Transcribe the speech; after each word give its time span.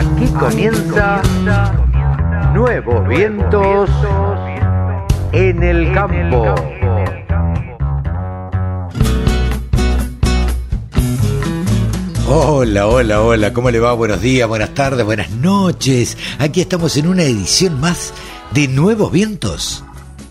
Aquí 0.00 0.26
comienza 0.28 1.20
Nuevos 2.54 3.06
Vientos 3.06 3.90
en 5.32 5.62
el 5.62 5.92
Campo. 5.92 6.54
Hola, 12.26 12.86
hola, 12.86 13.20
hola, 13.20 13.52
¿cómo 13.52 13.70
le 13.70 13.78
va? 13.78 13.92
Buenos 13.92 14.22
días, 14.22 14.48
buenas 14.48 14.72
tardes, 14.72 15.04
buenas 15.04 15.32
noches. 15.32 16.16
Aquí 16.38 16.62
estamos 16.62 16.96
en 16.96 17.06
una 17.06 17.24
edición 17.24 17.78
más 17.78 18.14
de 18.54 18.68
Nuevos 18.68 19.12
Vientos 19.12 19.84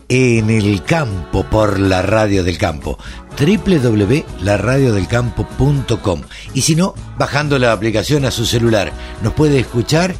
en 0.09 0.49
el 0.49 0.83
campo 0.83 1.43
por 1.43 1.79
la 1.79 2.01
radio 2.01 2.43
del 2.43 2.57
campo 2.57 2.97
www.laradiodelcampo.com 3.39 6.21
y 6.53 6.61
si 6.61 6.75
no, 6.75 6.93
bajando 7.17 7.57
la 7.59 7.71
aplicación 7.71 8.25
a 8.25 8.31
su 8.31 8.45
celular. 8.45 8.91
Nos 9.21 9.31
puede 9.33 9.59
escuchar, 9.59 10.15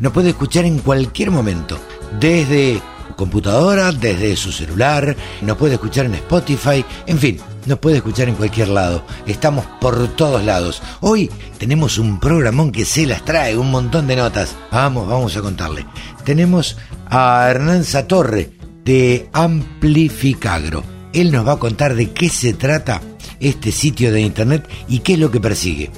nos 0.00 0.14
puede 0.14 0.30
escuchar 0.30 0.64
en 0.64 0.78
cualquier 0.78 1.30
momento, 1.30 1.78
desde 2.18 2.80
computadora, 3.16 3.92
desde 3.92 4.34
su 4.36 4.50
celular, 4.50 5.14
nos 5.42 5.58
puede 5.58 5.74
escuchar 5.74 6.06
en 6.06 6.14
Spotify, 6.14 6.82
en 7.06 7.18
fin, 7.18 7.38
nos 7.66 7.78
puede 7.78 7.98
escuchar 7.98 8.28
en 8.28 8.36
cualquier 8.36 8.68
lado. 8.68 9.04
Estamos 9.26 9.66
por 9.80 10.08
todos 10.16 10.42
lados. 10.42 10.82
Hoy 11.00 11.30
tenemos 11.58 11.98
un 11.98 12.18
programón 12.18 12.72
que 12.72 12.84
se 12.84 13.06
las 13.06 13.24
trae, 13.24 13.56
un 13.58 13.70
montón 13.70 14.06
de 14.06 14.16
notas. 14.16 14.56
Vamos, 14.72 15.08
vamos 15.08 15.36
a 15.36 15.42
contarle. 15.42 15.84
Tenemos 16.24 16.78
a 17.10 17.46
Hernán 17.50 17.84
Satorre 17.84 18.57
de 18.88 19.28
Amplificagro. 19.34 20.82
Él 21.12 21.30
nos 21.30 21.46
va 21.46 21.52
a 21.52 21.58
contar 21.58 21.94
de 21.94 22.10
qué 22.10 22.30
se 22.30 22.54
trata 22.54 23.02
este 23.38 23.70
sitio 23.70 24.10
de 24.10 24.22
internet 24.22 24.66
y 24.88 25.00
qué 25.00 25.12
es 25.12 25.18
lo 25.18 25.30
que 25.30 25.40
persigue. 25.40 25.90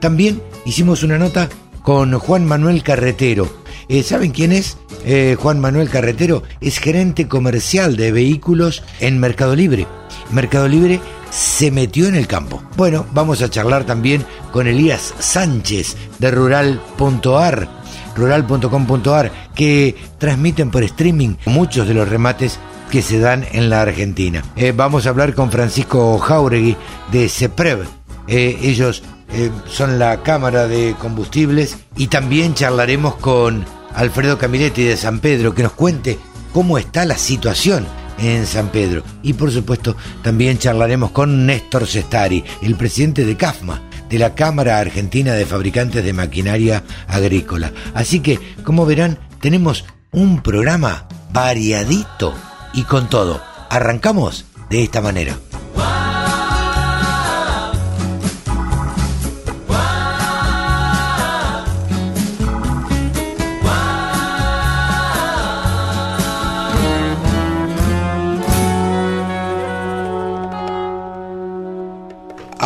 También 0.00 0.42
hicimos 0.64 1.04
una 1.04 1.18
nota 1.18 1.48
con 1.84 2.18
Juan 2.18 2.44
Manuel 2.44 2.82
Carretero. 2.82 3.48
Eh, 3.88 4.02
¿Saben 4.02 4.32
quién 4.32 4.50
es? 4.50 4.76
Eh, 5.04 5.36
Juan 5.38 5.60
Manuel 5.60 5.88
Carretero 5.88 6.42
es 6.60 6.78
gerente 6.78 7.28
comercial 7.28 7.96
de 7.96 8.10
vehículos 8.10 8.82
en 8.98 9.20
Mercado 9.20 9.54
Libre. 9.54 9.86
Mercado 10.32 10.66
Libre 10.66 10.98
se 11.30 11.70
metió 11.70 12.08
en 12.08 12.16
el 12.16 12.26
campo. 12.26 12.60
Bueno, 12.76 13.06
vamos 13.12 13.40
a 13.40 13.50
charlar 13.50 13.84
también 13.84 14.26
con 14.52 14.66
Elías 14.66 15.14
Sánchez 15.20 15.96
de 16.18 16.32
rural.ar, 16.32 17.68
rural.com.ar, 18.16 19.30
que 19.54 19.94
transmiten 20.18 20.70
por 20.70 20.82
streaming 20.82 21.36
muchos 21.46 21.86
de 21.86 21.94
los 21.94 22.08
remates 22.08 22.58
que 22.90 23.02
se 23.02 23.18
dan 23.18 23.44
en 23.52 23.68
la 23.70 23.82
Argentina. 23.82 24.42
Eh, 24.56 24.72
vamos 24.74 25.06
a 25.06 25.10
hablar 25.10 25.34
con 25.34 25.50
Francisco 25.50 26.18
Jauregui 26.18 26.76
de 27.12 27.28
CEPREV. 27.28 27.84
Eh, 28.28 28.58
ellos 28.62 29.02
eh, 29.32 29.50
son 29.66 29.98
la 29.98 30.22
Cámara 30.22 30.66
de 30.66 30.94
Combustibles 30.98 31.76
y 31.96 32.06
también 32.08 32.54
charlaremos 32.54 33.16
con 33.16 33.64
Alfredo 33.94 34.38
Camiletti 34.38 34.84
de 34.84 34.96
San 34.96 35.20
Pedro 35.20 35.54
que 35.54 35.62
nos 35.62 35.72
cuente 35.72 36.18
cómo 36.52 36.78
está 36.78 37.04
la 37.04 37.16
situación 37.18 37.86
en 38.18 38.46
San 38.46 38.68
Pedro. 38.68 39.02
Y 39.22 39.34
por 39.34 39.50
supuesto 39.50 39.96
también 40.22 40.58
charlaremos 40.58 41.10
con 41.10 41.46
Néstor 41.46 41.86
Sestari, 41.86 42.44
el 42.62 42.76
presidente 42.76 43.24
de 43.24 43.36
CAFMA, 43.36 43.82
de 44.08 44.18
la 44.18 44.34
Cámara 44.34 44.78
Argentina 44.78 45.34
de 45.34 45.46
Fabricantes 45.46 46.04
de 46.04 46.12
Maquinaria 46.12 46.84
Agrícola. 47.08 47.72
Así 47.94 48.20
que, 48.20 48.38
como 48.64 48.86
verán, 48.86 49.18
tenemos 49.40 49.84
un 50.12 50.42
programa 50.42 51.08
variadito 51.32 52.34
y 52.72 52.82
con 52.84 53.08
todo. 53.08 53.42
Arrancamos 53.70 54.46
de 54.70 54.82
esta 54.82 55.00
manera. 55.00 55.36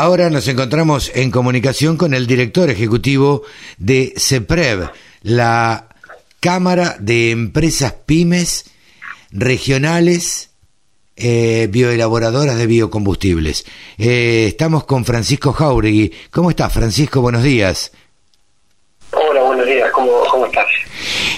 Ahora 0.00 0.30
nos 0.30 0.48
encontramos 0.48 1.12
en 1.14 1.30
comunicación 1.30 1.98
con 1.98 2.14
el 2.14 2.26
director 2.26 2.70
ejecutivo 2.70 3.42
de 3.76 4.14
CEPREV, 4.16 4.88
la 5.24 5.88
Cámara 6.40 6.96
de 6.98 7.32
Empresas 7.32 7.92
Pymes 8.06 8.70
regionales 9.30 10.52
eh, 11.16 11.68
bioelaboradoras 11.70 12.56
de 12.56 12.66
biocombustibles. 12.66 13.66
Eh, 13.98 14.46
estamos 14.48 14.84
con 14.84 15.04
Francisco 15.04 15.52
Jauregui. 15.52 16.10
¿Cómo 16.30 16.48
estás, 16.48 16.72
Francisco? 16.72 17.20
Buenos 17.20 17.42
días. 17.42 17.92
Hola, 19.12 19.42
buenos 19.42 19.66
días. 19.66 19.90
¿Cómo, 19.92 20.12
cómo 20.30 20.46
estás? 20.46 20.64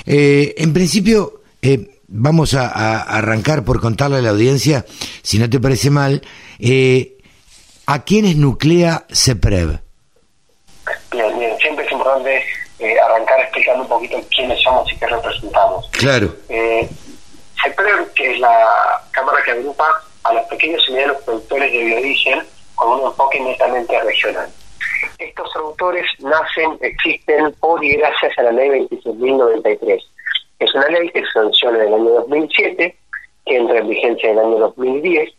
Eh, 0.06 0.54
en 0.58 0.72
principio, 0.72 1.42
vamos 2.06 2.54
a, 2.54 2.68
a, 2.68 3.00
arrancar 3.18 3.64
por 3.64 3.80
contarle 3.80 4.18
a 4.18 4.22
la 4.22 4.30
audiencia, 4.30 4.86
si 5.24 5.40
no 5.40 5.50
te 5.50 5.58
parece 5.58 5.90
mal, 5.90 6.22
eh, 6.60 7.16
¿a 7.86 8.04
quiénes 8.04 8.36
nuclea 8.36 9.04
CEPREV? 9.12 9.80
Bien, 11.12 11.38
bien. 11.38 11.58
Siempre 11.58 11.84
es 11.84 11.92
importante 11.92 12.44
eh, 12.78 13.00
arrancar 13.00 13.40
explicando 13.40 13.82
un 13.82 13.88
poquito 13.88 14.20
quiénes 14.34 14.60
somos 14.60 14.90
y 14.92 14.96
qué 14.96 15.06
representamos. 15.06 15.88
Claro. 15.90 16.34
Eh, 16.48 16.88
CEPREV, 17.62 18.12
que 18.14 18.32
es 18.32 18.40
la 18.40 19.02
cámara 19.12 19.38
que 19.44 19.52
agrupa 19.52 19.86
a 20.24 20.32
los 20.32 20.44
pequeños 20.46 20.82
y 20.88 20.92
medianos 20.92 21.22
productores 21.22 21.72
de 21.72 21.84
biodiesel 21.84 22.42
con 22.74 23.00
un 23.00 23.06
enfoque 23.06 23.40
netamente 23.40 24.00
regional. 24.00 24.48
Estos 25.18 25.50
productores 25.52 26.06
nacen, 26.20 26.78
existen 26.80 27.52
por 27.60 27.84
y 27.84 27.96
gracias 27.96 28.36
a 28.38 28.42
la 28.42 28.52
ley 28.52 28.68
26.093. 28.70 30.02
Es 30.58 30.74
una 30.74 30.86
ley 30.88 31.10
que 31.10 31.20
se 31.20 31.32
sanciona 31.32 31.78
en 31.78 31.88
el 31.88 31.94
año 31.94 32.10
2007, 32.10 32.96
que 33.46 33.56
entra 33.56 33.78
en 33.78 33.88
vigencia 33.88 34.30
en 34.30 34.38
el 34.38 34.44
año 34.44 34.58
2010, 34.58 35.30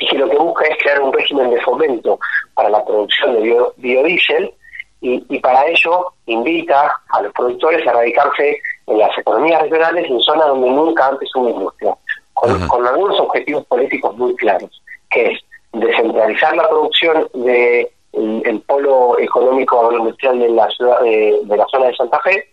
y 0.00 0.06
que 0.06 0.18
lo 0.18 0.28
que 0.28 0.36
busca 0.36 0.66
es 0.66 0.78
crear 0.82 1.00
un 1.00 1.12
régimen 1.12 1.50
de 1.50 1.60
fomento 1.60 2.18
para 2.54 2.70
la 2.70 2.84
producción 2.84 3.34
de 3.34 3.40
bio, 3.40 3.72
biodiesel 3.76 4.52
y, 5.00 5.24
y, 5.28 5.38
para 5.38 5.64
ello 5.66 6.12
invita 6.26 6.92
a 7.10 7.22
los 7.22 7.32
productores 7.32 7.86
a 7.86 7.92
radicarse 7.92 8.60
en 8.88 8.98
las 8.98 9.16
economías 9.16 9.62
regionales 9.62 10.10
en 10.10 10.20
zonas 10.20 10.48
donde 10.48 10.70
nunca 10.70 11.06
antes 11.06 11.30
hubo 11.36 11.50
industria, 11.50 11.94
con, 12.34 12.66
con, 12.66 12.86
algunos 12.86 13.18
objetivos 13.20 13.64
políticos 13.66 14.16
muy 14.16 14.34
claros, 14.34 14.82
que 15.10 15.32
es 15.32 15.40
descentralizar 15.72 16.56
la 16.56 16.68
producción 16.68 17.28
de 17.34 17.92
el, 18.12 18.42
el 18.44 18.60
polo 18.62 19.18
económico 19.20 19.80
agroindustrial 19.80 20.38
de 20.40 20.48
la 20.48 20.68
ciudad 20.70 21.00
de, 21.00 21.40
de, 21.44 21.56
la 21.56 21.66
zona 21.66 21.86
de 21.86 21.94
Santa 21.94 22.18
Fe, 22.20 22.48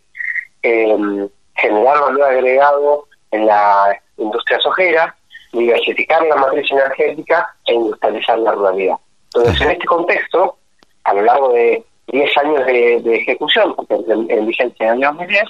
eh, 0.62 1.28
generar 1.56 2.00
valor 2.00 2.23
agregado 2.23 3.07
en 3.31 3.47
la 3.47 4.00
industria 4.17 4.59
sojera, 4.59 5.16
diversificar 5.57 6.23
la 6.23 6.35
matriz 6.35 6.71
energética 6.71 7.55
e 7.66 7.73
industrializar 7.73 8.39
la 8.39 8.51
ruralidad. 8.51 8.95
Entonces, 9.33 9.61
en 9.61 9.71
este 9.71 9.85
contexto, 9.85 10.57
a 11.03 11.13
lo 11.13 11.21
largo 11.21 11.53
de 11.53 11.83
10 12.07 12.38
años 12.38 12.66
de, 12.66 13.01
de 13.01 13.16
ejecución, 13.17 13.75
porque 13.75 13.95
en, 13.95 14.29
en 14.29 14.47
vigencia 14.47 14.88
en 14.88 14.97
el 14.97 15.03
año 15.03 15.17
2010, 15.17 15.43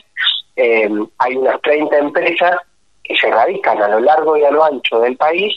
eh, 0.57 0.89
hay 1.19 1.35
unas 1.35 1.61
30 1.61 1.97
empresas 1.97 2.57
que 3.03 3.15
se 3.15 3.29
radican 3.29 3.81
a 3.81 3.87
lo 3.89 3.99
largo 3.99 4.37
y 4.37 4.43
a 4.43 4.51
lo 4.51 4.63
ancho 4.63 4.99
del 4.99 5.17
país, 5.17 5.53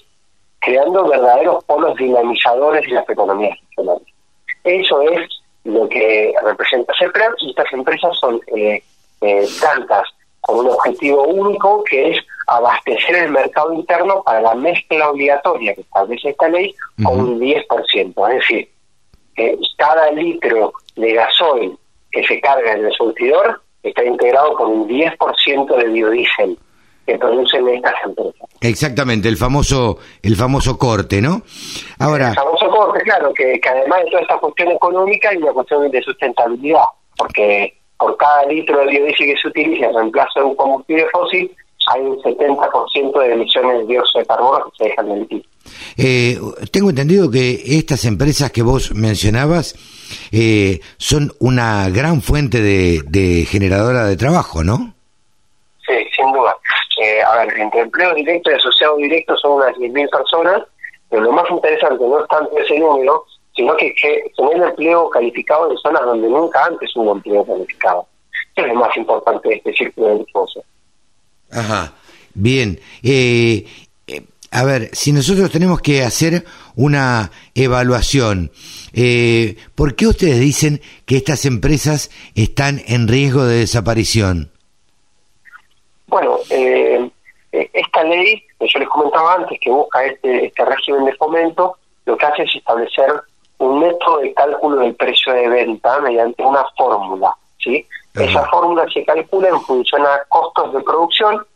creando 0.60 1.09
verdaderos 1.09 1.65
polos 1.65 1.97
dinamizadores 1.97 2.84
de 2.86 2.94
las 2.94 3.09
economías 3.09 3.59
regionales. 3.70 4.09
Eso 4.65 5.00
es 5.03 5.20
lo 5.65 5.88
que 5.88 6.34
representa 6.42 6.92
CEPREV 6.98 7.34
y 7.38 7.50
estas 7.50 7.72
empresas 7.72 8.19
son 8.19 8.41
eh, 8.54 8.82
eh, 9.20 9.47
tantas 9.60 10.04
con 10.41 10.60
un 10.60 10.70
objetivo 10.70 11.25
único 11.25 11.84
que 11.84 12.10
es 12.10 12.19
abastecer 12.48 13.14
el 13.14 13.31
mercado 13.31 13.72
interno 13.75 14.22
para 14.25 14.41
la 14.41 14.54
mezcla 14.54 15.10
obligatoria 15.10 15.74
que 15.74 15.83
establece 15.83 16.30
esta 16.30 16.48
ley 16.48 16.74
uh 16.98 17.03
-huh. 17.03 17.04
con 17.04 17.21
un 17.21 17.39
10%. 17.41 18.28
Es 18.28 18.34
decir, 18.39 18.68
eh, 19.36 19.59
cada 19.77 20.10
litro 20.12 20.72
de 20.97 21.12
gasoil 21.12 21.78
que 22.10 22.24
se 22.27 22.41
carga 22.41 22.72
en 22.72 22.86
el 22.86 22.92
surtidor 22.92 23.60
está 23.83 24.03
integrado 24.03 24.54
con 24.54 24.71
un 24.71 24.89
10% 24.89 25.77
de 25.77 25.84
biodiesel 25.89 26.59
que 27.06 27.18
producen 27.18 27.68
estas 27.68 27.95
empresas. 28.04 28.48
Exactamente, 28.60 29.28
el 29.28 29.36
famoso 29.36 29.98
el 30.22 30.34
famoso 30.34 30.78
corte, 30.78 31.21
¿no? 31.21 31.42
Ahora, 31.98 32.30
el 32.30 32.34
famoso 32.34 32.68
corte, 32.71 33.03
claro, 33.03 33.33
que, 33.34 33.60
que 33.60 33.68
además 33.68 34.04
de 34.04 34.10
toda 34.10 34.22
esta 34.22 34.39
cuestión 34.39 34.71
económica 34.72 35.28
hay 35.30 35.36
una 35.36 35.53
cuestión 35.53 35.91
de 35.91 36.03
sustentabilidad, 36.03 36.84
porque 37.16 37.74
por 37.98 38.16
cada 38.16 38.47
litro 38.47 38.78
de 38.80 38.86
biodiesel 38.86 39.27
que 39.27 39.41
se 39.41 39.48
utiliza 39.48 39.86
en 39.86 39.94
reemplazo 39.94 40.41
de 40.41 40.47
un 40.47 40.56
combustible 40.56 41.06
fósil, 41.12 41.51
hay 41.91 42.01
un 42.03 42.21
70% 42.21 43.21
de 43.21 43.33
emisiones 43.33 43.79
de 43.79 43.87
dióxido 43.87 44.21
de 44.21 44.27
carbono 44.27 44.65
que 44.67 44.85
se 44.85 44.85
dejan 44.91 45.07
de 45.07 45.13
emitir. 45.15 45.47
Eh, 45.97 46.39
tengo 46.73 46.91
entendido 46.91 47.31
que 47.31 47.61
estas 47.79 48.05
empresas 48.05 48.51
que 48.51 48.63
vos 48.63 48.95
mencionabas 48.95 49.75
eh, 50.33 50.81
son 50.97 51.33
una 51.41 51.89
gran 51.91 52.23
fuente 52.23 52.61
de, 52.61 53.03
de, 53.07 53.45
generadora 53.45 54.07
de 54.07 54.17
trabajo, 54.17 54.63
¿no? 54.65 54.95
Sí, 55.87 55.95
sin 56.17 56.33
duda. 56.33 56.57
Eh, 57.03 57.23
a 57.23 57.37
ver, 57.39 57.59
entre 57.59 57.81
empleo 57.81 58.15
directo 58.15 58.51
y 58.51 58.55
asociado 58.55 58.97
directo 58.97 59.37
son 59.37 59.53
unas 59.53 59.75
10.000 59.77 60.11
personas, 60.11 60.63
pero 61.09 61.23
lo 61.23 61.33
más 61.33 61.49
interesante 61.51 62.05
no 62.05 62.21
es 62.21 62.29
tanto 62.29 62.59
ese 62.59 62.79
número, 62.79 63.25
sino 63.55 63.77
que, 63.77 63.95
que 63.95 64.31
tener 64.37 64.63
empleo 64.63 65.09
calificado 65.11 65.71
en 65.71 65.77
zonas 65.79 66.05
donde 66.05 66.29
nunca 66.29 66.65
antes 66.65 66.91
hubo 66.97 67.13
empleo 67.13 67.45
calificado. 67.45 68.07
es 68.57 68.67
lo 68.67 68.75
más 68.75 68.97
importante 68.97 69.49
de 69.49 69.55
este 69.57 69.73
círculo 69.73 70.19
virtuoso. 70.19 70.63
Ajá, 71.50 71.95
bien. 72.34 72.80
Eh, 73.03 73.66
eh, 74.06 74.22
a 74.50 74.65
ver, 74.65 74.91
si 74.92 75.12
nosotros 75.12 75.50
tenemos 75.50 75.80
que 75.80 76.03
hacer 76.03 76.45
una 76.77 77.30
evaluación, 77.54 78.50
eh, 78.92 79.56
¿por 79.74 79.95
qué 79.95 80.06
ustedes 80.06 80.41
dicen 80.41 80.80
que 81.06 81.16
estas 81.16 81.45
empresas 81.45 82.10
están 82.34 82.80
en 82.86 83.09
riesgo 83.09 83.45
de 83.45 83.59
desaparición? 83.60 84.50
Bueno, 86.06 86.39
eh, 86.50 87.10
esta 87.53 88.03
ley, 88.04 88.42
que 88.59 88.66
yo 88.72 88.78
les 88.78 88.89
comentaba 88.89 89.34
antes, 89.34 89.59
que 89.60 89.71
busca 89.71 90.04
este, 90.04 90.47
este 90.47 90.65
régimen 90.65 91.04
de 91.04 91.15
fomento, 91.15 91.77
lo 92.06 92.16
que 92.16 92.27
hace 92.27 92.42
es 92.42 92.56
establecer 92.56 93.12
un 93.59 93.80
método 93.80 94.18
de 94.18 94.33
cálculo 94.34 94.80
del 94.80 94.94
precio 94.94 95.33
de 95.33 95.48
venta 95.48 96.01
mediante 96.01 96.42
una 96.42 96.65
fórmula. 96.77 97.34
¿sí? 97.59 97.86
Esa 98.15 98.45
fórmula 98.47 98.87
se 98.93 99.05
calcula 99.05 99.49
en 99.49 99.60
función 99.63 100.05
a 100.05 100.21
costos 100.28 100.72
de 100.72 100.81
producción. 100.81 101.47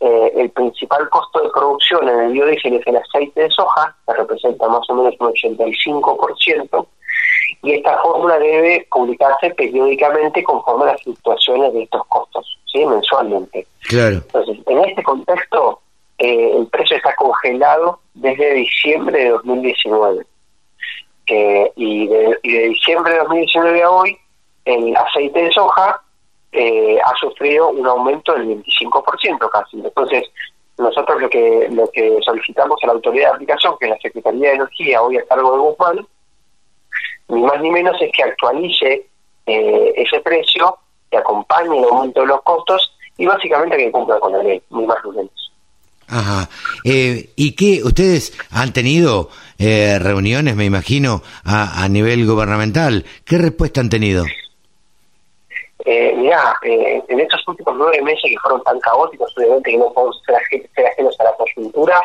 Eh, 0.00 0.32
el 0.36 0.50
principal 0.50 1.08
costo 1.10 1.40
de 1.40 1.50
producción 1.50 2.08
en 2.08 2.20
el 2.20 2.32
biodiesel 2.32 2.74
es 2.74 2.86
el 2.86 2.96
aceite 2.96 3.42
de 3.42 3.50
soja, 3.50 3.94
que 4.06 4.14
representa 4.14 4.68
más 4.68 4.88
o 4.88 4.94
menos 4.94 5.14
un 5.18 5.28
85%, 5.32 6.86
y 7.62 7.72
esta 7.72 7.98
fórmula 7.98 8.38
debe 8.38 8.86
publicarse 8.90 9.50
periódicamente 9.50 10.42
conforme 10.44 10.84
a 10.84 10.92
las 10.92 11.02
fluctuaciones 11.02 11.72
de 11.72 11.82
estos 11.82 12.06
costos, 12.06 12.58
¿sí? 12.72 12.86
mensualmente. 12.86 13.66
Claro. 13.88 14.16
Entonces, 14.16 14.58
en 14.66 14.84
este 14.84 15.02
contexto, 15.02 15.80
eh, 16.18 16.52
el 16.56 16.66
precio 16.68 16.96
está 16.96 17.14
congelado 17.16 18.00
desde 18.14 18.54
diciembre 18.54 19.24
de 19.24 19.30
2019. 19.30 20.26
Eh, 21.30 21.72
y, 21.76 22.06
de, 22.06 22.38
y 22.42 22.52
de 22.52 22.68
diciembre 22.68 23.12
de 23.12 23.18
2019 23.18 23.82
a 23.82 23.90
hoy, 23.90 24.18
el 24.64 24.96
aceite 24.96 25.44
de 25.44 25.52
soja 25.52 26.00
eh, 26.52 26.98
ha 27.04 27.14
sufrido 27.18 27.68
un 27.68 27.86
aumento 27.86 28.34
del 28.34 28.62
25% 28.62 29.50
casi. 29.50 29.78
Entonces, 29.78 30.24
nosotros 30.78 31.20
lo 31.20 31.28
que 31.28 31.68
lo 31.70 31.90
que 31.90 32.18
solicitamos 32.24 32.78
a 32.82 32.86
la 32.86 32.92
autoridad 32.94 33.30
de 33.30 33.34
aplicación, 33.34 33.74
que 33.78 33.86
es 33.86 33.90
la 33.90 33.98
Secretaría 33.98 34.50
de 34.50 34.54
Energía, 34.54 35.02
hoy 35.02 35.18
a 35.18 35.26
cargo 35.26 35.52
de 35.52 35.58
Guzmán, 35.58 36.06
ni 37.28 37.42
más 37.42 37.60
ni 37.60 37.70
menos 37.70 38.00
es 38.00 38.10
que 38.12 38.22
actualice 38.22 39.06
eh, 39.46 39.92
ese 39.96 40.20
precio, 40.20 40.78
que 41.10 41.18
acompañe 41.18 41.78
el 41.78 41.84
aumento 41.84 42.20
de 42.20 42.26
los 42.28 42.42
costos 42.42 42.92
y 43.16 43.26
básicamente 43.26 43.76
que 43.76 43.90
cumpla 43.90 44.18
con 44.20 44.32
la 44.32 44.42
ley, 44.42 44.62
ni 44.70 44.86
más 44.86 44.98
ni 45.04 45.10
menos. 45.10 45.52
Ajá. 46.06 46.48
Eh, 46.84 47.30
¿Y 47.36 47.54
qué? 47.54 47.82
¿Ustedes 47.84 48.32
han 48.50 48.72
tenido 48.72 49.28
eh, 49.58 49.98
reuniones, 49.98 50.56
me 50.56 50.64
imagino, 50.64 51.22
a, 51.44 51.82
a 51.82 51.88
nivel 51.88 52.26
gubernamental? 52.26 53.04
¿Qué 53.26 53.36
respuesta 53.36 53.80
han 53.80 53.90
tenido? 53.90 54.24
Eh, 55.84 56.12
mirá, 56.16 56.56
eh, 56.62 57.02
en 57.08 57.20
estos 57.20 57.46
últimos 57.46 57.74
nueve 57.76 58.02
meses 58.02 58.22
que 58.24 58.38
fueron 58.42 58.62
tan 58.64 58.80
caóticos, 58.80 59.32
obviamente 59.36 59.70
que 59.70 59.78
no 59.78 59.92
podemos 59.92 60.20
ser, 60.26 60.36
ser 60.74 60.86
ajenos 60.86 61.18
a 61.20 61.24
la 61.24 61.32
coyuntura, 61.34 62.00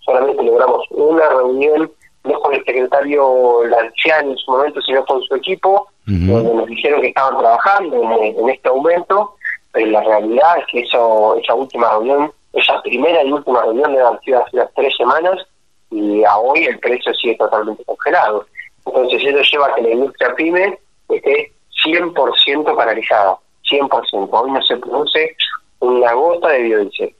solamente 0.00 0.42
logramos 0.42 0.86
una 0.90 1.28
reunión, 1.28 1.90
no 2.24 2.40
con 2.40 2.54
el 2.54 2.64
secretario 2.64 3.64
Lanciani 3.64 4.32
en 4.32 4.38
su 4.38 4.50
momento, 4.50 4.80
sino 4.82 5.04
con 5.04 5.22
su 5.22 5.34
equipo, 5.34 5.88
donde 6.06 6.54
nos 6.54 6.66
dijeron 6.66 7.02
que 7.02 7.08
estaban 7.08 7.38
trabajando 7.38 8.02
en, 8.22 8.48
este 8.48 8.68
aumento, 8.68 9.34
pero 9.72 9.90
la 9.90 10.02
realidad 10.02 10.58
es 10.58 10.66
que 10.70 10.80
eso, 10.80 11.36
esa 11.36 11.54
última 11.54 11.90
reunión, 11.90 12.32
esa 12.54 12.80
primera 12.80 13.22
y 13.22 13.30
última 13.30 13.62
reunión 13.62 13.92
de 13.92 14.02
sido 14.24 14.42
hace 14.42 14.56
unas 14.56 14.72
tres 14.74 14.96
semanas, 14.96 15.46
y 15.90 16.24
a 16.24 16.36
hoy 16.38 16.64
el 16.64 16.78
precio 16.78 17.12
sigue 17.14 17.36
totalmente 17.36 17.84
congelado. 17.84 18.46
Entonces 18.86 19.22
eso 19.22 19.42
lleva 19.52 19.66
a 19.66 19.74
que 19.74 19.82
la 19.82 19.90
industria 19.90 20.34
PYME 20.34 20.78
esté 21.10 21.52
100% 21.84 22.76
paralizada, 22.76 23.36
100%. 23.70 24.28
Hoy 24.30 24.50
no 24.50 24.62
se 24.62 24.76
produce 24.76 25.36
una 25.80 26.12
gota 26.12 26.48
de 26.48 26.62
biodiesel. 26.62 27.14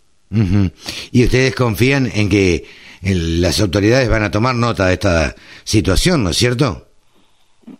¿Y 1.12 1.24
ustedes 1.24 1.54
confían 1.54 2.10
en 2.14 2.28
que 2.28 2.64
las 3.02 3.60
autoridades 3.60 4.08
van 4.10 4.24
a 4.24 4.30
tomar 4.30 4.54
nota 4.54 4.86
de 4.86 4.94
esta 4.94 5.34
situación, 5.64 6.24
¿no 6.24 6.30
es 6.30 6.36
cierto? 6.36 6.82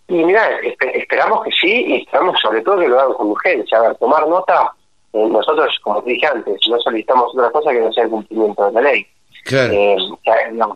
Y 0.06 0.14
mira, 0.14 0.48
esperamos 0.94 1.44
que 1.44 1.50
sí 1.50 1.84
y 1.88 1.96
esperamos 2.02 2.38
sobre 2.40 2.60
todo 2.62 2.78
que 2.78 2.88
lo 2.88 3.00
hagan 3.00 3.14
con 3.14 3.28
urgencia. 3.28 3.78
A 3.78 3.82
ver, 3.82 3.96
tomar 3.96 4.26
nota, 4.28 4.72
eh, 5.12 5.26
nosotros, 5.28 5.78
como 5.82 6.02
te 6.02 6.10
dije 6.10 6.26
antes, 6.26 6.60
no 6.68 6.78
solicitamos 6.80 7.34
otra 7.34 7.50
cosa 7.50 7.72
que 7.72 7.80
no 7.80 7.92
sea 7.92 8.04
el 8.04 8.10
cumplimiento 8.10 8.66
de 8.66 8.72
la 8.72 8.80
ley. 8.82 9.06
Claro. 9.44 9.72
Eh, 9.72 9.96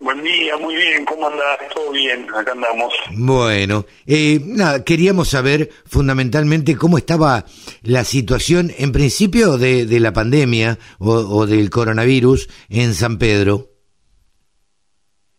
Buen 0.00 0.20
día, 0.24 0.56
muy 0.56 0.74
bien, 0.74 1.04
¿cómo 1.04 1.28
andás? 1.28 1.58
Todo 1.72 1.92
bien, 1.92 2.26
acá 2.34 2.50
andamos. 2.50 2.92
Bueno, 3.12 3.86
eh, 4.04 4.40
nada, 4.44 4.82
queríamos 4.82 5.28
saber 5.28 5.70
fundamentalmente 5.86 6.76
cómo 6.76 6.98
estaba 6.98 7.46
la 7.82 8.02
situación 8.02 8.72
en 8.78 8.90
principio 8.90 9.58
de, 9.58 9.86
de 9.86 10.00
la 10.00 10.12
pandemia 10.12 10.80
o, 10.98 11.12
o 11.12 11.46
del 11.46 11.70
coronavirus 11.70 12.48
en 12.68 12.94
San 12.94 13.18
Pedro. 13.18 13.70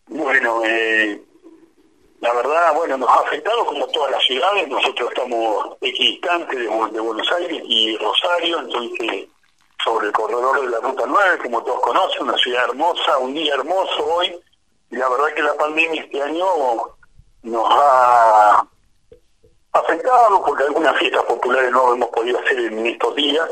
Bueno, 0.08 0.62
eh, 0.66 1.22
la 2.24 2.32
verdad, 2.32 2.74
bueno, 2.74 2.98
nos 2.98 3.10
ha 3.10 3.20
afectado 3.20 3.66
como 3.66 3.86
todas 3.88 4.12
las 4.12 4.24
ciudades, 4.24 4.70
nosotros 4.70 5.10
estamos 5.10 5.76
equidistantes 5.82 6.58
de, 6.58 6.68
Buenos 6.68 7.30
Aires 7.34 7.62
y 7.66 7.98
Rosario, 7.98 8.60
entonces 8.60 9.28
sobre 9.84 10.08
el 10.08 10.14
corredor 10.14 10.62
de 10.62 10.70
la 10.70 10.80
Ruta 10.80 11.04
9, 11.06 11.40
como 11.40 11.62
todos 11.64 11.82
conocen, 11.82 12.24
una 12.24 12.38
ciudad 12.38 12.64
hermosa, 12.64 13.18
un 13.18 13.34
día 13.34 13.56
hermoso 13.56 14.06
hoy, 14.06 14.40
y 14.90 14.96
la 14.96 15.10
verdad 15.10 15.34
que 15.36 15.42
la 15.42 15.54
pandemia 15.56 16.02
este 16.02 16.22
año 16.22 16.46
nos 17.42 17.68
ha 17.70 18.66
afectado 19.74 20.46
porque 20.46 20.64
algunas 20.64 20.96
fiestas 21.00 21.24
populares 21.26 21.72
no 21.72 21.94
hemos 21.94 22.08
podido 22.08 22.40
hacer 22.40 22.58
en 22.58 22.86
estos 22.86 23.16
días, 23.16 23.50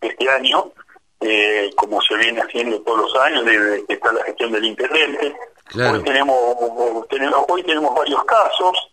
este 0.00 0.30
año, 0.30 0.72
eh, 1.20 1.70
como 1.76 2.00
se 2.00 2.14
viene 2.14 2.40
haciendo 2.40 2.80
todos 2.80 3.00
los 3.00 3.16
años 3.16 3.44
desde 3.44 3.84
que 3.84 3.92
está 3.92 4.14
la 4.14 4.24
gestión 4.24 4.50
del 4.52 4.64
intendente. 4.64 5.36
Hoy 5.72 6.02
tenemos, 6.04 7.08
tenemos 7.08 7.44
hoy 7.48 7.62
tenemos 7.64 7.94
varios 7.94 8.24
casos, 8.24 8.92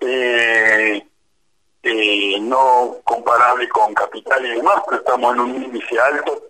eh, 0.00 1.06
eh, 1.82 2.40
no 2.40 2.96
comparable 3.04 3.68
con 3.68 3.92
capital 3.92 4.44
y 4.46 4.56
demás, 4.56 4.82
pero 4.86 4.98
estamos 4.98 5.34
en 5.34 5.40
un 5.40 5.54
índice 5.64 6.00
alto, 6.00 6.42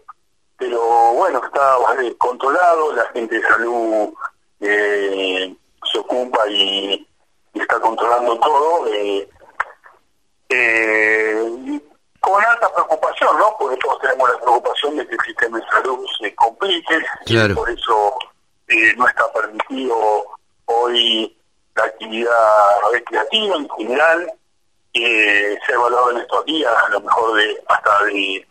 pero 0.56 0.80
bueno, 1.14 1.42
está 1.44 1.76
eh, 2.02 2.14
controlado, 2.18 2.94
la 2.94 3.04
gente 3.06 3.36
de 3.36 3.42
salud 3.42 4.14
eh, 4.60 5.54
se 5.90 5.98
ocupa 5.98 6.46
y, 6.48 7.06
está 7.54 7.80
controlando 7.80 8.38
todo. 8.38 8.86
eh, 8.92 9.28
con 12.20 12.42
alta 12.42 12.72
preocupación, 12.72 13.38
¿no? 13.38 13.54
Porque 13.58 13.76
todos 13.76 14.00
tenemos 14.00 14.30
la 14.30 14.38
preocupación 14.38 14.96
de 14.96 15.06
que 15.06 15.14
el 15.14 15.20
sistema 15.20 15.58
de 15.58 15.66
salud 15.66 16.06
se 16.20 16.34
complique, 16.34 16.98
por 17.54 17.70
eso 17.70 18.18
eh, 18.68 18.94
no 18.96 19.06
está 19.08 19.24
permitido 19.32 19.96
hoy 20.66 21.36
la 21.74 21.84
actividad 21.84 22.80
recreativa 22.92 23.56
en 23.56 23.68
general, 23.70 24.32
se 24.92 25.72
ha 25.72 25.74
evaluado 25.74 26.12
en 26.12 26.18
estos 26.18 26.44
días, 26.44 26.72
a 26.86 26.88
lo 26.90 27.00
mejor 27.00 27.36
de 27.36 27.62
hasta 27.66 28.04
de, 28.04 28.46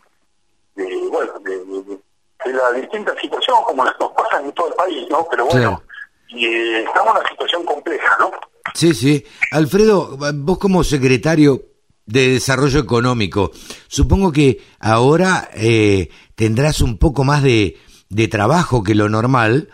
bueno, 1.10 1.32
de, 1.40 2.52
la 2.52 2.72
distinta 2.72 3.14
situación 3.20 3.56
como 3.64 3.84
las 3.84 3.98
nos 3.98 4.12
pasan 4.12 4.44
en 4.44 4.52
todo 4.52 4.68
el 4.68 4.74
país, 4.74 5.06
¿no? 5.10 5.26
Pero 5.30 5.46
bueno, 5.46 5.82
y, 6.28 6.46
estamos 6.46 7.14
en 7.14 7.20
una 7.20 7.28
situación 7.30 7.64
compleja, 7.64 8.16
¿no? 8.20 8.30
Sí, 8.74 8.92
sí. 8.92 9.24
Alfredo, 9.50 10.18
vos 10.34 10.58
como 10.58 10.84
secretario 10.84 11.62
de 12.04 12.32
Desarrollo 12.32 12.80
Económico, 12.80 13.50
supongo 13.88 14.30
que 14.30 14.60
ahora 14.78 15.48
eh, 15.54 16.10
tendrás 16.34 16.82
un 16.82 16.98
poco 16.98 17.24
más 17.24 17.42
de, 17.42 17.78
de 18.10 18.28
trabajo 18.28 18.82
que 18.82 18.94
lo 18.94 19.08
normal, 19.08 19.70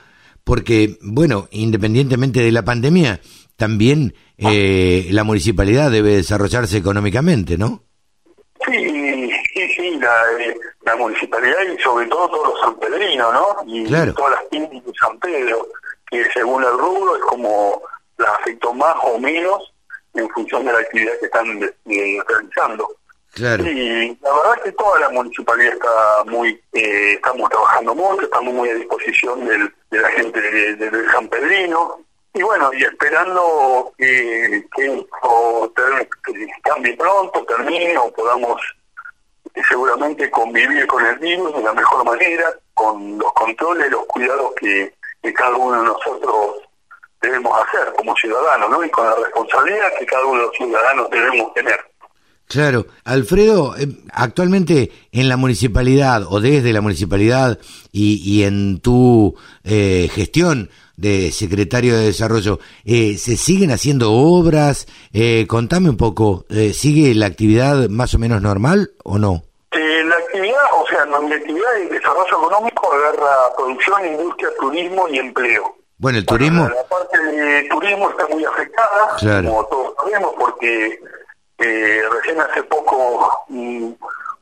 porque, 0.50 0.98
bueno, 1.00 1.46
independientemente 1.52 2.40
de 2.40 2.50
la 2.50 2.64
pandemia, 2.64 3.20
también 3.54 4.16
eh, 4.36 5.06
la 5.12 5.22
municipalidad 5.22 5.92
debe 5.92 6.16
desarrollarse 6.16 6.76
económicamente, 6.76 7.56
¿no? 7.56 7.84
Sí, 8.66 9.30
sí, 9.54 9.68
sí, 9.76 9.96
la, 10.00 10.12
eh, 10.40 10.56
la 10.82 10.96
municipalidad 10.96 11.58
y 11.72 11.80
sobre 11.80 12.06
todo 12.06 12.28
todos 12.30 12.48
los 12.48 12.60
sanpedrinos, 12.62 13.32
¿no? 13.32 13.46
Y 13.64 13.84
todas 13.84 14.32
las 14.32 14.42
pymes 14.50 14.84
de 14.84 14.92
San 15.00 15.16
Pedro, 15.20 15.68
que 16.10 16.24
según 16.34 16.64
el 16.64 16.76
rubro 16.76 17.14
es 17.14 17.22
como 17.22 17.80
la 18.18 18.32
afectó 18.32 18.74
más 18.74 18.96
o 19.04 19.20
menos 19.20 19.72
en 20.14 20.28
función 20.30 20.64
de 20.64 20.72
la 20.72 20.80
actividad 20.80 21.12
que 21.20 21.26
están 21.26 21.62
eh, 21.62 22.18
realizando. 22.26 22.88
Y 23.36 24.18
la 24.22 24.34
verdad 24.34 24.56
es 24.56 24.62
que 24.64 24.72
toda 24.72 25.00
la 25.00 25.10
municipalidad 25.10 25.74
está 25.74 26.24
muy, 26.26 26.60
eh, 26.72 27.12
estamos 27.14 27.48
trabajando 27.48 27.94
mucho, 27.94 28.22
estamos 28.22 28.52
muy 28.52 28.68
a 28.68 28.74
disposición 28.74 29.46
del, 29.46 29.72
de 29.90 30.00
la 30.00 30.08
gente 30.10 30.40
del 30.40 30.78
de, 30.78 31.10
San 31.10 31.28
Pedrino, 31.28 32.00
y 32.34 32.42
bueno, 32.42 32.70
y 32.72 32.84
esperando 32.84 33.92
que, 33.96 34.64
que 34.74 35.06
cambie 36.62 36.96
pronto, 36.96 37.44
termine 37.44 37.96
o 37.98 38.12
podamos 38.12 38.60
eh, 39.54 39.62
seguramente 39.68 40.30
convivir 40.30 40.86
con 40.86 41.04
el 41.06 41.18
virus 41.18 41.54
de 41.56 41.62
la 41.62 41.72
mejor 41.72 42.04
manera, 42.04 42.52
con 42.74 43.18
los 43.18 43.32
controles, 43.32 43.90
los 43.90 44.06
cuidados 44.06 44.52
que, 44.56 44.94
que 45.22 45.32
cada 45.32 45.56
uno 45.56 45.82
de 45.82 45.88
nosotros 45.88 46.56
debemos 47.20 47.60
hacer 47.66 47.92
como 47.94 48.14
ciudadanos, 48.16 48.70
¿no? 48.70 48.84
Y 48.84 48.90
con 48.90 49.06
la 49.06 49.14
responsabilidad 49.16 49.92
que 49.98 50.06
cada 50.06 50.24
uno 50.24 50.40
de 50.40 50.46
los 50.46 50.56
ciudadanos 50.56 51.10
debemos 51.10 51.52
tener. 51.54 51.89
Claro, 52.50 52.86
Alfredo, 53.04 53.76
eh, 53.76 53.86
actualmente 54.12 54.90
en 55.12 55.28
la 55.28 55.36
municipalidad 55.36 56.24
o 56.28 56.40
desde 56.40 56.72
la 56.72 56.80
municipalidad 56.80 57.60
y, 57.92 58.16
y 58.24 58.42
en 58.42 58.80
tu 58.80 59.36
eh, 59.62 60.10
gestión 60.12 60.68
de 60.96 61.30
secretario 61.30 61.96
de 61.96 62.06
desarrollo, 62.06 62.58
eh, 62.84 63.16
¿se 63.18 63.36
siguen 63.36 63.70
haciendo 63.70 64.12
obras? 64.12 64.88
Eh, 65.12 65.46
contame 65.46 65.90
un 65.90 65.96
poco, 65.96 66.44
eh, 66.50 66.72
¿sigue 66.72 67.14
la 67.14 67.26
actividad 67.26 67.88
más 67.88 68.14
o 68.14 68.18
menos 68.18 68.42
normal 68.42 68.90
o 69.04 69.16
no? 69.18 69.44
la 69.72 70.16
actividad, 70.16 70.64
o 70.74 70.86
sea, 70.88 71.06
la 71.06 71.36
actividad 71.36 71.72
de 71.78 71.94
desarrollo 71.94 72.36
económico 72.36 72.92
agarra 72.92 73.30
producción, 73.56 74.06
industria, 74.06 74.48
turismo 74.58 75.08
y 75.08 75.18
empleo. 75.18 75.76
Bueno, 75.98 76.18
el 76.18 76.26
turismo... 76.26 76.68
la 76.68 76.82
parte 76.88 77.22
de 77.22 77.68
turismo 77.68 78.10
está 78.10 78.26
muy 78.26 78.44
afectada, 78.44 79.42
como 79.46 79.64
todos 79.66 79.94
sabemos, 80.02 80.32
porque 80.36 80.98
recién 81.64 82.40
hace 82.40 82.62
poco... 82.64 83.44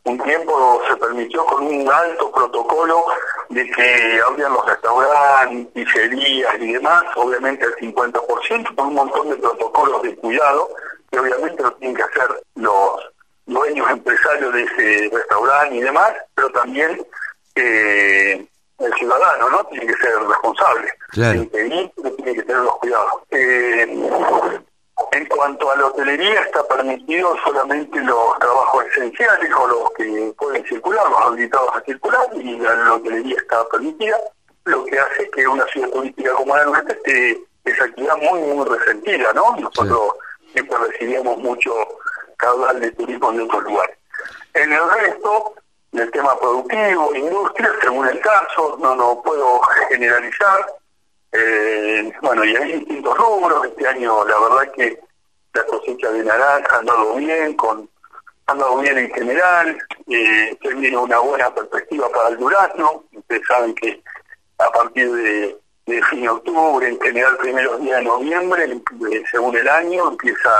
Un 0.09 0.19
tiempo 0.21 0.81
se 0.89 0.97
permitió 0.97 1.45
con 1.45 1.67
un 1.67 1.87
alto 1.87 2.33
protocolo 2.33 3.05
de 3.51 3.71
que 3.71 4.21
habrían 4.27 4.55
los 4.55 4.65
restaurantes, 4.65 5.67
pizzerías 5.75 6.55
y 6.59 6.73
demás, 6.73 7.05
obviamente 7.17 7.67
el 7.67 7.75
50%, 7.77 8.75
con 8.75 8.87
un 8.87 8.95
montón 8.95 9.29
de 9.29 9.37
protocolos 9.37 10.03
de 10.03 10.17
cuidado, 10.17 10.71
que 11.11 11.19
obviamente 11.19 11.63
lo 11.63 11.73
tienen 11.75 11.95
que 11.95 12.03
hacer 12.05 12.43
los 12.55 13.13
dueños 13.45 13.91
empresarios 13.91 14.55
de 14.55 14.63
ese 14.63 15.11
restaurante 15.15 15.77
y 15.77 15.81
demás, 15.81 16.13
pero 16.35 16.49
también 16.53 17.07
eh, 17.55 18.47
el 18.79 18.95
ciudadano, 18.95 19.51
¿no? 19.51 19.65
Tiene 19.65 19.87
que 19.89 19.97
ser 19.97 20.19
responsable. 20.23 20.89
Claro. 21.11 21.45
Tiene 21.49 21.93
que 21.95 22.11
tiene 22.13 22.35
que 22.35 22.43
tener 22.45 22.63
los 22.63 22.77
cuidados. 22.77 23.13
Eh, 23.31 23.87
en 25.13 25.27
cuanto 25.27 25.71
a 25.71 25.77
la 25.77 25.87
hotelería, 25.87 26.41
está 26.43 26.67
permitido 26.67 27.37
solamente 27.45 28.01
los 28.01 28.39
trabajos 28.39 28.85
esenciales 28.87 29.51
o 29.55 29.67
los 29.67 29.91
que 29.93 30.35
pueden 30.39 30.65
circular, 30.67 31.09
los 31.09 31.21
habilitados 31.21 31.71
a 31.77 31.81
circular, 31.83 32.29
y 32.35 32.59
la, 32.59 32.95
hotelería 32.95 33.37
está 33.37 33.67
permitida, 33.69 34.19
lo 34.65 34.85
que 34.85 34.99
hace 34.99 35.31
que 35.31 35.47
una 35.47 35.65
ciudad 35.67 35.89
turística 35.91 36.33
como 36.35 36.57
la 36.57 36.65
nuestra 36.65 36.95
esté 36.95 37.43
esa 37.65 37.85
actividad 37.85 38.17
muy, 38.19 38.41
muy 38.41 38.67
resentida, 38.67 39.33
¿no? 39.33 39.57
Nosotros 39.57 40.13
siempre 40.53 40.77
recibíamos 40.79 41.39
mucho 41.39 41.73
caudal 42.37 42.81
de 42.81 42.91
turismo 42.93 43.33
de 43.33 43.43
otros 43.43 43.63
lugares. 43.65 43.97
En 44.55 44.73
el 44.73 44.91
resto, 44.91 45.55
del 45.93 46.11
tema 46.11 46.39
productivo, 46.39 47.15
industria, 47.15 47.73
según 47.81 48.09
el 48.09 48.21
caso, 48.21 48.77
no, 48.81 48.95
no 48.95 49.23
puedo 49.23 49.61
generalizar, 49.89 50.67
eh, 51.33 52.13
bueno, 52.23 52.45
y 52.45 52.57
hay 52.57 52.79
distintos 52.79 53.17
rubros. 53.17 53.67
Este 53.67 53.87
año, 53.87 54.25
la 54.27 54.41
verdad 54.41 54.73
que 54.75 54.99
la 55.55 55.65
cosecha 55.65 56.11
de 56.11 56.25
naranja 56.25 56.77
ha 56.77 56.79
andado 56.79 57.15
bien, 57.17 57.55
con 57.55 57.89
ha 58.47 58.53
andado 58.53 58.79
bien 58.79 58.99
en 58.99 59.13
general. 59.13 59.79
Eh, 60.09 60.59
viene 60.77 60.97
una 60.97 61.19
buena 61.19 61.55
perspectiva 61.55 62.09
para 62.11 62.31
el 62.31 62.39
durazno. 62.39 63.05
Ustedes 63.13 63.43
saben 63.47 63.75
que 63.75 64.03
a 64.59 64.71
partir 64.71 65.13
de, 65.13 65.57
de 65.87 66.03
fin 66.05 66.23
de 66.23 66.29
octubre, 66.31 66.89
en 66.89 67.01
general, 67.01 67.37
primeros 67.37 67.81
días 67.81 67.99
de 67.99 68.05
noviembre, 68.05 68.65
eh, 68.65 69.23
según 69.31 69.57
el 69.57 69.69
año, 69.69 70.11
empieza 70.11 70.51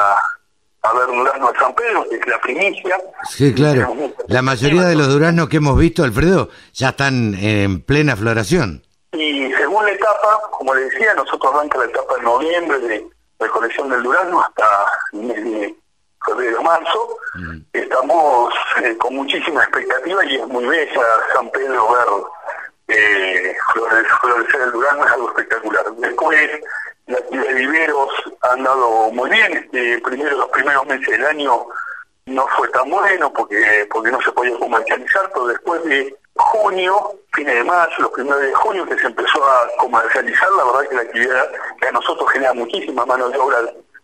a 0.83 0.89
haber 0.91 1.07
durazno 1.07 1.51
de 1.51 1.59
San 1.59 1.75
Pedro, 1.75 2.07
que 2.09 2.17
es 2.17 2.27
la 2.27 2.41
primicia. 2.41 2.97
Sí, 3.29 3.55
claro. 3.55 3.95
La 4.29 4.43
mayoría 4.43 4.83
de 4.83 4.95
los 4.95 5.09
duraznos 5.09 5.49
que 5.49 5.57
hemos 5.57 5.79
visto, 5.79 6.05
Alfredo, 6.05 6.51
ya 6.75 6.91
están 6.91 7.35
en 7.35 7.81
plena 7.81 8.17
floración. 8.17 8.83
Y 9.13 9.53
según 9.55 9.85
la 9.85 9.93
etapa, 9.93 10.41
como 10.51 10.75
le 10.75 10.83
decía, 10.83 11.15
nosotros 11.15 11.55
arranca 11.55 11.79
la 11.79 11.87
etapa 11.87 12.17
de 12.17 12.23
noviembre 12.23 12.79
de 12.79 13.09
recolección 13.39 13.89
del 13.89 14.03
durazno 14.03 14.43
hasta 14.43 14.67
el 15.13 15.21
mes 15.21 15.45
de 15.45 15.77
febrero 16.27 16.63
marzo. 16.63 17.17
Mm. 17.35 17.59
Estamos 17.73 18.55
eh, 18.83 18.97
con 18.99 19.15
muchísima 19.15 19.63
expectativa 19.63 20.25
y 20.25 20.37
es 20.37 20.47
muy 20.47 20.67
bella 20.67 21.03
San 21.33 21.51
Pedro 21.51 21.89
ver 21.93 22.99
eh, 22.99 23.57
florecer 24.21 24.61
el 24.63 24.73
durazno, 24.73 25.07
es 25.07 25.13
algo 25.13 25.29
espectacular. 25.29 25.93
Después, 25.97 26.51
la 27.07 27.19
actividad 27.19 27.49
de 27.49 27.55
viveros 27.55 28.09
ha 28.43 28.53
andado 28.53 29.11
muy 29.13 29.31
bien. 29.31 29.53
Este, 29.57 29.99
primero, 30.01 30.37
los 30.37 30.49
primeros 30.49 30.87
meses 30.87 31.09
del 31.09 31.25
año 31.25 31.67
no 32.27 32.47
fue 32.57 32.69
tan 32.69 32.91
bueno 32.91 33.33
porque, 33.33 33.89
porque 33.91 34.11
no 34.11 34.21
se 34.21 34.33
podía 34.33 34.59
comercializar, 34.59 35.31
pero 35.33 35.47
después 35.47 35.83
de 35.85 36.15
junio, 36.39 37.15
fines 37.33 37.55
de 37.55 37.65
marzo, 37.65 38.03
los 38.03 38.13
primeros 38.13 38.41
de 38.41 38.55
junio, 38.55 38.87
que 38.87 38.99
se 38.99 39.07
empezó 39.07 39.45
a 39.45 39.69
comercializar, 39.79 40.51
la 40.53 40.65
verdad 40.65 40.89
que 40.89 40.95
la 40.95 41.03
actividad 41.03 41.51
que 41.81 41.89
a 41.89 41.93
nosotros 41.93 42.31
genera 42.31 42.55
muchísima 42.55 43.05
mano 43.05 43.29
de 43.29 43.39
obra 43.39 43.59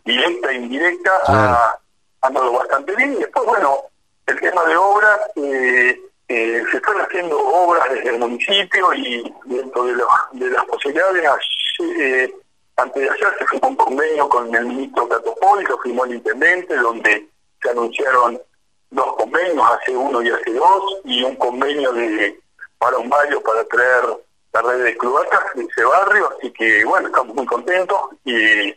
directa 0.05 0.51
e 0.51 0.55
indirecta, 0.55 1.13
ha, 1.27 1.79
andado 2.23 2.53
bastante 2.53 2.95
bien. 2.97 3.15
Y 3.15 3.17
después, 3.17 3.47
bueno, 3.47 3.79
el 4.27 4.41
tema 4.41 4.65
de 4.65 4.77
obras, 4.77 5.21
eh, 5.37 6.01
eh, 6.29 6.63
se 6.71 6.77
están 6.77 7.01
haciendo 7.01 7.39
obras 7.39 7.89
desde 7.91 8.11
el 8.11 8.19
municipio 8.19 8.93
y 8.95 9.35
dentro 9.45 9.85
de, 9.85 9.95
de 10.33 10.51
las 10.51 10.65
posibilidades, 10.65 11.25
eh, 12.01 12.35
antes 12.77 13.03
de 13.03 13.11
ayer 13.11 13.37
se 13.39 13.47
firmó 13.47 13.69
un 13.69 13.77
convenio 13.77 14.29
con 14.29 14.55
el 14.55 14.67
ministro 14.67 15.09
Catopol, 15.09 15.63
lo 15.65 15.79
firmó 15.79 16.05
el 16.05 16.15
intendente, 16.15 16.77
donde 16.77 17.29
se 17.63 17.71
anunciaron 17.71 18.41
dos 18.95 19.17
convenios, 19.17 19.67
hace 19.71 19.97
uno 19.97 20.23
y 20.23 20.31
hace 20.31 20.53
dos, 20.53 21.01
y 21.05 21.23
un 21.23 21.37
convenio 21.37 21.93
de 21.93 22.41
para 22.79 22.99
un 22.99 23.09
barrio 23.09 23.43
para 23.43 23.65
traer 23.65 24.05
la 24.53 24.63
red 24.63 24.85
de 24.85 24.97
cloacas 24.97 25.43
en 25.55 25.69
ese 25.69 25.85
barrio, 25.85 26.31
así 26.37 26.51
que 26.53 26.85
bueno, 26.85 27.09
estamos 27.09 27.35
muy 27.35 27.47
contentos 27.47 27.99
y 28.25 28.75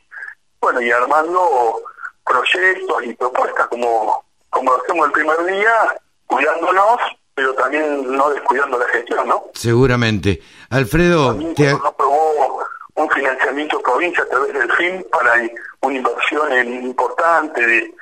bueno, 0.60 0.82
y 0.82 0.92
armando 0.92 1.82
proyectos 2.26 3.04
y 3.06 3.14
propuestas 3.14 3.68
como, 3.68 4.24
como 4.50 4.74
hacemos 4.74 5.08
el 5.08 5.12
primer 5.12 5.46
día, 5.46 5.96
cuidándonos, 6.26 7.00
pero 7.36 7.54
también 7.54 8.16
no 8.16 8.30
descuidando 8.30 8.80
la 8.80 8.88
gestión, 8.88 9.28
¿no? 9.28 9.46
Seguramente. 9.54 10.42
Alfredo, 10.70 11.38
te... 11.56 11.70
aprobó 11.70 12.66
un 12.96 13.10
financiamiento 13.12 13.80
provincia 13.82 14.24
a 14.24 14.28
través 14.28 14.54
del 14.54 14.72
FIM 14.74 15.04
para 15.12 15.34
una 15.82 15.96
inversión 15.96 16.68
importante 16.86 17.66
de 17.66 17.94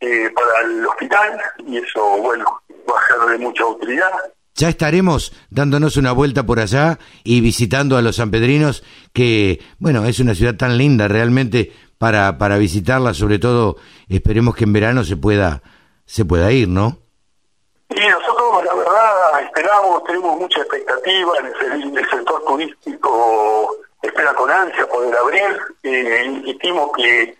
eh, 0.00 0.30
para 0.34 0.66
el 0.66 0.86
hospital 0.86 1.40
y 1.66 1.76
eso, 1.76 2.18
bueno, 2.18 2.62
va 2.90 2.98
a 2.98 3.06
ser 3.06 3.38
de 3.38 3.44
mucha 3.44 3.66
utilidad. 3.66 4.10
ya 4.54 4.68
estaremos 4.68 5.32
dándonos 5.50 5.96
una 5.96 6.12
vuelta 6.12 6.44
por 6.44 6.58
allá 6.58 6.98
y 7.22 7.40
visitando 7.40 7.96
a 7.96 8.02
los 8.02 8.16
sanpedrinos, 8.16 8.82
que, 9.12 9.60
bueno, 9.78 10.04
es 10.06 10.18
una 10.20 10.34
ciudad 10.34 10.56
tan 10.56 10.78
linda 10.78 11.06
realmente 11.06 11.72
para, 11.98 12.38
para 12.38 12.56
visitarla, 12.56 13.12
sobre 13.12 13.38
todo 13.38 13.76
esperemos 14.08 14.56
que 14.56 14.64
en 14.64 14.72
verano 14.72 15.04
se 15.04 15.16
pueda, 15.16 15.62
se 16.06 16.24
pueda 16.24 16.50
ir, 16.50 16.66
¿no? 16.66 16.98
Sí, 17.90 18.00
nosotros 18.08 18.64
la 18.64 18.74
verdad 18.74 19.42
esperamos, 19.44 20.04
tenemos 20.04 20.38
mucha 20.38 20.60
expectativa, 20.60 21.32
en 21.40 21.98
el, 21.98 22.08
sector 22.08 22.42
turístico 22.46 23.76
espera 24.00 24.32
con 24.32 24.50
ansia 24.50 24.88
poder 24.88 25.14
abrir, 25.14 25.58
eh, 25.82 26.24
insistimos 26.26 26.90
que, 26.96 27.36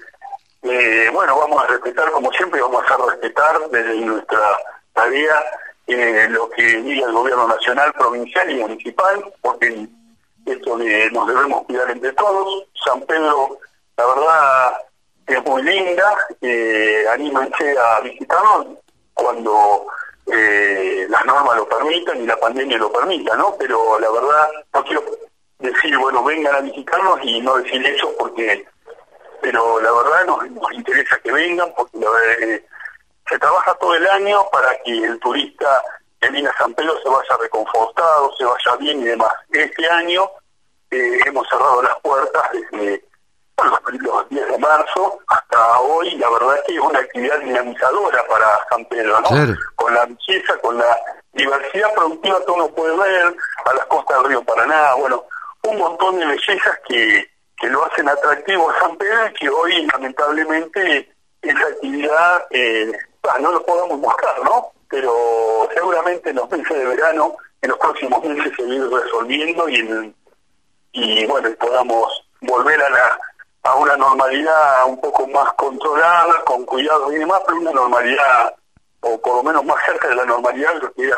eh, 0.62 1.10
bueno, 1.12 1.38
vamos 1.38 1.62
a 1.62 1.66
respetar 1.66 2.10
como 2.10 2.32
siempre, 2.32 2.60
vamos 2.60 2.84
a 2.88 2.96
respetar 3.10 3.58
desde 3.70 3.96
nuestra 3.96 4.58
tarea 4.92 5.42
eh, 5.86 6.26
lo 6.30 6.48
que 6.50 6.62
diga 6.62 7.06
el 7.06 7.12
gobierno 7.12 7.48
nacional, 7.48 7.92
provincial 7.92 8.50
y 8.50 8.60
municipal, 8.60 9.24
porque 9.40 9.88
esto 10.46 10.78
nos 10.78 11.26
debemos 11.26 11.64
cuidar 11.64 11.90
entre 11.90 12.12
todos. 12.12 12.64
San 12.84 13.00
Pedro, 13.02 13.58
la 13.96 14.06
verdad, 14.06 14.72
es 15.26 15.44
muy 15.44 15.62
linda, 15.62 16.16
eh, 16.40 17.04
anímense 17.12 17.76
a 17.78 18.00
visitarnos 18.00 18.66
cuando 19.14 19.86
eh, 20.26 21.06
las 21.08 21.24
normas 21.26 21.56
lo 21.56 21.68
permitan 21.68 22.22
y 22.22 22.26
la 22.26 22.36
pandemia 22.36 22.78
lo 22.78 22.92
permita, 22.92 23.36
¿no? 23.36 23.56
Pero 23.58 23.98
la 23.98 24.10
verdad, 24.10 24.48
no 24.72 24.84
quiero 24.84 25.04
decir, 25.58 25.96
bueno, 25.98 26.22
vengan 26.24 26.54
a 26.54 26.60
visitarnos 26.60 27.18
y 27.22 27.40
no 27.40 27.56
decir 27.56 27.84
eso 27.86 28.12
porque, 28.18 28.66
pero 29.42 29.80
la 29.80 29.92
verdad 29.92 30.26
nos, 30.26 30.50
nos 30.50 30.72
interesa 30.72 31.18
que 31.18 31.32
vengan 31.32 31.72
porque 31.76 31.98
verdad, 31.98 32.64
se 33.28 33.38
trabaja 33.38 33.74
todo 33.74 33.94
el 33.94 34.06
año 34.08 34.44
para 34.50 34.76
que 34.82 35.04
el 35.04 35.18
turista 35.20 35.82
que 36.20 36.30
viene 36.30 36.48
a 36.48 36.56
San 36.56 36.74
Pedro 36.74 37.00
se 37.02 37.08
vaya 37.08 37.36
reconfortado, 37.40 38.34
se 38.36 38.44
vaya 38.44 38.76
bien 38.78 39.00
y 39.00 39.04
demás. 39.04 39.32
Este 39.50 39.88
año 39.88 40.30
eh, 40.90 41.18
hemos 41.24 41.48
cerrado 41.48 41.82
las 41.82 41.98
puertas 42.00 42.42
desde 42.52 43.04
los 44.00 44.28
días 44.28 44.48
de 44.48 44.58
marzo 44.58 45.18
hasta 45.28 45.80
hoy. 45.80 46.16
La 46.16 46.30
verdad 46.30 46.56
es 46.56 46.62
que 46.66 46.74
es 46.74 46.80
una 46.80 46.98
actividad 46.98 47.38
dinamizadora 47.38 48.26
para 48.26 48.46
San 48.68 48.84
Pedro, 48.86 49.20
¿no? 49.20 49.56
Con 49.76 49.94
la 49.94 50.06
belleza, 50.06 50.56
con 50.62 50.78
la 50.78 50.98
diversidad 51.32 51.94
productiva 51.94 52.44
que 52.44 52.52
uno 52.52 52.68
puede 52.68 52.96
ver 52.96 53.36
a 53.64 53.74
las 53.74 53.86
costas 53.86 54.18
del 54.18 54.30
río 54.30 54.42
Paraná, 54.42 54.94
bueno, 54.94 55.24
un 55.62 55.78
montón 55.78 56.18
de 56.18 56.26
bellezas 56.26 56.80
que, 56.88 57.29
que 57.60 57.68
lo 57.68 57.84
hacen 57.84 58.08
atractivo 58.08 58.70
a 58.70 58.78
San 58.80 58.96
Pedro 58.96 59.28
y 59.28 59.34
que 59.34 59.48
hoy 59.50 59.86
lamentablemente 59.86 61.12
esa 61.42 61.60
actividad 61.60 62.46
eh, 62.50 62.90
no 63.40 63.52
lo 63.52 63.64
podemos 63.64 63.98
mostrar, 63.98 64.42
¿no? 64.44 64.72
Pero 64.88 65.68
seguramente 65.74 66.30
en 66.30 66.36
los 66.36 66.50
meses 66.50 66.76
de 66.76 66.84
verano, 66.84 67.36
en 67.60 67.70
los 67.70 67.78
próximos 67.78 68.24
meses 68.24 68.52
se 68.56 68.64
viene 68.64 68.86
resolviendo 68.86 69.68
y, 69.68 70.14
y 70.92 71.26
bueno, 71.26 71.50
podamos 71.58 72.26
volver 72.40 72.82
a 72.82 72.90
la 72.90 73.18
a 73.62 73.74
una 73.74 73.96
normalidad 73.96 74.86
un 74.86 75.00
poco 75.00 75.26
más 75.28 75.52
controlada, 75.54 76.42
con 76.44 76.64
cuidado 76.64 77.12
y 77.12 77.16
demás, 77.16 77.40
pero 77.46 77.58
una 77.58 77.72
normalidad, 77.72 78.54
o 79.00 79.20
por 79.20 79.36
lo 79.36 79.42
menos 79.42 79.64
más 79.64 79.84
cerca 79.84 80.08
de 80.08 80.14
la 80.14 80.24
normalidad 80.24 80.72
que 80.96 81.04
era 81.04 81.16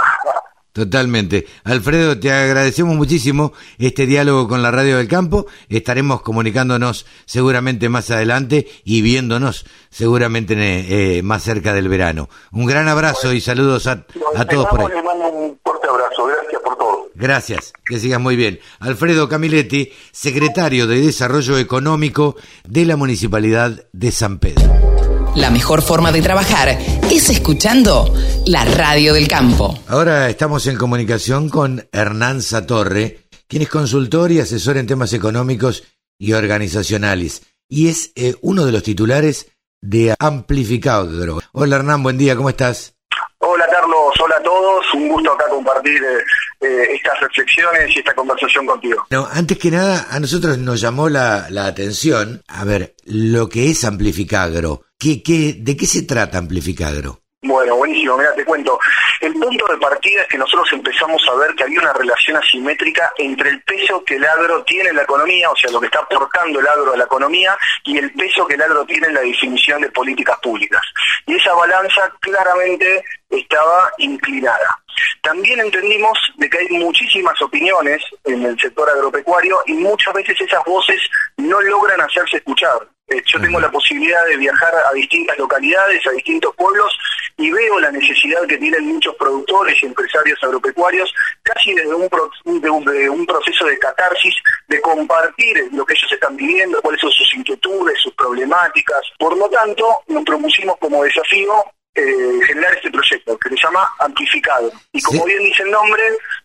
Totalmente. 0.73 1.47
Alfredo, 1.65 2.19
te 2.19 2.33
agradecemos 2.33 2.97
muchísimo 2.97 3.53
este 3.79 4.07
diálogo 4.07 4.49
con 4.49 4.63
la 4.63 4.71
Radio 4.71 4.97
del 4.97 5.07
Campo. 5.07 5.47
Estaremos 5.69 6.23
comunicándonos 6.23 7.05
seguramente 7.27 7.91
más 7.91 8.11
adelante 8.11 8.67
y 8.83 9.03
viéndonos 9.03 9.67
seguramente 9.91 10.55
eh, 10.57 11.23
más 11.23 11.43
cerca 11.43 11.75
del 11.75 11.89
verano. 11.89 12.31
Un 12.53 12.65
gran 12.65 12.89
abrazo 12.89 13.35
y 13.35 13.41
saludos 13.43 13.87
a, 13.87 14.07
todos 14.07 14.67
por 14.69 14.81
ahí. 14.81 14.87
un 14.87 15.59
fuerte 15.63 15.89
abrazo. 15.89 16.27
Gracias 16.27 16.63
por 16.63 16.79
todo. 16.79 17.09
Gracias. 17.15 17.73
Que 17.85 17.99
sigas 17.99 18.21
muy 18.21 18.37
bien. 18.37 18.59
Alfredo 18.81 19.29
Camiletti, 19.29 19.93
secretario 20.11 20.87
de 20.87 21.03
Desarrollo 21.03 21.59
Económico 21.59 22.37
de 22.67 22.87
la 22.87 22.97
Municipalidad 22.97 23.85
de 23.93 24.11
San 24.11 24.39
Pedro. 24.39 25.02
La 25.35 25.49
mejor 25.49 25.81
forma 25.81 26.13
de 26.13 26.21
trabajar 26.21 26.69
es 27.11 27.31
escuchando 27.31 28.13
la 28.47 28.67
radio 28.67 29.15
del 29.15 29.29
campo. 29.29 29.79
Ahora 29.89 30.29
estamos 30.29 30.67
en 30.67 30.77
comunicación 30.77 31.49
con 31.49 31.89
Hernán 31.91 32.43
Satorre, 32.43 33.21
quien 33.49 33.63
es 33.63 33.71
consultor 33.71 34.31
y 34.31 34.41
asesor 34.41 34.77
en 34.77 34.87
temas 34.87 35.15
económicos 35.15 35.85
y 36.19 36.35
organizacionales, 36.35 37.43
y 37.67 37.89
es 37.89 38.13
eh, 38.15 38.35
uno 38.43 38.67
de 38.67 38.73
los 38.73 38.83
titulares 38.83 39.51
de 39.81 40.15
Amplificado. 40.19 41.41
Hola 41.53 41.77
Hernán, 41.77 42.03
buen 42.03 42.19
día, 42.19 42.37
¿cómo 42.37 42.51
estás? 42.51 42.95
Hola 43.39 43.67
Carlos, 43.71 44.15
hola 44.23 44.37
a 44.39 44.43
todos, 44.43 44.85
un 44.95 45.09
gusto 45.09 45.33
acá 45.33 45.49
compartir 45.49 45.97
eh, 45.97 46.67
eh, 46.67 46.89
estas 46.93 47.19
reflexiones 47.21 47.97
y 47.97 48.01
esta 48.01 48.15
conversación 48.15 48.67
contigo. 48.67 49.07
No, 49.11 49.27
antes 49.33 49.59
que 49.59 49.71
nada, 49.71 50.09
a 50.11 50.21
nosotros 50.21 50.59
nos 50.59 50.81
llamó 50.81 51.09
la, 51.09 51.47
la 51.49 51.67
atención, 51.67 52.43
a 52.49 52.65
ver, 52.65 52.95
lo 53.07 53.49
que 53.49 53.71
es 53.71 53.83
Amplificagro. 53.85 54.83
¿Qué, 55.03 55.57
de 55.59 55.77
qué 55.77 55.87
se 55.87 56.03
trata 56.03 56.39
Amplificagro? 56.39 57.19
Bueno, 57.43 57.75
buenísimo, 57.75 58.17
mira, 58.17 58.33
te 58.37 58.45
cuento. 58.45 58.79
El 59.21 59.33
punto 59.33 59.67
de 59.67 59.77
partida 59.79 60.23
es 60.23 60.29
que 60.29 60.39
nosotros 60.39 60.69
empezamos 60.73 61.21
a 61.29 61.35
ver 61.35 61.57
que 61.57 61.65
había 61.65 61.81
una 61.81 61.93
relación 61.93 62.37
asimétrica 62.37 63.13
entre 63.19 63.51
el 63.51 63.61
peso 63.63 64.05
que 64.05 64.15
el 64.15 64.25
agro 64.25 64.63
tiene 64.63 64.91
en 64.91 64.97
la 64.97 65.03
economía, 65.03 65.51
o 65.51 65.57
sea, 65.57 65.73
lo 65.73 65.81
que 65.81 65.87
está 65.87 65.99
aportando 65.99 66.61
el 66.61 66.69
agro 66.69 66.93
a 66.93 66.97
la 66.97 67.03
economía, 67.03 67.59
y 67.85 67.99
el 67.99 68.13
peso 68.13 68.47
que 68.47 68.55
el 68.55 68.63
agro 68.63 68.85
tiene 68.85 69.09
en 69.09 69.15
la 69.15 69.23
definición 69.23 69.83
de 69.83 69.91
políticas 69.91 70.39
públicas. 70.41 70.83
Y 71.27 71.35
esa 71.35 71.53
balanza 71.53 72.13
claramente 72.21 73.05
estaba 73.29 73.91
inclinada. 73.99 74.79
También 75.21 75.59
entendimos 75.59 76.17
de 76.37 76.49
que 76.49 76.59
hay 76.59 76.69
muchísimas 76.69 77.43
opiniones 77.43 78.05
en 78.23 78.45
el 78.45 78.57
sector 78.61 78.89
agropecuario 78.89 79.59
y 79.67 79.73
muchas 79.73 80.15
veces 80.15 80.41
esas 80.41 80.65
voces 80.65 81.01
no 81.39 81.61
logran 81.61 82.01
hacerse 82.03 82.37
escuchar. 82.37 82.92
Eh, 83.09 83.23
yo 83.27 83.41
tengo 83.41 83.61
la 83.61 83.71
posibilidad 83.71 84.25
de 84.27 84.37
viajar 84.37 84.73
a 84.89 84.93
distintas 84.93 85.37
localidades, 85.39 86.07
a 86.07 86.13
distintos 86.13 86.55
pueblos 86.57 86.97
y 87.37 87.51
veo 87.51 87.81
la 87.81 87.91
necesidad 87.91 88.47
que 88.47 88.59
tienen 88.59 88.87
muchos 88.87 89.15
productores 89.17 89.83
y 89.83 89.87
empresarios 89.87 90.39
agropecuarios, 90.43 91.13
casi 91.43 91.75
desde 91.75 91.95
un, 91.95 92.61
de 92.61 92.71
un, 93.11 93.27
proceso 93.27 93.67
de 93.67 93.79
catarsis, 93.79 94.35
de 94.69 94.81
compartir 94.81 95.69
lo 95.73 95.85
que 95.85 95.95
ellos 95.95 96.13
están 96.13 96.37
viviendo, 96.37 96.81
cuáles 96.83 97.01
son 97.01 97.11
sus 97.11 97.35
inquietudes, 97.35 97.99
sus 98.01 98.15
problemáticas. 98.15 99.01
Por 99.19 99.37
lo 99.37 99.49
tanto, 99.49 100.03
nos 100.09 100.25
propusimos 100.25 100.77
como 100.79 101.03
desafío 101.03 101.65
eh, 101.95 102.41
generar 102.47 102.75
este 102.75 102.91
proyecto 102.91 103.39
que 103.39 103.49
se 103.51 103.57
llama 103.57 103.91
Amplificado. 103.99 104.71
Y 104.93 105.03
como 105.03 105.25
bien 105.25 105.43
dice 105.43 105.63
el 105.63 105.71
nombre, 105.71 106.03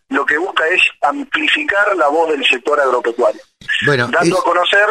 lo 0.09 0.25
que 0.25 0.37
busca 0.37 0.67
es 0.67 0.81
amplificar 1.01 1.95
la 1.95 2.07
voz 2.07 2.29
del 2.31 2.45
sector 2.45 2.79
agropecuario. 2.79 3.41
Bueno, 3.85 4.07
dando 4.07 4.39
a 4.39 4.43
conocer 4.43 4.87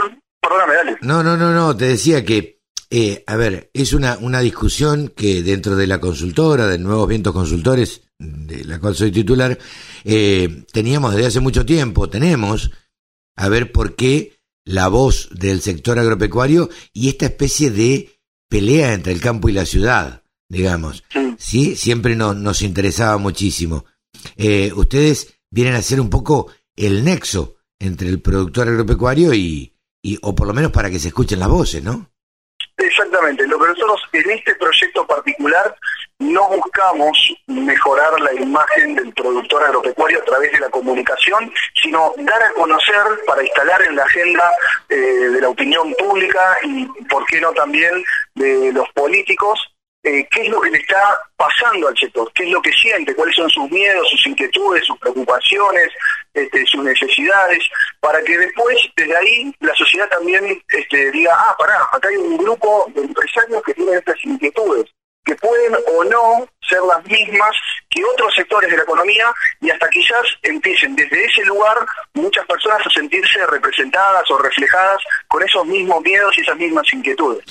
no, 1.00 1.22
no, 1.22 1.36
no, 1.36 1.52
no, 1.52 1.76
te 1.76 1.86
decía 1.86 2.24
que, 2.24 2.60
eh, 2.90 3.24
a 3.26 3.36
ver, 3.36 3.70
es 3.72 3.92
una, 3.92 4.18
una 4.18 4.40
discusión 4.40 5.12
que 5.14 5.42
dentro 5.42 5.76
de 5.76 5.86
la 5.86 6.00
consultora, 6.00 6.66
de 6.66 6.78
Nuevos 6.78 7.08
Vientos 7.08 7.32
Consultores, 7.32 8.02
de 8.18 8.64
la 8.64 8.78
cual 8.78 8.94
soy 8.94 9.10
titular, 9.12 9.58
eh, 10.04 10.64
teníamos 10.72 11.14
desde 11.14 11.26
hace 11.26 11.40
mucho 11.40 11.66
tiempo, 11.66 12.08
tenemos, 12.08 12.70
a 13.36 13.48
ver 13.48 13.72
por 13.72 13.94
qué 13.94 14.36
la 14.64 14.88
voz 14.88 15.28
del 15.32 15.60
sector 15.60 15.98
agropecuario 15.98 16.68
y 16.92 17.08
esta 17.08 17.26
especie 17.26 17.70
de 17.70 18.20
pelea 18.48 18.94
entre 18.94 19.12
el 19.12 19.20
campo 19.20 19.48
y 19.48 19.52
la 19.52 19.66
ciudad, 19.66 20.24
digamos. 20.48 21.04
Sí, 21.38 21.76
siempre 21.76 22.16
nos 22.16 22.62
interesaba 22.62 23.18
muchísimo. 23.18 23.84
Eh, 24.36 24.72
ustedes 24.74 25.34
vienen 25.50 25.74
a 25.74 25.82
ser 25.82 26.00
un 26.00 26.10
poco 26.10 26.48
el 26.74 27.04
nexo 27.04 27.56
entre 27.78 28.08
el 28.08 28.20
productor 28.20 28.68
agropecuario 28.68 29.34
y, 29.34 29.75
o 30.22 30.34
por 30.34 30.46
lo 30.46 30.54
menos 30.54 30.70
para 30.72 30.90
que 30.90 30.98
se 30.98 31.08
escuchen 31.08 31.40
las 31.40 31.48
voces, 31.48 31.82
¿no? 31.82 32.06
Exactamente, 32.78 33.46
lo 33.46 33.58
que 33.58 33.68
nosotros 33.68 34.02
en 34.12 34.30
este 34.30 34.54
proyecto 34.56 35.06
particular 35.06 35.74
no 36.18 36.48
buscamos 36.48 37.16
mejorar 37.46 38.20
la 38.20 38.34
imagen 38.34 38.94
del 38.94 39.12
productor 39.14 39.64
agropecuario 39.64 40.20
a 40.20 40.24
través 40.24 40.52
de 40.52 40.60
la 40.60 40.68
comunicación, 40.68 41.50
sino 41.82 42.12
dar 42.18 42.42
a 42.42 42.52
conocer 42.52 43.02
para 43.26 43.42
instalar 43.42 43.80
en 43.82 43.96
la 43.96 44.04
agenda 44.04 44.52
eh, 44.90 44.96
de 44.96 45.40
la 45.40 45.48
opinión 45.48 45.94
pública 45.94 46.58
y, 46.64 46.86
por 47.08 47.24
qué 47.26 47.40
no 47.40 47.52
también, 47.52 48.04
de 48.34 48.72
los 48.72 48.88
políticos 48.90 49.58
eh, 50.06 50.24
qué 50.30 50.42
es 50.42 50.48
lo 50.48 50.60
que 50.60 50.70
le 50.70 50.78
está 50.78 51.18
pasando 51.36 51.88
al 51.88 51.98
sector, 51.98 52.30
qué 52.32 52.44
es 52.44 52.50
lo 52.50 52.62
que 52.62 52.70
siente, 52.70 53.12
cuáles 53.12 53.34
son 53.34 53.50
sus 53.50 53.68
miedos, 53.68 54.08
sus 54.08 54.24
inquietudes, 54.28 54.86
sus 54.86 54.96
preocupaciones, 55.00 55.88
este, 56.36 56.66
sus 56.66 56.84
necesidades, 56.84 57.64
para 58.00 58.22
que 58.22 58.36
después, 58.36 58.76
desde 58.96 59.16
ahí, 59.16 59.54
la 59.60 59.74
sociedad 59.74 60.08
también 60.08 60.62
este, 60.68 61.10
diga, 61.10 61.32
ah, 61.34 61.56
pará, 61.58 61.80
acá 61.92 62.08
hay 62.08 62.16
un 62.16 62.36
grupo 62.36 62.90
de 62.94 63.02
empresarios 63.02 63.62
que 63.64 63.74
tienen 63.74 63.94
estas 63.94 64.22
inquietudes, 64.24 64.84
que 65.24 65.34
pueden 65.36 65.74
o 65.74 66.04
no 66.04 66.46
ser 66.68 66.80
las 66.82 67.04
mismas 67.06 67.50
que 67.88 68.04
otros 68.04 68.32
sectores 68.34 68.70
de 68.70 68.76
la 68.76 68.82
economía 68.82 69.32
y 69.60 69.70
hasta 69.70 69.88
quizás 69.88 70.22
empiecen 70.42 70.94
desde 70.94 71.24
ese 71.24 71.44
lugar 71.44 71.78
muchas 72.14 72.44
personas 72.46 72.86
a 72.86 72.90
sentirse 72.90 73.44
representadas 73.46 74.30
o 74.30 74.38
reflejadas 74.38 74.98
con 75.28 75.42
esos 75.42 75.64
mismos 75.66 76.02
miedos 76.02 76.36
y 76.36 76.42
esas 76.42 76.56
mismas 76.56 76.86
inquietudes. 76.92 77.44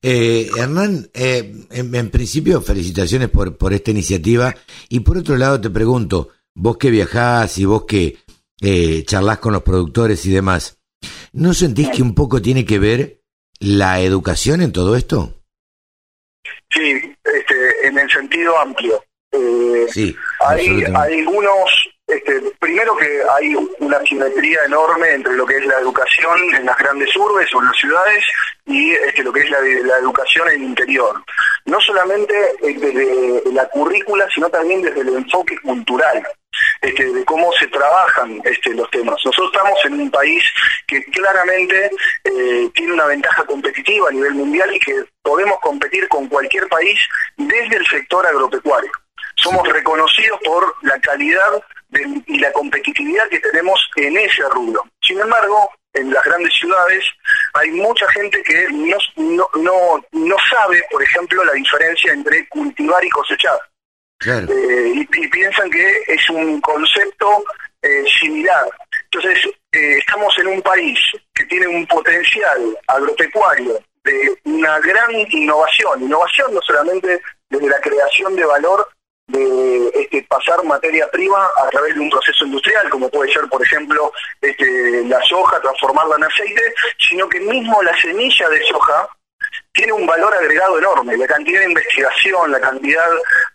Eh, 0.00 0.48
Hernán, 0.56 1.10
eh, 1.12 1.52
en, 1.70 2.10
principio 2.10 2.60
felicitaciones 2.62 3.28
por, 3.30 3.56
por 3.56 3.72
esta 3.72 3.90
iniciativa 3.90 4.54
y 4.88 5.00
por 5.00 5.18
otro 5.18 5.36
lado 5.36 5.60
te 5.60 5.70
pregunto, 5.70 6.28
vos 6.54 6.76
que 6.78 6.90
viajás 6.90 7.58
y 7.58 7.64
vos 7.64 7.84
que 7.84 8.16
eh, 8.60 9.04
charlas 9.04 9.38
con 9.38 9.52
los 9.52 9.62
productores 9.62 10.24
y 10.26 10.32
demás, 10.32 10.78
¿no 11.32 11.54
sentís 11.54 11.88
que 11.90 12.02
un 12.02 12.14
poco 12.14 12.42
tiene 12.42 12.64
que 12.64 12.78
ver 12.78 13.22
la 13.60 14.00
educación 14.00 14.62
en 14.62 14.72
todo 14.72 14.96
esto? 14.96 15.34
Sí, 16.70 17.14
este, 17.24 17.86
en 17.86 17.98
el 17.98 18.10
sentido 18.10 18.58
amplio. 18.58 19.02
Eh, 19.32 19.86
sí, 19.90 20.16
hay, 20.40 20.84
hay 20.84 21.20
algunos 21.20 21.70
este, 22.08 22.40
primero 22.58 22.96
que 22.96 23.22
hay 23.36 23.54
una 23.80 24.00
simetría 24.00 24.60
enorme 24.64 25.12
entre 25.12 25.34
lo 25.34 25.44
que 25.44 25.58
es 25.58 25.66
la 25.66 25.78
educación 25.78 26.54
en 26.54 26.64
las 26.64 26.78
grandes 26.78 27.14
urbes 27.14 27.54
o 27.54 27.60
en 27.60 27.66
las 27.66 27.76
ciudades 27.76 28.24
y 28.64 28.92
este, 28.92 29.22
lo 29.22 29.32
que 29.32 29.40
es 29.40 29.50
la, 29.50 29.58
educación 29.58 30.48
en 30.48 30.54
el 30.54 30.62
interior. 30.62 31.22
No 31.66 31.78
solamente 31.80 32.34
eh, 32.62 32.74
desde 32.78 33.52
la 33.52 33.68
currícula, 33.68 34.26
sino 34.34 34.48
también 34.48 34.80
desde 34.80 35.02
el 35.02 35.08
enfoque 35.08 35.58
cultural. 35.60 36.26
Este, 36.80 37.12
de 37.12 37.24
cómo 37.24 37.52
se 37.52 37.66
trabajan 37.68 38.40
este, 38.44 38.74
los 38.74 38.90
temas. 38.90 39.16
Nosotros 39.24 39.50
estamos 39.52 39.84
en 39.84 40.00
un 40.00 40.10
país 40.10 40.42
que 40.86 41.04
claramente 41.04 41.90
eh, 42.24 42.70
tiene 42.74 42.94
una 42.94 43.06
ventaja 43.06 43.44
competitiva 43.44 44.08
a 44.08 44.12
nivel 44.12 44.34
mundial 44.34 44.74
y 44.74 44.80
que 44.80 45.04
podemos 45.22 45.58
competir 45.60 46.08
con 46.08 46.26
cualquier 46.26 46.66
país 46.68 46.98
desde 47.36 47.76
el 47.76 47.86
sector 47.86 48.26
agropecuario. 48.26 48.90
Somos 49.36 49.68
reconocidos 49.68 50.40
por 50.44 50.74
la 50.82 50.98
calidad 51.00 51.62
y 51.90 52.38
la 52.38 52.52
competitividad 52.52 53.28
que 53.28 53.40
tenemos 53.40 53.80
en 53.96 54.16
ese 54.16 54.42
rubro. 54.50 54.84
Sin 55.02 55.18
embargo, 55.18 55.70
en 55.94 56.12
las 56.12 56.24
grandes 56.24 56.52
ciudades 56.54 57.04
hay 57.54 57.70
mucha 57.70 58.06
gente 58.10 58.42
que 58.42 58.68
no, 58.70 59.48
no, 59.54 60.04
no, 60.12 60.36
sabe, 60.50 60.84
por 60.90 61.02
ejemplo, 61.02 61.44
la 61.44 61.52
diferencia 61.52 62.12
entre 62.12 62.46
cultivar 62.48 63.04
y 63.04 63.10
cosechar. 63.10 63.58
Eh, 64.26 64.92
y, 64.94 65.06
piensan 65.06 65.70
que 65.70 66.02
es 66.08 66.28
un 66.30 66.60
concepto 66.60 67.44
eh, 67.82 68.04
similar. 68.20 68.66
Entonces, 69.04 69.46
eh, 69.72 69.98
estamos 69.98 70.36
en 70.38 70.48
un 70.48 70.62
país 70.62 70.98
que 71.32 71.44
tiene 71.44 71.68
un 71.68 71.86
potencial 71.86 72.76
agropecuario 72.88 73.80
de 74.04 74.38
una 74.44 74.78
gran 74.80 75.10
innovación, 75.30 76.02
innovación 76.02 76.52
no 76.54 76.60
solamente 76.62 77.20
desde 77.48 77.68
la 77.68 77.80
creación 77.80 78.34
de 78.34 78.44
valor 78.44 78.88
de 79.28 79.90
este, 79.94 80.26
pasar 80.28 80.64
materia 80.64 81.08
prima 81.10 81.46
a 81.64 81.68
través 81.68 81.94
de 81.94 82.00
un 82.00 82.10
proceso 82.10 82.44
industrial, 82.46 82.88
como 82.90 83.08
puede 83.10 83.32
ser, 83.32 83.46
por 83.48 83.62
ejemplo, 83.62 84.10
este, 84.40 85.04
la 85.04 85.20
soja, 85.22 85.60
transformarla 85.60 86.16
en 86.16 86.24
aceite, 86.24 86.74
sino 87.08 87.28
que 87.28 87.40
mismo 87.40 87.82
la 87.82 87.96
semilla 88.00 88.48
de 88.48 88.62
soja 88.64 89.08
tiene 89.72 89.92
un 89.92 90.06
valor 90.06 90.34
agregado 90.34 90.78
enorme. 90.78 91.16
La 91.16 91.26
cantidad 91.26 91.60
de 91.60 91.66
investigación, 91.66 92.50
la 92.50 92.60
cantidad 92.60 93.06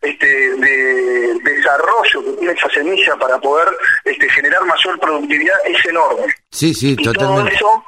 este, 0.02 0.26
de 0.56 1.40
desarrollo 1.44 2.24
que 2.24 2.32
tiene 2.38 2.54
esa 2.54 2.70
semilla 2.70 3.16
para 3.18 3.40
poder 3.40 3.68
este, 4.06 4.30
generar 4.30 4.64
mayor 4.66 5.00
productividad 5.00 5.56
es 5.66 5.86
enorme. 5.86 6.34
Sí, 6.52 6.74
sí, 6.74 6.96
totalmente. 6.96 7.56
eso, 7.56 7.84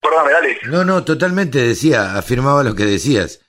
perdóname, 0.00 0.32
dale. 0.32 0.58
No, 0.64 0.84
no, 0.84 1.04
totalmente 1.04 1.58
decía, 1.58 2.16
afirmaba 2.16 2.62
lo 2.62 2.74
que 2.74 2.84
decías. 2.84 3.40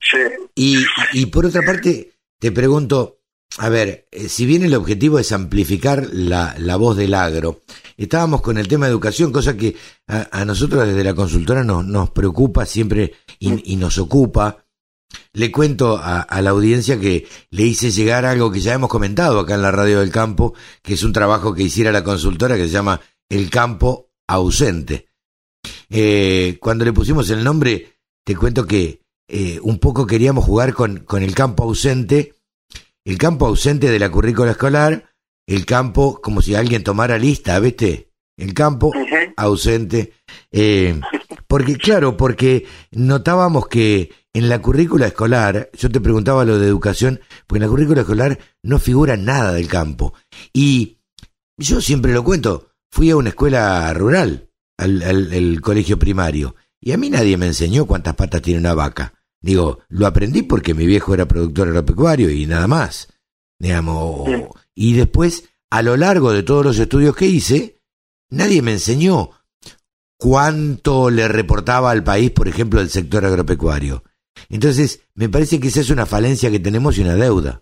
Sí. 0.00 0.18
Y, 0.54 0.84
y 1.12 1.26
por 1.26 1.46
otra 1.46 1.62
parte, 1.62 2.13
te 2.44 2.52
pregunto, 2.52 3.22
a 3.56 3.70
ver, 3.70 4.06
eh, 4.10 4.28
si 4.28 4.44
bien 4.44 4.64
el 4.64 4.74
objetivo 4.74 5.18
es 5.18 5.32
amplificar 5.32 6.10
la, 6.12 6.54
la 6.58 6.76
voz 6.76 6.94
del 6.94 7.14
agro, 7.14 7.62
estábamos 7.96 8.42
con 8.42 8.58
el 8.58 8.68
tema 8.68 8.84
de 8.84 8.92
educación, 8.92 9.32
cosa 9.32 9.56
que 9.56 9.74
a, 10.08 10.44
nosotros 10.44 10.86
desde 10.86 11.04
la 11.04 11.14
consultora 11.14 11.64
nos, 11.64 11.86
nos 11.86 12.10
preocupa 12.10 12.66
siempre 12.66 13.14
y, 13.38 13.76
nos 13.76 13.96
ocupa. 13.96 14.66
Le 15.32 15.50
cuento 15.50 15.98
a, 15.98 16.26
la 16.42 16.50
audiencia 16.50 17.00
que 17.00 17.26
le 17.48 17.62
hice 17.62 17.90
llegar 17.90 18.26
algo 18.26 18.52
que 18.52 18.60
ya 18.60 18.74
hemos 18.74 18.90
comentado 18.90 19.40
acá 19.40 19.54
en 19.54 19.62
la 19.62 19.70
Radio 19.70 20.00
del 20.00 20.10
Campo, 20.10 20.52
que 20.82 20.92
es 20.92 21.02
un 21.02 21.14
trabajo 21.14 21.54
que 21.54 21.62
hiciera 21.62 21.92
la 21.92 22.04
consultora 22.04 22.56
que 22.56 22.66
se 22.66 22.74
llama 22.74 23.00
El 23.30 23.48
Campo 23.48 24.10
Ausente. 24.28 25.08
Eh, 25.88 26.58
cuando 26.60 26.84
le 26.84 26.92
pusimos 26.92 27.30
el 27.30 27.42
nombre, 27.42 28.00
te 28.22 28.36
cuento 28.36 28.66
que 28.66 29.00
eh, 29.26 29.58
un 29.62 29.78
poco 29.78 30.06
queríamos 30.06 30.44
jugar 30.44 30.74
con, 30.74 30.98
con 30.98 31.22
el 31.22 31.34
campo 31.34 31.64
ausente, 31.64 32.33
el 33.04 33.18
campo 33.18 33.46
ausente 33.46 33.90
de 33.90 33.98
la 33.98 34.10
currícula 34.10 34.52
escolar, 34.52 35.10
el 35.46 35.66
campo 35.66 36.20
como 36.22 36.40
si 36.40 36.54
alguien 36.54 36.82
tomara 36.82 37.18
lista, 37.18 37.58
¿viste? 37.60 38.10
El 38.36 38.54
campo 38.54 38.92
ausente. 39.36 40.14
Eh, 40.50 41.00
porque, 41.46 41.76
claro, 41.76 42.16
porque 42.16 42.66
notábamos 42.90 43.68
que 43.68 44.10
en 44.32 44.48
la 44.48 44.60
currícula 44.60 45.06
escolar, 45.06 45.70
yo 45.74 45.90
te 45.90 46.00
preguntaba 46.00 46.44
lo 46.44 46.58
de 46.58 46.66
educación, 46.66 47.20
porque 47.46 47.58
en 47.58 47.70
la 47.70 47.70
currícula 47.70 48.00
escolar 48.00 48.38
no 48.62 48.78
figura 48.78 49.16
nada 49.16 49.52
del 49.52 49.68
campo. 49.68 50.14
Y 50.52 50.98
yo 51.56 51.80
siempre 51.80 52.12
lo 52.12 52.24
cuento, 52.24 52.70
fui 52.90 53.10
a 53.10 53.16
una 53.16 53.28
escuela 53.28 53.92
rural, 53.94 54.50
al, 54.76 55.02
al 55.02 55.60
colegio 55.60 55.98
primario, 55.98 56.56
y 56.80 56.92
a 56.92 56.96
mí 56.96 57.10
nadie 57.10 57.36
me 57.36 57.46
enseñó 57.46 57.86
cuántas 57.86 58.16
patas 58.16 58.42
tiene 58.42 58.60
una 58.60 58.74
vaca. 58.74 59.14
Digo, 59.44 59.80
lo 59.88 60.06
aprendí 60.06 60.40
porque 60.40 60.72
mi 60.72 60.86
viejo 60.86 61.12
era 61.12 61.28
productor 61.28 61.68
agropecuario 61.68 62.30
y 62.30 62.46
nada 62.46 62.66
más. 62.66 63.12
Digamos, 63.58 64.26
y 64.74 64.94
después, 64.94 65.50
a 65.68 65.82
lo 65.82 65.98
largo 65.98 66.32
de 66.32 66.42
todos 66.42 66.64
los 66.64 66.78
estudios 66.78 67.14
que 67.14 67.26
hice, 67.26 67.78
nadie 68.30 68.62
me 68.62 68.72
enseñó 68.72 69.32
cuánto 70.16 71.10
le 71.10 71.28
reportaba 71.28 71.90
al 71.90 72.02
país, 72.02 72.30
por 72.30 72.48
ejemplo, 72.48 72.80
el 72.80 72.88
sector 72.88 73.26
agropecuario. 73.26 74.02
Entonces, 74.48 75.06
me 75.14 75.28
parece 75.28 75.60
que 75.60 75.68
esa 75.68 75.80
es 75.80 75.90
una 75.90 76.06
falencia 76.06 76.50
que 76.50 76.58
tenemos 76.58 76.96
y 76.96 77.02
una 77.02 77.14
deuda. 77.14 77.60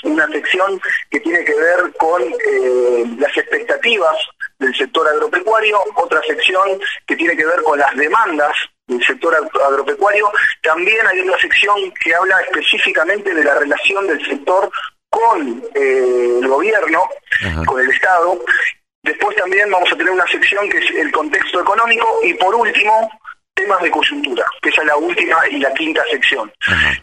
una 0.05 0.27
sección 0.29 0.81
que 1.11 1.21
tiene 1.21 1.45
que 1.45 1.55
ver 1.55 1.93
con 1.99 2.23
eh, 2.23 3.05
las 3.19 3.37
expectativas 3.37 4.17
del 4.59 4.75
sector 4.75 5.07
agropecuario, 5.09 5.79
otra 5.97 6.23
sección 6.23 6.81
que 7.07 7.17
tiene 7.17 7.37
que 7.37 7.47
ver 7.47 7.63
con 7.63 7.79
las 7.79 7.95
demandas 7.97 8.57
del 8.87 9.05
sector 9.05 9.35
agropecuario, 9.35 10.31
también 10.63 11.05
hay 11.07 11.21
una 11.21 11.37
sección 11.39 11.93
que 12.03 12.15
habla 12.15 12.41
específicamente 12.43 13.35
de 13.35 13.43
la 13.43 13.57
relación 13.57 14.07
del 14.07 14.25
sector 14.25 14.71
con 15.11 15.62
eh, 15.75 16.38
el 16.40 16.49
gobierno, 16.49 17.09
con 17.66 17.81
el 17.81 17.90
Estado. 17.90 18.38
Después 19.03 19.37
también 19.37 19.71
vamos 19.71 19.90
a 19.92 19.97
tener 19.97 20.12
una 20.12 20.27
sección 20.27 20.69
que 20.69 20.79
es 20.79 20.90
el 20.90 21.12
contexto 21.12 21.61
económico 21.61 22.07
y 22.25 22.35
por 22.35 22.55
último 22.55 23.11
temas 23.57 23.81
de 23.83 23.90
coyuntura, 23.90 24.45
que 24.61 24.69
esa 24.69 24.83
es 24.83 24.87
la 24.87 24.97
última 24.97 25.37
y 25.51 25.59
la 25.59 25.73
quinta 25.73 26.05
sección. 26.11 26.53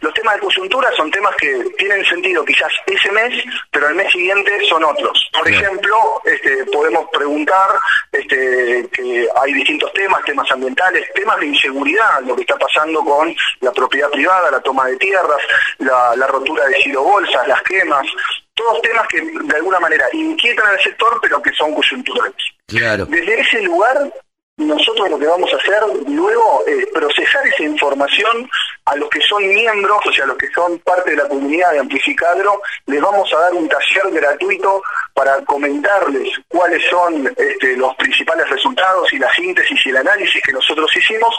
Los 0.00 0.14
temas 0.14 0.34
de 0.36 0.40
coyuntura 0.40 0.90
son 0.96 1.10
temas 1.10 1.34
que 1.36 1.64
tienen 1.76 2.04
sentido 2.04 2.44
quizás 2.44 2.72
ese 2.86 3.10
mes, 3.10 3.44
pero 3.70 3.88
el 3.88 3.96
mes 3.96 4.10
siguiente 4.12 4.58
son 4.68 4.84
otros. 4.84 5.30
Por 5.32 5.48
ejemplo, 5.48 6.22
este, 6.24 6.64
podemos 6.66 7.06
preguntar 7.12 7.68
este, 8.12 8.88
que 8.92 9.28
hay 9.34 9.52
distintos 9.52 9.92
temas, 9.92 10.22
temas 10.24 10.50
ambientales, 10.52 11.06
temas 11.14 11.38
de 11.40 11.46
inseguridad, 11.46 12.22
lo 12.22 12.36
que 12.36 12.42
está 12.42 12.56
pasando 12.56 13.04
con 13.04 13.34
la 13.60 13.72
propiedad 13.72 14.10
privada, 14.10 14.50
la 14.50 14.60
toma 14.60 14.86
de 14.86 14.96
tierras, 14.96 15.40
la, 15.78 16.26
rotura 16.28 16.64
de 16.66 16.96
bolsas, 16.96 17.46
las 17.48 17.62
quemas, 17.62 18.06
todos 18.54 18.80
temas 18.82 19.06
que 19.08 19.20
de 19.20 19.56
alguna 19.56 19.80
manera 19.80 20.06
inquietan 20.12 20.68
al 20.68 20.80
sector, 20.80 21.18
pero 21.20 21.42
que 21.42 21.50
son 21.52 21.74
coyunturales. 21.74 22.36
Claro. 22.66 23.06
Desde 23.06 23.40
ese 23.40 23.62
lugar 23.62 24.10
nosotros 24.56 25.10
lo 25.10 25.18
que 25.18 25.26
vamos 25.26 25.52
a 25.52 25.56
hacer 25.56 25.82
luego 26.06 26.64
es 26.66 26.86
procesar 26.86 27.46
esa 27.46 27.64
información 27.64 28.48
a 28.84 28.96
los 28.96 29.08
que 29.08 29.20
son 29.22 29.46
miembros, 29.48 29.98
o 30.06 30.12
sea, 30.12 30.24
a 30.24 30.28
los 30.28 30.36
que 30.36 30.48
son 30.54 30.78
parte 30.80 31.10
de 31.10 31.16
la 31.16 31.28
comunidad 31.28 31.72
de 31.72 31.80
Amplificadro, 31.80 32.60
les 32.86 33.00
vamos 33.00 33.32
a 33.32 33.38
dar 33.40 33.54
un 33.54 33.68
taller 33.68 34.10
gratuito 34.12 34.82
para 35.14 35.40
comentarles 35.44 36.28
cuáles 36.48 36.84
son 36.88 37.32
este, 37.36 37.76
los 37.76 37.94
principales 37.96 38.48
resultados 38.48 39.12
y 39.12 39.18
la 39.18 39.32
síntesis 39.34 39.86
y 39.86 39.88
el 39.88 39.96
análisis 39.96 40.42
que 40.42 40.52
nosotros 40.52 40.94
hicimos. 40.96 41.36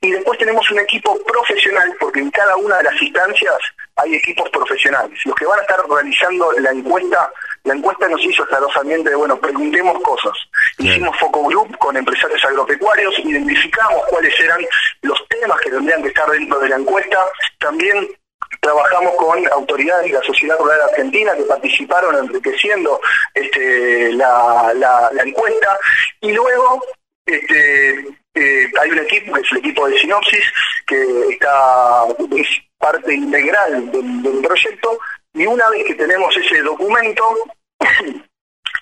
Y 0.00 0.12
después 0.12 0.38
tenemos 0.38 0.70
un 0.70 0.78
equipo 0.78 1.18
profesional, 1.24 1.94
porque 1.98 2.20
en 2.20 2.30
cada 2.30 2.56
una 2.56 2.78
de 2.78 2.84
las 2.84 3.02
instancias 3.02 3.58
hay 3.96 4.14
equipos 4.14 4.48
profesionales. 4.50 5.18
Los 5.24 5.34
que 5.34 5.46
van 5.46 5.58
a 5.58 5.62
estar 5.62 5.84
realizando 5.88 6.52
la 6.52 6.70
encuesta, 6.70 7.30
la 7.64 7.74
encuesta 7.74 8.08
nos 8.08 8.22
hizo 8.24 8.44
ambientes 8.76 9.10
de, 9.10 9.16
bueno, 9.16 9.38
preguntemos 9.38 10.00
cosas. 10.02 10.32
Hicimos 10.78 11.18
foco 11.18 11.44
group 11.44 11.76
con 11.78 11.96
empresarios 11.96 12.44
agropecuarios, 12.44 13.18
identificamos 13.20 14.02
cuáles 14.10 14.38
eran 14.38 14.60
los 15.02 15.18
temas 15.28 15.58
que 15.60 15.70
tendrían 15.70 16.02
que 16.02 16.08
estar 16.08 16.30
dentro 16.30 16.58
de 16.60 16.68
la 16.68 16.76
encuesta. 16.76 17.18
También 17.58 18.06
trabajamos 18.60 19.14
con 19.16 19.46
autoridades 19.52 20.06
de 20.06 20.18
la 20.18 20.22
sociedad 20.22 20.58
rural 20.58 20.80
argentina 20.82 21.34
que 21.34 21.42
participaron 21.44 22.16
enriqueciendo 22.16 23.00
este, 23.32 24.12
la, 24.12 25.10
encuesta 25.24 25.78
y 26.20 26.32
luego 26.32 26.82
este, 27.24 28.00
eh, 28.34 28.72
hay 28.80 28.90
un 28.90 28.98
equipo 28.98 29.34
que 29.34 29.40
es 29.40 29.52
el 29.52 29.58
equipo 29.58 29.88
de 29.88 29.98
sinopsis 29.98 30.52
que 30.86 31.28
está 31.30 32.04
es 32.36 32.48
parte 32.78 33.14
integral 33.14 33.90
del 33.90 34.42
proyecto 34.42 34.98
y 35.34 35.46
una 35.46 35.68
vez 35.70 35.84
que 35.84 35.94
tenemos 35.94 36.34
ese 36.36 36.62
documento 36.62 37.24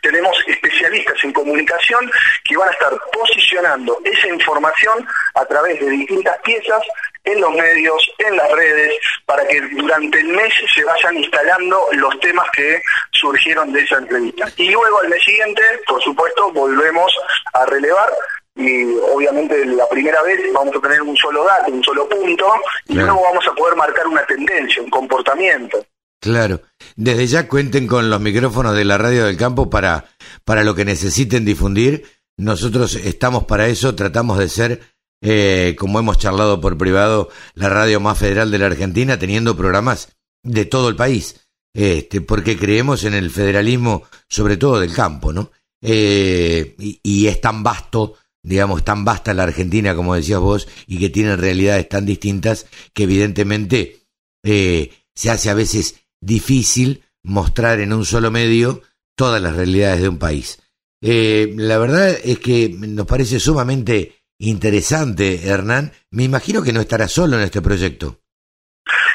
tenemos 0.02 0.36
especialistas 0.46 1.16
en 1.22 1.32
comunicación 1.32 2.10
que 2.44 2.56
van 2.56 2.68
a 2.68 2.72
estar 2.72 2.92
posicionando 3.12 3.98
esa 4.04 4.28
información 4.28 5.06
a 5.34 5.44
través 5.46 5.80
de 5.80 5.90
distintas 5.90 6.38
piezas 6.42 6.82
en 7.24 7.40
los 7.40 7.52
medios, 7.52 8.10
en 8.18 8.36
las 8.36 8.50
redes, 8.50 8.94
para 9.24 9.46
que 9.46 9.60
durante 9.60 10.18
el 10.18 10.26
mes 10.26 10.52
se 10.74 10.82
vayan 10.84 11.16
instalando 11.18 11.86
los 11.92 12.18
temas 12.18 12.50
que 12.50 12.82
surgieron 13.12 13.72
de 13.72 13.80
esa 13.80 13.98
entrevista. 13.98 14.46
Y 14.56 14.70
luego 14.70 14.98
al 14.98 15.08
mes 15.08 15.22
siguiente, 15.22 15.62
por 15.86 16.02
supuesto, 16.02 16.50
volvemos 16.50 17.14
a 17.54 17.64
relevar 17.66 18.12
y 18.56 18.84
obviamente 19.14 19.64
la 19.64 19.88
primera 19.88 20.20
vez 20.22 20.52
vamos 20.52 20.76
a 20.76 20.80
tener 20.80 21.00
un 21.00 21.16
solo 21.16 21.44
dato, 21.44 21.70
un 21.70 21.82
solo 21.84 22.08
punto, 22.08 22.52
y 22.86 22.94
luego 22.94 23.22
vamos 23.22 23.46
a 23.46 23.54
poder 23.54 23.76
marcar 23.76 24.06
una 24.08 24.26
tendencia, 24.26 24.82
un 24.82 24.90
comportamiento. 24.90 25.86
Claro. 26.22 26.62
Desde 26.94 27.26
ya 27.26 27.48
cuenten 27.48 27.88
con 27.88 28.08
los 28.08 28.20
micrófonos 28.20 28.76
de 28.76 28.84
la 28.84 28.96
radio 28.96 29.26
del 29.26 29.36
campo 29.36 29.68
para, 29.68 30.08
para 30.44 30.62
lo 30.62 30.76
que 30.76 30.84
necesiten 30.84 31.44
difundir. 31.44 32.04
Nosotros 32.38 32.94
estamos 32.94 33.44
para 33.44 33.66
eso, 33.66 33.96
tratamos 33.96 34.38
de 34.38 34.48
ser, 34.48 34.80
eh, 35.20 35.74
como 35.76 35.98
hemos 35.98 36.18
charlado 36.18 36.60
por 36.60 36.78
privado, 36.78 37.28
la 37.54 37.68
radio 37.68 37.98
más 37.98 38.18
federal 38.18 38.52
de 38.52 38.58
la 38.58 38.66
Argentina, 38.66 39.18
teniendo 39.18 39.56
programas 39.56 40.10
de 40.44 40.64
todo 40.64 40.88
el 40.88 40.94
país, 40.94 41.40
este, 41.74 42.20
porque 42.20 42.56
creemos 42.56 43.02
en 43.02 43.14
el 43.14 43.28
federalismo, 43.32 44.04
sobre 44.28 44.56
todo 44.56 44.78
del 44.78 44.94
campo, 44.94 45.32
¿no? 45.32 45.50
Eh, 45.82 46.76
y, 46.78 47.26
es 47.26 47.40
tan 47.40 47.64
vasto, 47.64 48.14
digamos, 48.44 48.84
tan 48.84 49.04
vasta 49.04 49.34
la 49.34 49.42
Argentina, 49.42 49.96
como 49.96 50.14
decías 50.14 50.38
vos, 50.38 50.68
y 50.86 51.00
que 51.00 51.10
tiene 51.10 51.34
realidades 51.34 51.88
tan 51.88 52.06
distintas, 52.06 52.66
que 52.94 53.02
evidentemente 53.02 54.06
eh, 54.44 54.92
se 55.16 55.30
hace 55.30 55.50
a 55.50 55.54
veces 55.54 56.01
difícil 56.22 57.04
mostrar 57.22 57.80
en 57.80 57.92
un 57.92 58.06
solo 58.06 58.30
medio 58.30 58.80
todas 59.14 59.42
las 59.42 59.54
realidades 59.54 60.00
de 60.00 60.08
un 60.08 60.18
país. 60.18 60.62
Eh, 61.02 61.52
la 61.56 61.78
verdad 61.78 62.16
es 62.24 62.38
que 62.38 62.70
nos 62.70 63.06
parece 63.06 63.40
sumamente 63.40 64.22
interesante, 64.38 65.46
Hernán. 65.46 65.92
Me 66.10 66.22
imagino 66.22 66.62
que 66.62 66.72
no 66.72 66.80
estará 66.80 67.08
solo 67.08 67.36
en 67.36 67.42
este 67.42 67.60
proyecto. 67.60 68.20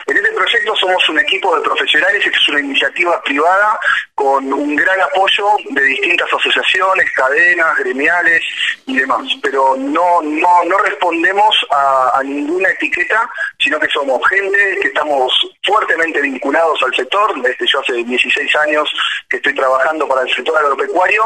En 0.06 0.18
este 0.18 0.32
proyecto 0.32 0.76
somos 0.76 1.10
un 1.10 1.20
de 1.38 1.62
profesionales, 1.62 2.26
es 2.26 2.50
una 2.50 2.60
iniciativa 2.60 3.22
privada 3.24 3.80
con 4.16 4.52
un 4.52 4.76
gran 4.76 5.00
apoyo 5.00 5.46
de 5.70 5.82
distintas 5.84 6.28
asociaciones, 6.34 7.12
cadenas, 7.12 7.78
gremiales 7.78 8.42
y 8.88 8.98
demás. 8.98 9.28
Pero 9.44 9.76
no, 9.78 10.22
no, 10.24 10.64
no 10.66 10.78
respondemos 10.80 11.56
a, 11.72 12.22
ninguna 12.24 12.70
etiqueta, 12.70 13.30
sino 13.60 13.80
que 13.80 13.88
somos 13.90 14.20
gente 14.28 14.80
que 14.82 14.88
estamos 14.88 15.32
fuertemente 15.64 16.20
vinculados 16.22 16.82
al 16.84 16.94
sector. 16.96 17.42
Desde 17.42 17.68
yo 17.68 17.80
hace 17.80 17.94
16 18.04 18.56
años 18.56 18.90
que 19.30 19.38
estoy 19.38 19.54
trabajando 19.54 20.08
para 20.08 20.22
el 20.24 20.34
sector 20.34 20.58
agropecuario 20.58 21.24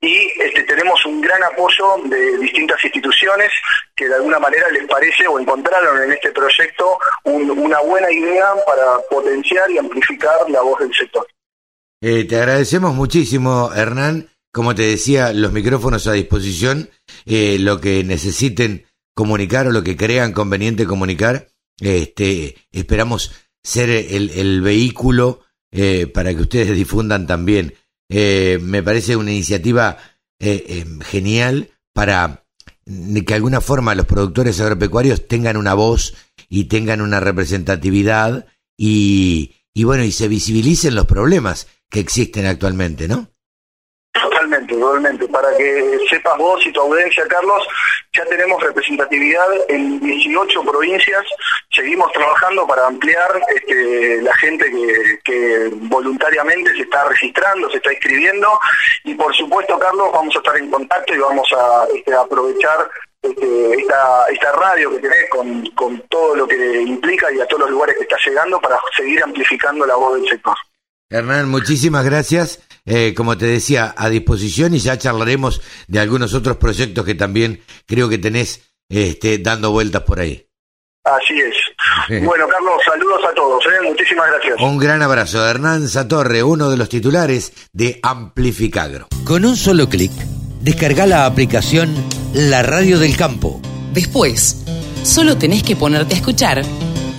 y 0.00 0.32
este, 0.40 0.64
tenemos 0.64 1.04
un 1.06 1.20
gran 1.20 1.42
apoyo 1.44 1.96
de 2.04 2.38
distintas 2.38 2.84
instituciones 2.84 3.52
que 3.94 4.08
de 4.08 4.14
alguna 4.14 4.38
manera 4.38 4.70
les 4.70 4.86
parece 4.88 5.26
o 5.26 5.38
encontraron 5.38 6.02
en 6.02 6.12
este 6.12 6.30
proyecto 6.32 6.98
una 7.24 7.80
buena 7.80 8.10
idea 8.10 8.54
para 8.66 8.98
potenciar 9.10 9.70
y 9.70 9.78
amplificar 9.78 10.48
la 10.48 10.62
voz 10.62 10.80
del 10.80 10.94
sector. 10.94 11.26
Eh, 12.00 12.24
te 12.24 12.36
agradecemos 12.36 12.94
muchísimo, 12.94 13.70
Hernán. 13.74 14.28
Como 14.52 14.74
te 14.74 14.82
decía, 14.82 15.32
los 15.32 15.52
micrófonos 15.52 16.06
a 16.06 16.12
disposición, 16.12 16.90
eh, 17.24 17.58
lo 17.58 17.80
que 17.80 18.04
necesiten 18.04 18.86
comunicar 19.14 19.66
o 19.66 19.72
lo 19.72 19.82
que 19.82 19.96
crean 19.96 20.32
conveniente 20.32 20.84
comunicar, 20.84 21.48
este, 21.80 22.56
esperamos 22.70 23.32
ser 23.62 23.88
el, 23.88 24.60
vehículo 24.62 25.40
eh, 25.70 26.06
para 26.06 26.34
que 26.34 26.42
ustedes 26.42 26.74
difundan 26.74 27.26
también. 27.26 27.74
me 28.08 28.82
parece 28.82 29.16
una 29.16 29.30
iniciativa 29.30 29.96
genial 30.38 31.70
para 31.94 32.41
que 32.84 33.22
de 33.22 33.34
alguna 33.34 33.60
forma 33.60 33.94
los 33.94 34.06
productores 34.06 34.60
agropecuarios 34.60 35.26
tengan 35.28 35.56
una 35.56 35.74
voz 35.74 36.14
y 36.48 36.64
tengan 36.64 37.00
una 37.00 37.20
representatividad 37.20 38.46
y, 38.76 39.54
y 39.74 39.84
bueno, 39.84 40.04
y 40.04 40.12
se 40.12 40.28
visibilicen 40.28 40.94
los 40.94 41.06
problemas 41.06 41.66
que 41.88 42.00
existen 42.00 42.46
actualmente, 42.46 43.08
¿no? 43.08 43.31
Para 45.30 45.56
que 45.56 45.98
sepas 46.10 46.36
vos 46.36 46.64
y 46.66 46.72
tu 46.72 46.80
audiencia, 46.80 47.26
Carlos, 47.26 47.66
ya 48.12 48.24
tenemos 48.26 48.62
representatividad 48.62 49.46
en 49.68 49.98
18 50.00 50.62
provincias. 50.62 51.24
Seguimos 51.70 52.12
trabajando 52.12 52.66
para 52.66 52.86
ampliar 52.86 53.40
este, 53.54 54.20
la 54.22 54.34
gente 54.36 54.70
que, 55.24 55.70
voluntariamente 55.72 56.74
se 56.74 56.82
está 56.82 57.08
registrando, 57.08 57.70
se 57.70 57.78
está 57.78 57.92
inscribiendo. 57.92 58.48
Y 59.04 59.14
por 59.14 59.34
supuesto, 59.34 59.78
Carlos, 59.78 60.10
vamos 60.12 60.34
a 60.36 60.38
estar 60.38 60.56
en 60.56 60.70
contacto 60.70 61.14
y 61.14 61.18
vamos 61.18 61.48
a 61.56 61.86
este, 61.94 62.14
aprovechar 62.14 62.90
este, 63.22 63.74
esta, 63.80 64.26
esta 64.28 64.52
radio 64.52 64.90
que 64.90 64.98
tenés 64.98 65.30
con, 65.30 65.66
con 65.70 66.00
todo 66.08 66.34
lo 66.34 66.46
que 66.46 66.82
implica 66.82 67.32
y 67.32 67.40
a 67.40 67.46
todos 67.46 67.62
los 67.62 67.70
lugares 67.70 67.96
que 67.96 68.02
está 68.02 68.16
llegando 68.26 68.60
para 68.60 68.78
seguir 68.96 69.22
amplificando 69.22 69.86
la 69.86 69.94
voz 69.96 70.20
del 70.20 70.28
sector. 70.28 70.56
Hernán, 71.08 71.48
muchísimas 71.48 72.04
gracias. 72.04 72.60
Eh, 72.84 73.14
como 73.16 73.38
te 73.38 73.46
decía, 73.46 73.94
a 73.96 74.08
disposición 74.08 74.74
y 74.74 74.78
ya 74.78 74.98
charlaremos 74.98 75.60
de 75.86 76.00
algunos 76.00 76.34
otros 76.34 76.56
proyectos 76.56 77.04
que 77.04 77.14
también 77.14 77.62
creo 77.86 78.08
que 78.08 78.18
tenés 78.18 78.74
este, 78.88 79.38
dando 79.38 79.70
vueltas 79.70 80.02
por 80.02 80.20
ahí. 80.20 80.48
Así 81.04 81.34
es. 81.34 82.24
Bueno, 82.24 82.46
Carlos, 82.48 82.80
saludos 82.84 83.20
a 83.28 83.34
todos. 83.34 83.64
¿eh? 83.66 83.88
Muchísimas 83.88 84.28
gracias. 84.30 84.60
Un 84.60 84.78
gran 84.78 85.02
abrazo. 85.02 85.44
Hernán 85.46 85.88
Satorre, 85.88 86.42
uno 86.42 86.70
de 86.70 86.76
los 86.76 86.88
titulares 86.88 87.52
de 87.72 87.98
Amplificagro. 88.02 89.08
Con 89.24 89.44
un 89.44 89.56
solo 89.56 89.88
clic, 89.88 90.12
descarga 90.60 91.06
la 91.06 91.26
aplicación 91.26 91.92
La 92.34 92.62
Radio 92.62 92.98
del 92.98 93.16
Campo. 93.16 93.60
Después, 93.92 94.64
solo 95.02 95.36
tenés 95.36 95.64
que 95.64 95.74
ponerte 95.74 96.14
a 96.14 96.18
escuchar 96.18 96.62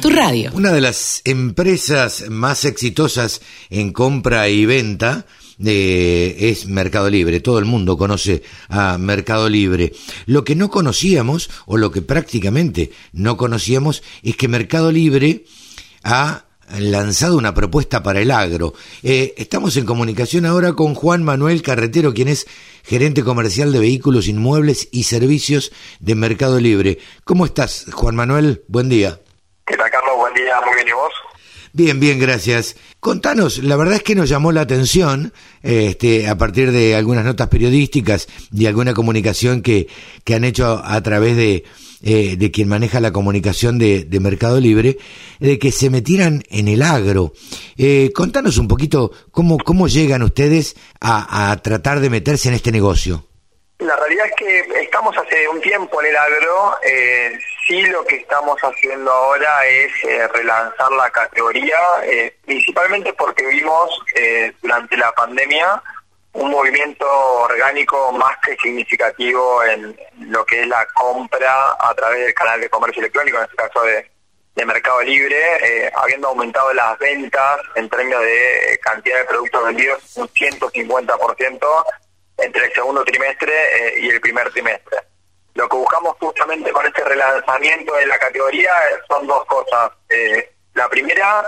radio. 0.09 0.51
Una 0.53 0.71
de 0.71 0.81
las 0.81 1.21
empresas 1.25 2.29
más 2.29 2.65
exitosas 2.65 3.41
en 3.69 3.93
compra 3.93 4.49
y 4.49 4.65
venta 4.65 5.25
es 5.71 6.67
Mercado 6.67 7.09
Libre. 7.09 7.39
Todo 7.39 7.59
el 7.59 7.65
mundo 7.65 7.97
conoce 7.97 8.43
a 8.69 8.97
Mercado 8.97 9.49
Libre. 9.49 9.93
Lo 10.25 10.43
que 10.43 10.55
no 10.55 10.69
conocíamos, 10.69 11.49
o 11.65 11.77
lo 11.77 11.91
que 11.91 12.01
prácticamente 12.01 12.91
no 13.11 13.37
conocíamos, 13.37 14.03
es 14.21 14.35
que 14.35 14.47
Mercado 14.47 14.91
Libre 14.91 15.45
ha 16.03 16.45
lanzado 16.79 17.37
una 17.37 17.53
propuesta 17.53 18.03
para 18.03 18.21
el 18.21 18.31
agro. 18.31 18.73
Eh, 19.03 19.33
estamos 19.37 19.77
en 19.77 19.85
comunicación 19.85 20.45
ahora 20.45 20.73
con 20.73 20.95
Juan 20.95 21.23
Manuel 21.23 21.61
Carretero, 21.61 22.13
quien 22.13 22.27
es 22.27 22.47
gerente 22.83 23.23
comercial 23.23 23.71
de 23.71 23.79
vehículos 23.79 24.27
inmuebles 24.27 24.89
y 24.91 25.03
servicios 25.03 25.71
de 25.99 26.15
Mercado 26.15 26.59
Libre. 26.59 26.99
¿Cómo 27.23 27.45
estás, 27.45 27.85
Juan 27.91 28.15
Manuel? 28.15 28.63
Buen 28.67 28.89
día. 28.89 29.19
¿Qué 29.65 29.77
tal, 29.77 29.89
Carlos? 29.89 30.17
Buen 30.17 30.33
día, 30.33 30.59
muy 30.65 30.75
bien, 30.75 30.87
¿y 30.87 30.91
vos? 30.91 31.13
Bien, 31.75 31.99
bien, 31.99 32.19
gracias. 32.19 32.75
Contanos, 32.99 33.57
la 33.57 33.75
verdad 33.75 33.95
es 33.95 34.03
que 34.03 34.13
nos 34.13 34.29
llamó 34.29 34.51
la 34.51 34.61
atención, 34.61 35.33
este, 35.63 36.27
a 36.27 36.37
partir 36.37 36.71
de 36.71 36.95
algunas 36.95 37.25
notas 37.25 37.47
periodísticas 37.47 38.27
y 38.53 38.67
alguna 38.67 38.93
comunicación 38.93 39.63
que, 39.63 39.87
que 40.23 40.35
han 40.35 40.43
hecho 40.43 40.79
a, 40.85 41.01
través 41.01 41.35
de, 41.35 41.63
eh, 42.03 42.35
de 42.37 42.51
quien 42.51 42.67
maneja 42.67 42.99
la 42.99 43.11
comunicación 43.11 43.79
de, 43.79 44.05
Mercado 44.21 44.59
Libre, 44.59 44.99
de 45.39 45.57
que 45.57 45.71
se 45.71 45.89
metieran 45.89 46.43
en 46.51 46.67
el 46.67 46.83
agro. 46.83 47.33
Eh, 47.75 48.11
contanos 48.13 48.59
un 48.59 48.67
poquito 48.67 49.11
cómo, 49.31 49.57
cómo 49.57 49.87
llegan 49.87 50.21
ustedes 50.21 50.75
a, 51.01 51.51
a 51.51 51.57
tratar 51.63 52.01
de 52.01 52.11
meterse 52.11 52.49
en 52.49 52.53
este 52.53 52.71
negocio. 52.71 53.25
La 53.79 53.95
realidad 53.97 54.27
es 54.27 54.33
que 54.37 54.81
estamos 54.81 55.15
hace 55.17 55.47
un 55.49 55.59
tiempo 55.59 55.99
en 56.01 56.07
el 56.07 56.15
agro, 56.15 56.75
eh, 56.87 57.31
sí 57.67 57.81
lo 57.87 58.03
que 58.05 58.17
estamos 58.17 58.57
haciendo 58.61 59.11
ahora 59.11 59.65
es 59.65 59.91
eh, 60.03 60.27
relanzar 60.27 60.91
la 60.91 61.09
categoría, 61.09 61.77
eh, 62.03 62.35
principalmente 62.45 63.13
porque 63.13 63.45
vimos 63.47 63.99
durante 64.61 64.97
la 64.97 65.11
pandemia 65.13 65.81
un 66.33 66.49
movimiento 66.49 67.05
orgánico 67.07 68.11
más 68.11 68.37
que 68.43 68.55
significativo 68.57 69.63
en 69.63 69.95
lo 70.19 70.43
que 70.45 70.61
es 70.61 70.67
la 70.67 70.85
compra 70.87 71.75
a 71.79 71.93
través 71.93 72.25
del 72.25 72.33
canal 72.33 72.59
de 72.59 72.69
comercio 72.69 73.01
electrónico, 73.01 73.37
en 73.37 73.43
este 73.43 73.55
caso 73.55 73.81
de, 73.83 74.09
Mercado 74.65 75.01
Libre, 75.01 75.35
eh, 75.61 75.91
habiendo 75.95 76.29
aumentado 76.29 76.71
las 76.73 76.97
ventas 76.99 77.59
en 77.75 77.89
términos 77.89 78.21
de 78.21 78.79
cantidad 78.81 79.17
de 79.17 79.25
productos 79.25 79.65
vendidos 79.65 80.15
un 80.15 80.27
150% 80.27 81.85
entre 82.37 82.65
el 82.67 82.73
segundo 82.73 83.03
trimestre 83.03 83.51
eh, 83.51 83.99
y 83.99 84.09
el 84.09 84.21
primer 84.21 84.51
trimestre. 84.51 84.99
Lo 85.55 85.69
que 85.69 85.75
buscamos 85.77 86.15
justamente 86.19 86.71
con 86.71 86.85
este 86.85 87.03
relanzamiento 87.03 87.93
de 87.93 88.07
la 88.07 88.17
categoría 88.17 88.71
son 89.07 89.27
dos 89.27 89.45
cosas. 89.45 89.91
Eh, 90.09 90.51
la 90.73 90.89
primera, 90.89 91.47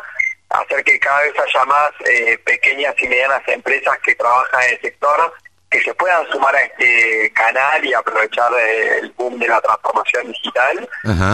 hacer 0.49 0.83
que 0.83 0.99
cada 0.99 1.21
vez 1.21 1.33
haya 1.39 1.65
más 1.65 1.91
eh, 2.07 2.37
pequeñas 2.45 2.93
y 2.99 3.07
medianas 3.07 3.41
empresas 3.47 3.97
que 4.03 4.15
trabajan 4.15 4.61
en 4.63 4.69
el 4.75 4.81
sector 4.81 5.33
que 5.75 5.81
se 5.81 5.93
puedan 5.95 6.25
sumar 6.27 6.55
a 6.55 6.61
este 6.61 7.31
canal 7.33 7.83
y 7.83 7.93
aprovechar 7.93 8.51
el 8.53 9.11
boom 9.11 9.37
de 9.39 9.47
la 9.47 9.59
transformación 9.59 10.27
digital. 10.27 10.89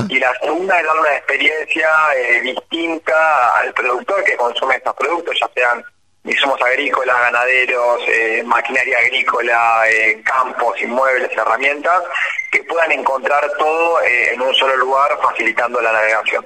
Y 0.10 0.20
la 0.20 0.34
segunda 0.42 0.80
es 0.80 0.86
dar 0.86 1.00
una 1.00 1.16
experiencia 1.16 1.90
eh, 2.16 2.42
distinta 2.42 3.58
al 3.58 3.74
productor 3.74 4.24
que 4.24 4.38
consume 4.38 4.78
estos 4.78 4.96
productos, 4.96 5.38
ya 5.40 5.50
sean 5.54 5.84
insumos 6.24 6.62
agrícolas, 6.62 7.16
ganaderos, 7.20 8.02
eh, 8.08 8.44
maquinaria 8.46 8.98
agrícola, 9.00 9.84
campos, 10.24 10.82
inmuebles, 10.82 11.32
herramientas, 11.32 12.04
que 12.52 12.64
puedan 12.64 12.92
encontrar 12.92 13.50
todo 13.58 13.98
en 14.04 14.42
un 14.42 14.54
solo 14.56 14.78
lugar 14.78 15.18
facilitando 15.22 15.82
la 15.82 15.92
navegación. 15.92 16.46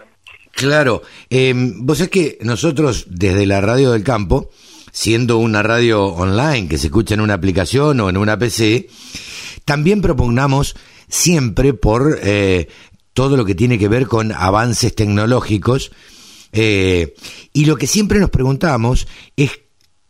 Claro, 0.55 1.01
eh, 1.29 1.53
vos 1.55 1.99
es 1.99 2.09
que 2.09 2.37
nosotros 2.41 3.07
desde 3.09 3.45
la 3.45 3.59
radio 3.59 3.91
del 3.91 4.05
campo, 4.05 4.49
siendo 4.93 5.37
una 5.37 5.61
radio 5.61 6.05
online 6.05 6.69
que 6.69 6.77
se 6.77 6.87
escucha 6.87 7.13
en 7.13 7.19
una 7.19 7.33
aplicación 7.33 7.99
o 7.99 8.09
en 8.09 8.15
una 8.15 8.39
PC, 8.39 8.87
también 9.65 10.01
propugnamos 10.01 10.77
siempre 11.09 11.73
por 11.73 12.19
eh, 12.23 12.69
todo 13.13 13.35
lo 13.35 13.43
que 13.43 13.53
tiene 13.53 13.77
que 13.77 13.89
ver 13.89 14.07
con 14.07 14.31
avances 14.31 14.95
tecnológicos 14.95 15.91
eh, 16.53 17.13
y 17.51 17.65
lo 17.65 17.75
que 17.75 17.85
siempre 17.85 18.19
nos 18.19 18.29
preguntamos 18.29 19.07
es, 19.35 19.59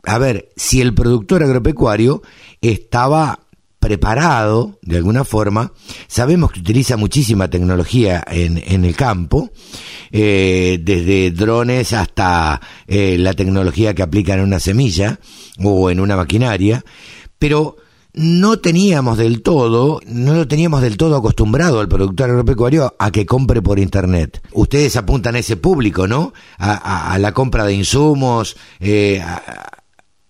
a 0.05 0.17
ver, 0.17 0.49
si 0.55 0.81
el 0.81 0.93
productor 0.93 1.43
agropecuario 1.43 2.21
estaba 2.61 3.39
preparado 3.85 4.79
de 4.81 4.97
alguna 4.97 5.23
forma. 5.23 5.71
Sabemos 6.07 6.51
que 6.51 6.59
utiliza 6.59 6.97
muchísima 6.97 7.51
tecnología 7.51 8.23
en, 8.25 8.57
en 8.65 8.83
el 8.83 8.95
campo, 8.95 9.51
eh, 10.11 10.79
desde 10.81 11.29
drones 11.29 11.93
hasta 11.93 12.59
eh, 12.87 13.15
la 13.19 13.33
tecnología 13.33 13.93
que 13.93 14.01
aplican 14.01 14.39
en 14.39 14.45
una 14.45 14.59
semilla 14.59 15.19
o 15.63 15.91
en 15.91 15.99
una 15.99 16.15
maquinaria, 16.15 16.83
pero 17.37 17.77
no 18.15 18.57
teníamos 18.57 19.19
del 19.19 19.43
todo, 19.43 19.99
no 20.07 20.33
lo 20.33 20.47
teníamos 20.47 20.81
del 20.81 20.97
todo 20.97 21.17
acostumbrado 21.17 21.79
al 21.79 21.87
productor 21.87 22.31
agropecuario 22.31 22.95
a 22.97 23.11
que 23.11 23.27
compre 23.27 23.61
por 23.61 23.77
internet. 23.77 24.41
Ustedes 24.53 24.95
apuntan 24.95 25.35
a 25.35 25.39
ese 25.39 25.57
público, 25.57 26.07
¿no? 26.07 26.33
A, 26.57 27.17
la 27.19 27.33
compra 27.33 27.65
de 27.65 27.73
insumos, 27.73 28.57
eh, 28.79 29.21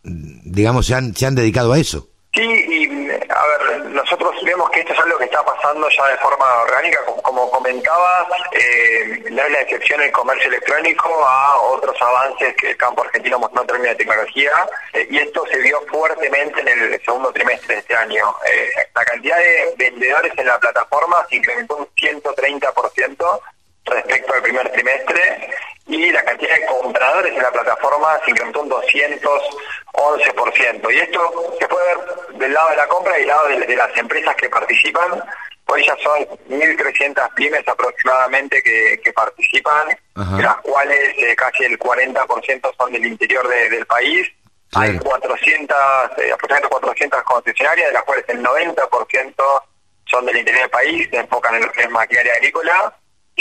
digamos, 0.06 0.86
se 0.86 0.96
han, 0.96 1.16
se 1.16 1.26
han 1.26 1.36
dedicado 1.36 1.74
a 1.74 1.80
eso. 1.80 2.08
Sí, 2.36 2.42
y 2.44 3.10
a 3.10 3.46
ver, 3.48 3.86
nosotros 3.86 4.36
vemos 4.44 4.70
que 4.70 4.82
esto 4.82 4.92
es 4.92 5.00
algo 5.00 5.18
que 5.18 5.24
está 5.24 5.42
pasando 5.46 5.88
ya 5.90 6.08
de 6.08 6.18
forma 6.18 6.46
orgánica, 6.64 7.00
como, 7.24 7.50
comentaba, 7.50 8.28
eh, 8.52 9.24
no 9.32 9.42
es 9.42 9.52
la 9.52 9.62
excepción 9.62 10.02
el 10.02 10.12
comercio 10.12 10.50
electrónico 10.50 11.10
a 11.26 11.58
otros 11.62 11.96
avances 12.02 12.54
que 12.58 12.72
el 12.72 12.78
campo 12.78 13.04
argentino 13.04 13.40
en 13.42 13.68
términos 13.68 13.98
de 13.98 14.04
tecnología, 14.04 14.52
eh, 14.92 15.08
y 15.10 15.18
esto 15.18 15.46
se 15.50 15.60
vio 15.60 15.80
fuertemente 15.88 16.60
en 16.60 16.68
el 16.68 17.02
segundo 17.06 17.32
trimestre 17.32 17.76
de 17.76 17.80
este 17.80 17.96
año. 17.96 18.36
Eh, 18.52 18.70
la 18.94 19.06
cantidad 19.06 19.38
de 19.38 19.74
vendedores 19.78 20.34
en 20.38 20.48
la 20.48 20.60
plataforma 20.60 21.26
se 21.30 21.38
incrementó 21.38 21.78
un 21.78 21.88
130% 21.96 23.40
respecto 23.86 24.34
al 24.34 24.42
primer 24.42 24.70
trimestre 24.74 25.50
y 25.88 26.12
la 26.12 26.24
cantidad 26.24 26.56
de 26.56 26.66
compradores 26.66 27.34
en 27.34 27.42
la 27.42 27.52
plataforma 27.52 28.20
se 28.24 28.32
incrementó 28.32 28.62
un 28.62 28.70
211%. 28.70 30.94
Y 30.94 31.00
esto 31.00 31.56
se 31.60 31.68
puede 31.68 31.96
ver 31.96 31.98
del 32.40 32.54
lado 32.54 32.70
de 32.70 32.76
la 32.76 32.88
compra 32.88 33.18
y 33.18 33.20
del 33.20 33.28
lado 33.28 33.48
de, 33.50 33.76
las 33.76 33.98
empresas 33.98 34.36
que 34.36 34.50
participan. 34.50 35.24
Hoy 35.68 35.84
ya 35.86 35.96
son 36.04 36.26
1.300 36.50 37.34
pymes 37.36 37.68
aproximadamente 37.68 38.64
que, 38.64 39.14
participan, 39.14 39.90
de 40.16 40.44
las 40.44 40.58
cuales 40.58 41.16
eh, 41.18 41.36
casi 41.36 41.66
el 41.66 41.80
40% 41.80 42.76
son 42.78 42.92
del 42.92 43.06
interior 43.06 43.48
del 43.48 43.86
país. 43.86 44.28
Hay 44.74 44.98
400, 44.98 45.78
eh, 46.18 46.32
aproximadamente 46.34 46.70
400 46.70 47.24
concesionarias, 47.24 47.88
de 47.88 47.94
las 47.94 48.04
cuales 48.04 48.26
el 48.28 48.44
90% 48.44 49.64
son 50.06 50.26
del 50.26 50.38
interior 50.38 50.64
del 50.64 50.72
país, 50.72 51.08
se 51.10 51.18
enfocan 51.18 51.56
en 51.56 51.62
lo 51.62 51.72
que 51.72 51.82
es 51.82 51.90
maquinaria 51.90 52.34
agrícola 52.34 52.94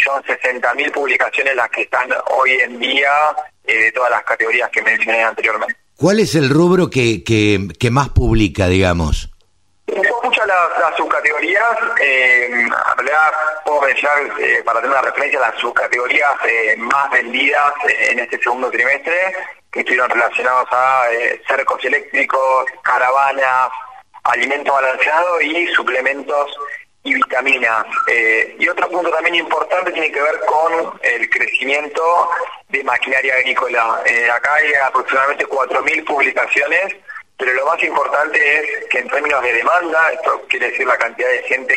son 0.03 0.23
60.000 0.23 0.93
publicaciones 0.93 1.55
las 1.55 1.69
que 1.71 1.83
están 1.83 2.09
hoy 2.31 2.53
en 2.53 2.79
día 2.79 3.11
eh, 3.65 3.85
de 3.85 3.93
todas 3.93 4.11
las 4.11 4.23
categorías 4.23 4.69
que 4.71 4.83
mencioné 4.83 5.23
anteriormente. 5.23 5.77
¿Cuál 5.97 6.19
es 6.19 6.35
el 6.35 6.51
rubro 6.51 6.91
que, 6.91 7.23
que, 7.23 7.91
más 7.91 8.09
publica, 8.09 8.67
digamos? 8.67 9.31
Son 9.87 10.03
muchas 10.25 10.47
las, 10.47 10.97
subcategorías, 10.97 11.79
eh, 12.01 12.49
en 12.51 12.71
realidad 12.97 13.33
puedo 13.65 13.83
mencionar, 13.83 14.19
eh, 14.41 14.63
para 14.65 14.81
tener 14.81 14.97
una 14.97 15.03
referencia, 15.03 15.39
las 15.39 15.57
subcategorías 15.61 16.35
eh, 16.49 16.75
más 16.79 17.11
vendidas 17.11 17.73
en 18.11 18.19
este 18.19 18.39
segundo 18.43 18.71
trimestre, 18.71 19.35
que 19.71 19.81
estuvieron 19.81 20.11
relacionados 20.11 20.67
a 20.73 21.05
cercos 21.47 21.85
eléctricos, 21.85 22.65
caravanas, 22.83 23.69
alimento 24.25 24.73
balanceado 24.73 25.41
y 25.43 25.67
suplementos 25.69 26.57
y 27.05 27.15
vitaminas. 27.15 27.85
Eh, 28.09 28.57
y 28.59 28.69
otro 28.69 28.89
punto 28.89 29.11
también 29.11 29.37
importante 29.37 29.93
tiene 29.93 30.11
que 30.11 30.21
ver 30.21 30.41
con 30.47 30.99
el 31.03 31.29
crecimiento 31.29 32.31
de 32.71 32.83
maquinaria 32.83 33.35
agrícola. 33.35 34.03
Eh, 34.07 34.29
acá 34.31 34.55
hay 34.55 34.73
aproximadamente 34.75 35.47
4.000 35.47 36.05
publicaciones, 36.05 36.97
pero 37.37 37.53
lo 37.53 37.67
más 37.67 37.83
importante 37.83 38.59
es 38.59 38.87
que 38.89 38.99
en 39.01 39.09
términos 39.09 39.43
de 39.43 39.53
demanda, 39.53 40.13
esto 40.13 40.43
quiere 40.49 40.71
decir 40.71 40.87
la 40.87 40.97
cantidad 40.97 41.29
de 41.29 41.43
gente 41.43 41.77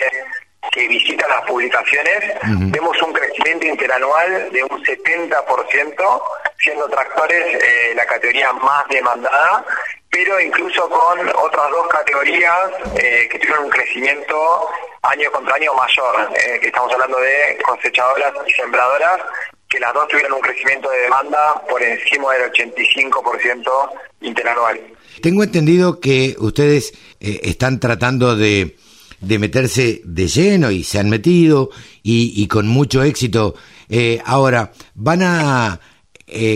que 0.71 0.87
visita 0.87 1.27
las 1.27 1.41
publicaciones, 1.43 2.35
vemos 2.43 3.01
un 3.01 3.13
crecimiento 3.13 3.65
interanual 3.65 4.51
de 4.51 4.63
un 4.63 4.83
70%, 4.83 6.23
siendo 6.59 6.89
tractores 6.89 7.63
eh, 7.63 7.93
la 7.95 8.05
categoría 8.05 8.51
más 8.53 8.87
demandada, 8.89 9.65
pero 10.09 10.39
incluso 10.39 10.89
con 10.89 11.19
otras 11.35 11.69
dos 11.69 11.87
categorías 11.87 12.71
que 12.95 13.39
tuvieron 13.39 13.65
un 13.65 13.69
crecimiento 13.69 14.69
año 15.07 15.31
contra 15.31 15.55
año 15.55 15.73
mayor, 15.73 16.29
eh, 16.35 16.59
que 16.59 16.67
estamos 16.67 16.91
hablando 16.93 17.17
de 17.19 17.57
cosechadoras 17.65 18.33
y 18.47 18.51
sembradoras, 18.51 19.19
que 19.69 19.79
las 19.79 19.93
dos 19.93 20.07
tuvieron 20.07 20.33
un 20.33 20.41
crecimiento 20.41 20.89
de 20.89 20.99
demanda 20.99 21.61
por 21.69 21.81
encima 21.81 22.33
del 22.33 22.51
85% 22.51 23.89
interanual. 24.21 24.79
Tengo 25.21 25.43
entendido 25.43 25.99
que 25.99 26.35
ustedes 26.39 26.93
eh, 27.19 27.41
están 27.43 27.79
tratando 27.79 28.35
de, 28.35 28.77
de, 29.19 29.39
meterse 29.39 30.01
de 30.03 30.27
lleno 30.27 30.71
y 30.71 30.83
se 30.83 30.99
han 30.99 31.09
metido 31.09 31.69
y, 32.03 32.47
con 32.47 32.67
mucho 32.67 33.03
éxito. 33.03 33.55
Eh, 33.89 34.21
ahora, 34.25 34.71
¿van 34.95 35.21
a 35.23 35.79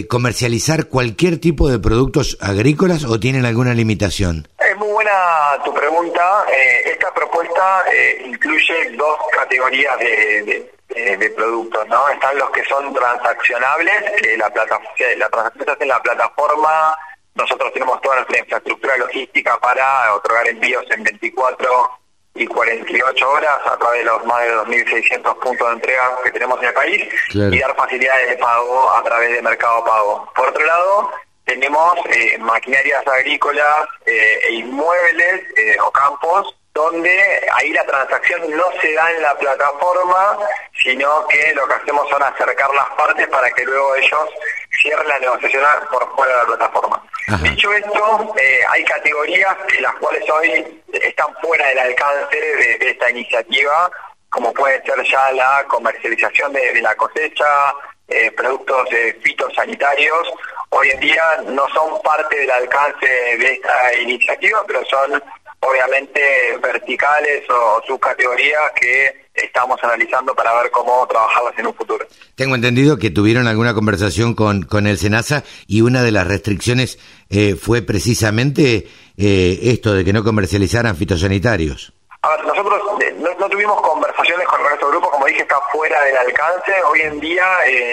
comercializar 0.08 0.88
cualquier 0.88 1.40
tipo 1.40 1.70
de 1.70 1.80
productos 1.80 2.38
agrícolas 2.42 3.06
o 3.06 3.20
tienen 3.20 3.46
alguna 3.46 3.74
limitación? 3.74 4.48
Es 4.60 4.78
muy 4.78 4.90
buena 4.90 5.12
tu 5.64 5.74
pregunta. 5.74 6.46
esta 6.86 7.14
propuesta 7.14 7.86
incluye 8.26 8.92
dos 8.98 9.18
categorías 9.32 9.98
de, 10.00 10.72
productos, 11.36 11.88
¿no? 11.88 12.10
Están 12.10 12.38
los 12.38 12.50
que 12.52 12.64
son 12.66 12.94
transaccionables, 12.94 14.12
que 14.22 14.38
la, 14.38 14.50
plataforma, 14.50 14.94
la 15.18 15.76
en 15.80 15.88
la 15.88 16.02
plataforma, 16.02 16.96
nosotros 17.36 17.72
tenemos 17.74 18.02
toda 18.02 18.18
nuestra 18.18 18.40
infraestructura 18.40 18.98
logística 18.98 19.58
para 19.60 20.14
otorgar 20.14 20.48
envíos 20.48 20.86
en 20.92 21.04
24 21.04 22.01
y 22.34 22.48
48 22.48 23.30
horas 23.30 23.60
a 23.66 23.78
través 23.78 24.00
de 24.00 24.06
los 24.06 24.26
más 24.26 24.42
de 24.42 24.56
2.600 24.56 25.40
puntos 25.40 25.68
de 25.68 25.74
entrega 25.74 26.18
que 26.24 26.32
tenemos 26.32 26.60
en 26.60 26.68
el 26.70 26.74
país 26.74 27.08
y 27.34 27.60
dar 27.60 27.76
facilidades 27.76 28.30
de 28.30 28.38
pago 28.38 28.92
a 28.92 29.04
través 29.04 29.34
de 29.34 29.42
Mercado 29.42 29.84
Pago. 29.84 30.32
Por 30.34 30.48
otro 30.48 30.66
lado, 30.66 31.12
tenemos 31.46 31.94
eh, 32.06 32.38
maquinarias 32.40 33.06
agrícolas 33.06 33.88
eh, 34.06 34.40
e 34.48 34.54
inmuebles 34.54 35.42
eh, 35.58 35.78
o 35.86 35.92
campos 35.92 36.56
donde 36.74 37.50
ahí 37.54 37.74
la 37.74 37.86
transacción 37.86 38.50
no 38.52 38.64
se 38.82 38.94
da 38.94 39.12
en 39.12 39.22
la 39.22 39.38
plataforma, 39.38 40.38
sino 40.82 41.28
que 41.28 41.54
lo 41.54 41.68
que 41.68 41.74
hacemos 41.74 42.10
son 42.10 42.24
acercar 42.24 42.74
las 42.74 42.90
partes 42.92 43.28
para 43.28 43.52
que 43.52 43.66
luego 43.66 43.96
ellos 43.96 44.30
cierren 44.82 45.08
la 45.08 45.20
negociación 45.20 45.64
por 45.92 46.16
fuera 46.16 46.32
de 46.32 46.40
la 46.40 46.46
plataforma. 46.46 47.04
Dicho 47.44 47.72
esto, 47.74 48.36
eh, 48.38 48.60
hay 48.70 48.84
categorías 48.84 49.56
en 49.78 49.84
las 49.84 49.94
cuales 49.96 50.30
hoy 50.30 50.82
están 50.92 51.28
fuera 51.42 51.68
del 51.68 51.80
alcance 51.80 52.36
de, 52.36 52.78
esta 52.82 53.10
iniciativa, 53.10 53.92
como 54.30 54.54
puede 54.54 54.82
ser 54.84 55.04
ya 55.04 55.32
la 55.32 55.64
comercialización 55.68 56.52
de, 56.54 56.82
la 56.82 56.96
cosecha, 56.96 57.74
eh, 58.08 58.32
productos 58.32 58.90
fitosanitarios, 59.22 60.34
hoy 60.70 60.90
en 60.90 61.00
día 61.00 61.24
no 61.46 61.68
son 61.70 62.02
parte 62.02 62.38
del 62.38 62.52
alcance 62.52 63.08
de 63.08 63.54
esta 63.54 63.94
iniciativa, 63.94 64.64
pero 64.68 64.84
son 64.86 65.24
obviamente 65.62 66.58
verticales 66.62 67.44
o 67.50 67.82
subcategorías 67.88 68.72
que 68.80 69.30
estamos 69.34 69.80
analizando 69.84 70.36
para 70.36 70.54
ver 70.62 70.72
cómo 70.72 71.06
trabajarlas 71.08 71.58
en 71.58 71.68
un 71.68 71.74
futuro. 71.74 72.06
Tengo 72.36 72.56
entendido 72.56 72.98
que 72.98 73.12
tuvieron 73.12 73.48
alguna 73.48 73.74
conversación 73.74 74.34
con, 74.34 74.64
con 74.64 74.88
el 74.88 74.98
SENASA 74.98 75.44
y 75.68 75.82
una 75.82 76.04
de 76.04 76.12
las 76.12 76.28
restricciones 76.28 77.00
eh, 77.30 77.56
fue 77.56 77.82
precisamente 77.82 78.88
eh, 79.18 79.60
esto 79.64 79.94
de 79.94 80.04
que 80.04 80.14
no 80.14 80.24
comercializaran 80.24 80.96
fitosanitarios. 80.96 81.94
A 82.24 82.36
ver, 82.36 82.46
nosotros 82.46 82.82
eh, 83.02 83.16
no, 83.20 83.50
tuvimos 83.50 83.82
conversaciones 83.82 84.48
con 84.48 84.62
nuestro 84.62 84.90
grupo, 84.90 85.10
como 85.10 85.26
dije, 85.26 85.42
está 85.42 85.60
fuera 85.72 86.04
del 86.04 86.18
alcance. 86.18 86.74
Hoy 86.90 87.02
en 87.02 87.20
día 87.20 87.48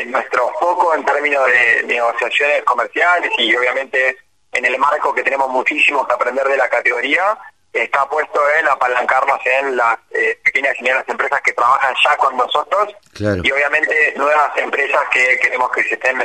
nuestro 0.07 0.51
foco 0.61 0.95
en 0.95 1.05
términos 1.05 1.47
de 1.47 1.85
negociaciones 1.87 2.63
comerciales 2.65 3.31
y 3.39 3.55
obviamente 3.55 4.17
en 4.53 4.65
el 4.65 4.79
marco 4.79 5.15
que 5.15 5.23
tenemos 5.23 5.49
muchísimo 5.51 6.07
que 6.07 6.15
aprender 6.15 6.47
de 6.47 6.57
la 6.57 6.69
categoría, 6.69 7.39
está 7.73 8.09
puesto 8.09 8.41
en 8.59 8.69
apalancarnos 8.69 9.39
en 9.45 9.77
las 9.77 9.99
eh, 10.11 10.39
pequeñas 10.45 10.75
y 10.79 10.83
medianas 10.83 11.09
empresas 11.09 11.41
que 11.43 11.53
trabajan 11.53 11.95
ya 12.05 12.17
con 12.17 12.37
nosotros 12.37 12.89
y 13.19 13.51
obviamente 13.51 14.15
nuevas 14.17 14.51
empresas 14.57 15.01
que 15.13 15.39
queremos 15.41 15.71
que 15.71 15.83
se 15.85 15.95
estén 15.95 16.19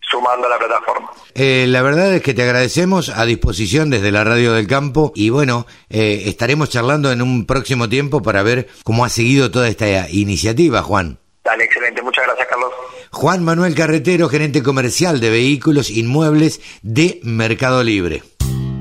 sumando 0.00 0.46
a 0.46 0.50
la 0.50 0.58
plataforma. 0.58 1.10
Eh, 1.34 1.66
la 1.68 1.82
verdad 1.82 2.12
es 2.14 2.22
que 2.22 2.34
te 2.34 2.42
agradecemos 2.42 3.10
a 3.10 3.24
disposición 3.24 3.90
desde 3.90 4.10
la 4.10 4.24
Radio 4.24 4.52
del 4.52 4.66
Campo 4.66 5.12
y 5.14 5.30
bueno, 5.30 5.66
eh, 5.88 6.24
estaremos 6.26 6.68
charlando 6.68 7.12
en 7.12 7.22
un 7.22 7.46
próximo 7.46 7.88
tiempo 7.88 8.20
para 8.20 8.42
ver 8.42 8.68
cómo 8.82 9.04
ha 9.04 9.08
seguido 9.08 9.50
toda 9.50 9.68
esta 9.68 10.08
iniciativa, 10.10 10.82
Juan. 10.82 11.18
Dale, 11.44 11.64
excelente, 11.64 12.02
muchas 12.02 12.26
gracias 12.26 12.48
Carlos. 12.48 12.72
Juan 13.12 13.44
Manuel 13.44 13.74
Carretero, 13.74 14.28
gerente 14.28 14.62
comercial 14.62 15.20
de 15.20 15.30
vehículos 15.30 15.90
inmuebles 15.90 16.60
de 16.82 17.20
Mercado 17.22 17.82
Libre. 17.82 18.22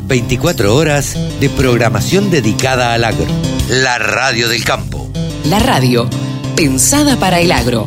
24 0.09 0.75
horas 0.75 1.39
de 1.39 1.49
programación 1.51 2.31
dedicada 2.31 2.93
al 2.93 3.03
agro. 3.03 3.27
La 3.69 3.99
radio 3.99 4.49
del 4.49 4.65
campo. 4.65 5.07
La 5.45 5.59
radio, 5.59 6.09
pensada 6.55 7.15
para 7.17 7.39
el 7.39 7.51
agro. 7.51 7.85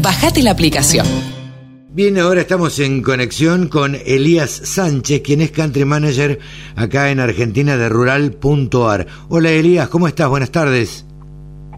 Bájate 0.00 0.42
la 0.42 0.52
aplicación. 0.52 1.06
Bien, 1.90 2.18
ahora 2.18 2.40
estamos 2.40 2.78
en 2.78 3.02
conexión 3.02 3.68
con 3.68 3.94
Elías 3.94 4.50
Sánchez, 4.50 5.20
quien 5.20 5.42
es 5.42 5.50
country 5.50 5.84
manager 5.84 6.38
acá 6.74 7.10
en 7.10 7.20
Argentina 7.20 7.76
de 7.76 7.90
rural.ar. 7.90 9.06
Hola 9.28 9.50
Elías, 9.50 9.90
¿cómo 9.90 10.08
estás? 10.08 10.28
Buenas 10.28 10.50
tardes. 10.50 11.06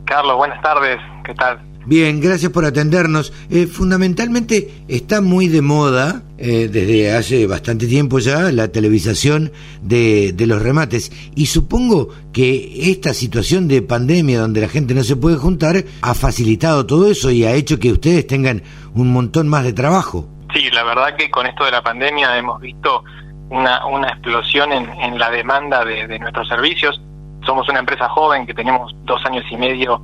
Carlos, 0.06 0.36
buenas 0.36 0.62
tardes. 0.62 0.98
¿Qué 1.24 1.34
tal? 1.34 1.69
Bien, 1.90 2.20
gracias 2.20 2.52
por 2.52 2.64
atendernos. 2.64 3.32
Eh, 3.50 3.66
fundamentalmente 3.66 4.84
está 4.86 5.20
muy 5.20 5.48
de 5.48 5.60
moda, 5.60 6.22
eh, 6.38 6.68
desde 6.70 7.12
hace 7.16 7.48
bastante 7.48 7.88
tiempo 7.88 8.20
ya, 8.20 8.52
la 8.52 8.68
televisación 8.68 9.50
de, 9.82 10.32
de, 10.32 10.46
los 10.46 10.62
remates. 10.62 11.10
Y 11.34 11.46
supongo 11.46 12.10
que 12.32 12.92
esta 12.92 13.12
situación 13.12 13.66
de 13.66 13.82
pandemia 13.82 14.38
donde 14.38 14.60
la 14.60 14.68
gente 14.68 14.94
no 14.94 15.02
se 15.02 15.16
puede 15.16 15.36
juntar 15.36 15.82
ha 16.02 16.14
facilitado 16.14 16.86
todo 16.86 17.10
eso 17.10 17.32
y 17.32 17.44
ha 17.44 17.54
hecho 17.54 17.80
que 17.80 17.90
ustedes 17.90 18.24
tengan 18.24 18.62
un 18.94 19.12
montón 19.12 19.48
más 19.48 19.64
de 19.64 19.72
trabajo. 19.72 20.28
Sí, 20.54 20.70
la 20.70 20.84
verdad 20.84 21.16
que 21.16 21.28
con 21.28 21.48
esto 21.48 21.64
de 21.64 21.72
la 21.72 21.82
pandemia 21.82 22.38
hemos 22.38 22.60
visto 22.60 23.02
una, 23.48 23.84
una 23.86 24.10
explosión 24.10 24.70
en, 24.70 24.88
en 24.90 25.18
la 25.18 25.28
demanda 25.28 25.84
de, 25.84 26.06
de 26.06 26.20
nuestros 26.20 26.46
servicios. 26.46 27.02
Somos 27.44 27.68
una 27.68 27.80
empresa 27.80 28.08
joven 28.10 28.46
que 28.46 28.54
tenemos 28.54 28.94
dos 29.06 29.20
años 29.26 29.42
y 29.50 29.56
medio 29.56 30.00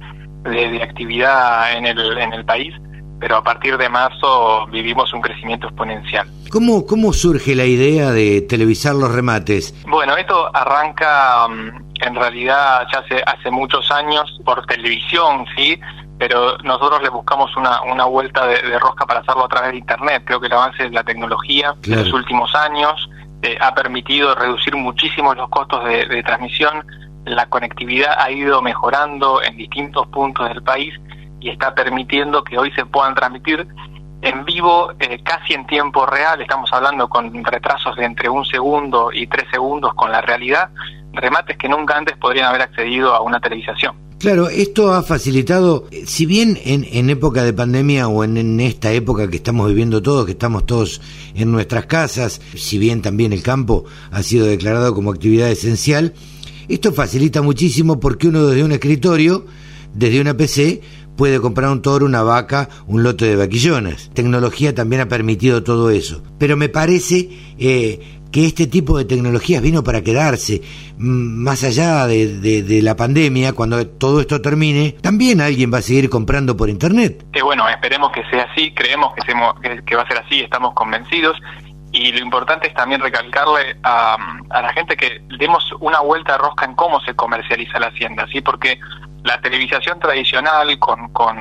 de, 0.51 0.82
actividad 0.82 1.76
en 1.76 1.86
el, 1.86 2.18
en 2.18 2.32
el 2.32 2.44
país, 2.44 2.74
pero 3.18 3.36
a 3.36 3.42
partir 3.42 3.76
de 3.76 3.88
marzo 3.88 4.66
vivimos 4.66 5.12
un 5.12 5.20
crecimiento 5.20 5.68
exponencial. 5.68 6.28
¿Cómo, 6.51 6.86
¿Cómo 6.86 7.12
surge 7.12 7.55
la 7.55 7.64
idea 7.64 8.12
de 8.12 8.42
televisar 8.42 8.94
los 8.94 9.12
remates? 9.12 9.74
Bueno, 9.86 10.16
esto 10.16 10.51
arranca 10.55 11.49
mm, 11.49 11.86
en 12.01 12.14
realidad 12.14 12.86
ya 12.92 13.01
hace, 13.01 13.22
hace 13.26 13.51
muchos 13.51 13.90
años 13.90 14.40
por 14.44 14.64
televisión, 14.66 15.47
¿sí? 15.57 15.78
pero 16.18 16.57
nosotros 16.59 17.03
le 17.03 17.09
buscamos 17.11 17.55
una, 17.57 17.82
una 17.82 18.05
vuelta 18.05 18.47
de, 18.47 18.78
rosca 18.78 19.07
para 19.07 19.20
hacerlo 19.20 19.44
a 19.44 19.49
través 19.49 19.72
de 19.72 19.78
Internet. 19.78 20.22
Creo 20.24 20.40
que 20.40 20.47
el 20.47 20.53
avance 20.53 20.84
de 20.84 20.90
la 20.90 21.05
tecnología 21.05 21.74
en 21.84 21.97
los 21.97 22.12
últimos 22.12 22.55
años 22.55 23.09
eh, 23.42 23.57
ha 23.61 23.74
permitido 23.74 24.34
reducir 24.34 24.74
muchísimo 24.76 25.34
los 25.34 25.49
costos 25.51 25.84
de, 25.84 26.07
de 26.07 26.22
transmisión, 26.22 26.86
la 27.27 27.47
conectividad 27.49 28.14
ha 28.18 28.31
ido 28.31 28.62
mejorando 28.62 29.43
en 29.43 29.57
distintos 29.57 30.07
puntos 30.09 30.49
del 30.49 30.62
país 30.62 30.95
y 31.41 31.51
está 31.51 31.74
permitiendo 31.74 32.43
que 32.45 32.57
hoy 32.57 32.70
se 32.72 32.87
puedan 32.87 33.14
transmitir 33.14 33.66
en 34.22 34.45
vivo 34.45 34.93
eh, 34.99 35.20
casi 35.22 35.53
en 35.53 35.66
tiempo 35.66 36.07
real, 36.07 36.41
estamos 36.41 36.72
hablando 36.72 37.09
con 37.09 37.45
retrasos 37.45 37.97
de 37.97 38.05
entre 38.05 38.29
un 38.29 38.45
segundo 38.45 39.11
y 39.12 39.27
tres 39.27 39.45
segundos 39.51 39.93
con 39.95 40.11
la 40.11 40.20
realidad, 40.20 40.70
remates 41.12 41.57
que 41.59 41.68
nunca 41.68 41.97
antes 41.97 42.16
podrían 42.16 42.47
haber 42.47 42.62
accedido 42.62 43.12
a 43.14 43.20
una 43.20 43.41
televisación. 43.41 43.95
Claro, 44.18 44.49
esto 44.49 44.95
ha 44.95 45.03
facilitado, 45.03 45.85
si 46.07 46.24
bien 46.24 46.59
en, 46.64 46.87
en 46.91 47.11
época 47.11 47.45
de 47.45 47.53
pandemia 47.53 48.09
o 48.09 48.24
en, 48.24 48.39
en, 48.39 48.61
esta 48.61 48.91
época 48.91 49.29
que 49.29 49.37
estamos 49.37 49.68
viviendo 49.68 50.01
todos, 50.01 50.24
que 50.24 50.33
estamos 50.33 50.64
todos 50.64 51.03
en 51.35 51.53
nuestras 51.53 51.85
casas, 51.85 52.41
si 52.55 52.79
bien 52.79 53.03
también 53.03 53.35
el 53.35 53.43
campo 53.43 53.85
ha 54.11 54.22
sido 54.22 54.47
declarado 54.47 54.95
como 54.95 55.11
actividad 55.11 55.51
esencial, 55.51 56.14
esto 56.69 56.93
facilita 56.93 57.43
muchísimo 57.43 58.01
porque 58.01 58.29
uno 58.29 58.47
desde 58.47 58.64
un 58.64 58.73
escritorio, 58.73 59.47
desde 59.95 60.21
una 60.21 60.37
PC, 60.37 60.83
puede 61.17 61.41
comprar 61.41 61.71
un 61.71 61.83
toro, 61.83 62.07
una 62.07 62.23
vaca, 62.23 62.69
un 62.87 63.03
lote 63.03 63.27
de 63.27 63.37
vaquillones. 63.37 64.11
Tecnología 64.12 64.75
también 64.75 65.03
ha 65.03 65.09
permitido 65.09 65.62
todo 65.62 65.91
eso. 65.91 66.23
Pero 66.39 66.57
me 66.57 66.69
parece 66.69 67.29
eh, 67.59 68.19
que 68.31 68.47
este 68.47 68.67
tipo 68.67 68.99
de 68.99 69.05
tecnologías 69.05 69.62
vino 69.62 69.83
para 69.83 70.03
quedarse. 70.03 70.61
Más 70.99 71.64
allá 71.64 72.07
de, 72.07 72.81
la 72.83 72.97
pandemia, 72.97 73.53
cuando 73.53 73.87
todo 73.87 74.21
esto 74.21 74.41
termine, 74.41 74.95
también 75.01 75.41
alguien 75.41 75.73
va 75.73 75.79
a 75.79 75.83
seguir 75.83 76.11
comprando 76.11 76.57
por 76.57 76.69
Internet. 76.69 77.25
Eh, 77.33 77.43
bueno, 77.43 77.69
esperemos 77.69 78.12
que 78.12 78.23
sea 78.31 78.47
así, 78.53 78.73
creemos 78.73 79.12
que 79.14 79.97
va 79.97 80.03
a 80.03 80.09
ser 80.09 80.19
así, 80.19 80.41
estamos 80.41 80.75
convencidos 80.75 81.37
y 81.93 82.12
lo 82.12 82.18
importante 82.18 82.68
es 82.68 82.74
también 82.74 83.01
recalcarle 83.01 83.76
a, 83.82 84.16
la 84.51 84.72
gente 84.72 84.97
que 84.97 85.22
demos 85.39 85.72
una 85.80 86.01
vuelta 86.01 86.32
de 86.32 86.39
rosca 86.39 86.64
en 86.64 86.74
cómo 86.74 87.01
se 87.01 87.14
comercializa 87.14 87.78
la 87.78 87.89
hacienda, 87.89 88.26
¿sí? 88.32 88.41
Porque 88.41 88.78
la 89.24 89.41
televisación 89.41 89.99
tradicional 89.99 90.78
con 90.78 91.09
con, 91.12 91.37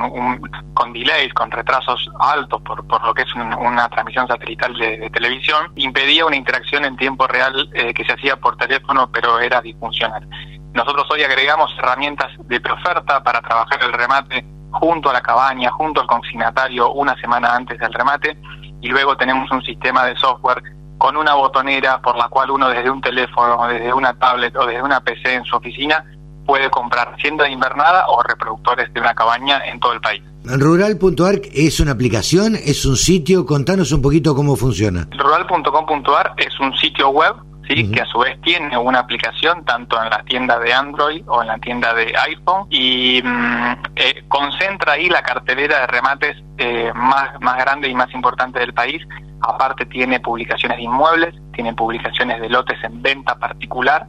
con 0.73 0.93
delays, 0.93 1.33
con 1.33 1.51
retrasos 1.51 2.09
altos 2.19 2.61
por, 2.61 2.85
por 2.87 3.05
lo 3.05 3.13
que 3.13 3.23
es 3.23 3.35
una 3.35 3.89
transmisión 3.89 4.27
satelital 4.27 4.73
de, 4.75 5.09
televisión, 5.11 5.71
impedía 5.75 6.25
una 6.25 6.35
interacción 6.35 6.85
en 6.85 6.95
tiempo 6.97 7.27
real 7.27 7.69
eh, 7.73 7.93
que 7.93 8.03
se 8.05 8.13
hacía 8.13 8.37
por 8.37 8.57
teléfono, 8.57 9.09
pero 9.11 9.39
era 9.39 9.61
disfuncional. 9.61 10.27
Nosotros 10.73 11.05
hoy 11.11 11.23
agregamos 11.23 11.71
herramientas 11.77 12.31
de 12.39 12.59
preoferta 12.59 13.23
para 13.23 13.41
trabajar 13.41 13.81
el 13.83 13.93
remate 13.93 14.45
junto 14.71 15.09
a 15.09 15.13
la 15.13 15.21
cabaña, 15.21 15.71
junto 15.71 16.01
al 16.01 16.07
consignatario 16.07 16.91
una 16.91 17.15
semana 17.21 17.55
antes 17.55 17.79
del 17.79 17.93
remate 17.93 18.37
y 18.85 18.89
luego 18.89 19.17
tenemos 19.17 19.49
un 19.49 19.63
sistema 19.63 20.05
de 20.05 20.15
software 20.15 20.61
con 20.99 21.17
una 21.17 21.33
botonera 21.33 21.99
por 22.03 22.15
la 22.17 22.29
cual 22.29 22.51
uno 22.51 22.69
desde 22.69 22.91
un 22.91 23.01
teléfono, 23.01 23.67
desde 23.67 23.91
una 23.91 24.13
tablet 24.13 24.55
o 24.55 24.67
desde 24.67 24.83
una 24.83 24.99
PC 24.99 25.33
en 25.33 25.43
su 25.43 25.55
oficina 25.55 26.05
puede 26.45 26.69
comprar 26.69 27.17
de 27.17 27.49
invernada 27.49 28.05
o 28.07 28.21
reproductores 28.21 28.93
de 28.93 29.01
una 29.01 29.15
cabaña 29.15 29.65
en 29.65 29.79
todo 29.79 29.93
el 29.93 30.01
país. 30.01 30.21
Rural.ar 30.47 31.41
es 31.53 31.79
una 31.79 31.91
aplicación, 31.91 32.55
es 32.55 32.85
un 32.85 32.95
sitio, 32.95 33.45
contanos 33.45 33.91
un 33.91 34.01
poquito 34.01 34.35
cómo 34.35 34.55
funciona. 34.55 35.07
Rural.com.ar 35.11 36.33
es 36.37 36.59
un 36.59 36.75
sitio 36.77 37.09
web 37.09 37.35
¿sí? 37.67 37.91
que 37.91 38.01
a 38.01 38.05
su 38.05 38.19
vez 38.19 38.39
tiene 38.41 38.77
una 38.77 38.99
aplicación 38.99 39.65
tanto 39.65 40.01
en 40.01 40.09
la 40.09 40.23
tienda 40.23 40.59
de 40.59 40.73
Android 40.73 41.23
o 41.27 41.41
en 41.41 41.47
la 41.47 41.57
tienda 41.57 41.93
de 41.93 42.13
iPhone 42.15 42.67
y 42.69 43.21
mm, 43.23 43.71
eh, 43.95 44.23
concentra 44.27 44.93
ahí 44.93 45.09
la 45.09 45.23
cartelera 45.23 45.81
de 45.81 45.87
remates 45.87 46.37
eh, 46.57 46.91
más, 46.93 47.39
más 47.41 47.57
grande 47.57 47.89
y 47.89 47.95
más 47.95 48.13
importante 48.13 48.59
del 48.59 48.73
país. 48.73 49.01
Aparte 49.41 49.85
tiene 49.85 50.19
publicaciones 50.19 50.77
de 50.77 50.83
inmuebles, 50.83 51.35
tiene 51.53 51.73
publicaciones 51.73 52.39
de 52.39 52.49
lotes 52.49 52.77
en 52.83 53.01
venta 53.01 53.35
particular 53.35 54.07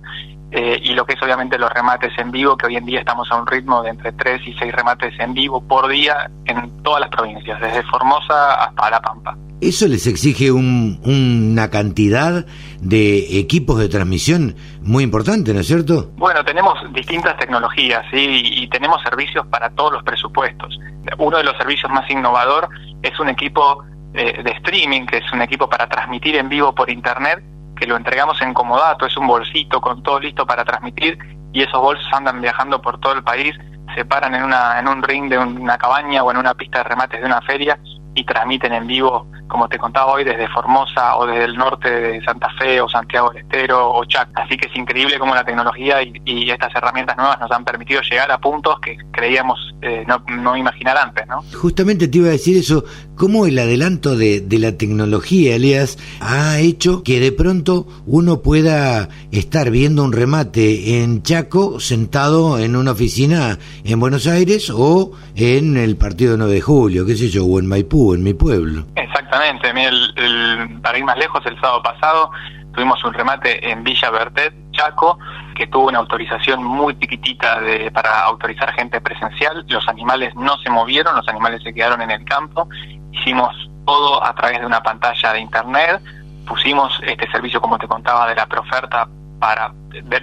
eh, 0.52 0.80
y 0.82 0.94
lo 0.94 1.04
que 1.04 1.14
es 1.14 1.22
obviamente 1.22 1.58
los 1.58 1.70
remates 1.70 2.12
en 2.18 2.30
vivo, 2.30 2.56
que 2.56 2.66
hoy 2.66 2.76
en 2.76 2.86
día 2.86 3.00
estamos 3.00 3.30
a 3.30 3.36
un 3.36 3.46
ritmo 3.46 3.82
de 3.82 3.90
entre 3.90 4.12
3 4.12 4.40
y 4.46 4.52
6 4.54 4.72
remates 4.72 5.12
en 5.18 5.34
vivo 5.34 5.60
por 5.60 5.88
día 5.88 6.30
en 6.44 6.82
todas 6.82 7.00
las 7.00 7.10
provincias, 7.10 7.60
desde 7.60 7.82
Formosa 7.84 8.54
hasta 8.54 8.90
La 8.90 9.00
Pampa. 9.00 9.36
Eso 9.60 9.88
les 9.88 10.06
exige 10.06 10.52
una 10.52 11.70
cantidad 11.70 12.44
de 12.80 13.38
equipos 13.38 13.78
de 13.78 13.88
transmisión 13.88 14.54
muy 14.82 15.02
importante, 15.02 15.54
¿no 15.54 15.60
es 15.60 15.66
cierto? 15.66 16.10
Bueno, 16.16 16.44
tenemos 16.44 16.74
distintas 16.92 17.38
tecnologías 17.38 18.04
y 18.12 18.68
tenemos 18.68 19.00
servicios 19.02 19.46
para 19.46 19.70
todos 19.70 19.94
los 19.94 20.02
presupuestos. 20.02 20.78
Uno 21.18 21.38
de 21.38 21.44
los 21.44 21.56
servicios 21.56 21.90
más 21.90 22.08
innovador 22.10 22.68
es 23.02 23.18
un 23.18 23.30
equipo 23.30 23.82
eh, 24.18 24.42
de 24.42 24.50
streaming, 24.52 25.04
que 25.04 25.18
es 25.18 25.32
un 25.32 25.42
equipo 25.42 25.68
para 25.68 25.86
transmitir 25.88 26.36
en 26.36 26.48
vivo 26.48 26.74
por 26.74 26.88
internet, 26.88 27.42
que 27.76 27.86
lo 27.86 27.96
entregamos 27.96 28.40
en 28.42 28.54
comodato, 28.54 29.06
es 29.06 29.16
un 29.16 29.26
bolsito 29.26 29.80
con 29.80 30.02
todo 30.02 30.20
listo 30.20 30.46
para 30.46 30.64
transmitir 30.64 31.18
y 31.52 31.62
esos 31.62 31.80
bolsos 31.80 32.06
andan 32.12 32.40
viajando 32.40 32.82
por 32.82 32.98
todo 33.00 33.14
el 33.14 33.22
país, 33.22 33.54
se 33.94 34.04
paran 34.04 34.34
en, 34.34 34.42
una, 34.44 34.78
en 34.78 34.88
un 34.88 35.02
ring 35.02 35.28
de 35.30 35.38
una 35.38 35.78
cabaña 35.78 36.22
o 36.22 36.30
en 36.30 36.36
una 36.36 36.54
pista 36.54 36.78
de 36.78 36.84
remates 36.84 37.20
de 37.20 37.26
una 37.26 37.40
feria 37.42 37.78
y 38.16 38.24
transmiten 38.24 38.72
en 38.72 38.86
vivo, 38.86 39.26
como 39.46 39.68
te 39.68 39.78
contaba 39.78 40.12
hoy, 40.12 40.24
desde 40.24 40.48
Formosa 40.48 41.16
o 41.18 41.26
desde 41.26 41.44
el 41.44 41.56
norte 41.56 41.90
de 41.90 42.24
Santa 42.24 42.48
Fe 42.58 42.80
o 42.80 42.88
Santiago 42.88 43.30
del 43.30 43.42
Estero 43.42 43.90
o 43.92 44.04
Chac. 44.06 44.30
Así 44.34 44.56
que 44.56 44.68
es 44.68 44.76
increíble 44.76 45.18
cómo 45.18 45.34
la 45.34 45.44
tecnología 45.44 46.02
y, 46.02 46.50
estas 46.50 46.74
herramientas 46.74 47.16
nuevas 47.16 47.38
nos 47.38 47.50
han 47.50 47.64
permitido 47.64 48.00
llegar 48.00 48.30
a 48.32 48.38
puntos 48.38 48.80
que 48.80 48.96
creíamos 49.12 49.58
eh, 49.82 50.04
no, 50.06 50.24
no, 50.28 50.56
imaginar 50.56 50.96
antes. 50.96 51.26
¿no? 51.26 51.42
Justamente 51.54 52.08
te 52.08 52.18
iba 52.18 52.28
a 52.28 52.32
decir 52.32 52.56
eso, 52.56 52.82
cómo 53.16 53.46
el 53.46 53.58
adelanto 53.58 54.16
de, 54.16 54.40
de 54.40 54.58
la 54.58 54.72
tecnología, 54.72 55.56
Elias, 55.56 55.98
ha 56.20 56.58
hecho 56.60 57.02
que 57.02 57.18
de 57.20 57.32
pronto 57.32 57.86
uno 58.06 58.42
pueda 58.42 59.08
estar 59.32 59.70
viendo 59.70 60.04
un 60.04 60.12
remate 60.12 61.00
en 61.02 61.22
Chaco 61.22 61.80
sentado 61.80 62.58
en 62.58 62.76
una 62.76 62.92
oficina 62.92 63.58
en 63.84 63.98
Buenos 63.98 64.26
Aires 64.26 64.70
o 64.74 65.12
en 65.34 65.76
el 65.76 65.96
partido 65.96 66.36
9 66.36 66.52
de 66.52 66.60
julio, 66.60 67.06
qué 67.06 67.16
sé 67.16 67.28
yo, 67.28 67.44
o 67.44 67.58
en 67.58 67.66
Maipú, 67.66 68.14
en 68.14 68.22
mi 68.22 68.34
pueblo. 68.34 68.86
Exactamente, 68.94 69.70
el, 69.70 70.12
el, 70.16 70.80
para 70.80 70.98
ir 70.98 71.04
más 71.04 71.18
lejos, 71.18 71.44
el 71.46 71.58
sábado 71.60 71.82
pasado 71.82 72.30
tuvimos 72.74 73.02
un 73.04 73.14
remate 73.14 73.70
en 73.70 73.82
Villa 73.82 74.10
Bertet, 74.10 74.52
Chaco, 74.72 75.18
que 75.56 75.66
tuvo 75.66 75.88
una 75.88 75.98
autorización 75.98 76.62
muy 76.62 76.98
chiquitita 76.98 77.60
de, 77.60 77.90
para 77.90 78.20
autorizar 78.20 78.72
gente 78.74 79.00
presencial. 79.00 79.64
Los 79.68 79.88
animales 79.88 80.34
no 80.36 80.56
se 80.58 80.70
movieron, 80.70 81.16
los 81.16 81.28
animales 81.28 81.62
se 81.62 81.72
quedaron 81.72 82.02
en 82.02 82.10
el 82.10 82.24
campo. 82.24 82.68
Hicimos 83.12 83.54
todo 83.86 84.22
a 84.24 84.34
través 84.34 84.60
de 84.60 84.66
una 84.66 84.82
pantalla 84.82 85.32
de 85.32 85.40
internet. 85.40 86.00
Pusimos 86.46 87.00
este 87.06 87.30
servicio, 87.30 87.60
como 87.60 87.78
te 87.78 87.88
contaba, 87.88 88.28
de 88.28 88.34
la 88.34 88.46
preoferta 88.46 89.08
para 89.40 89.72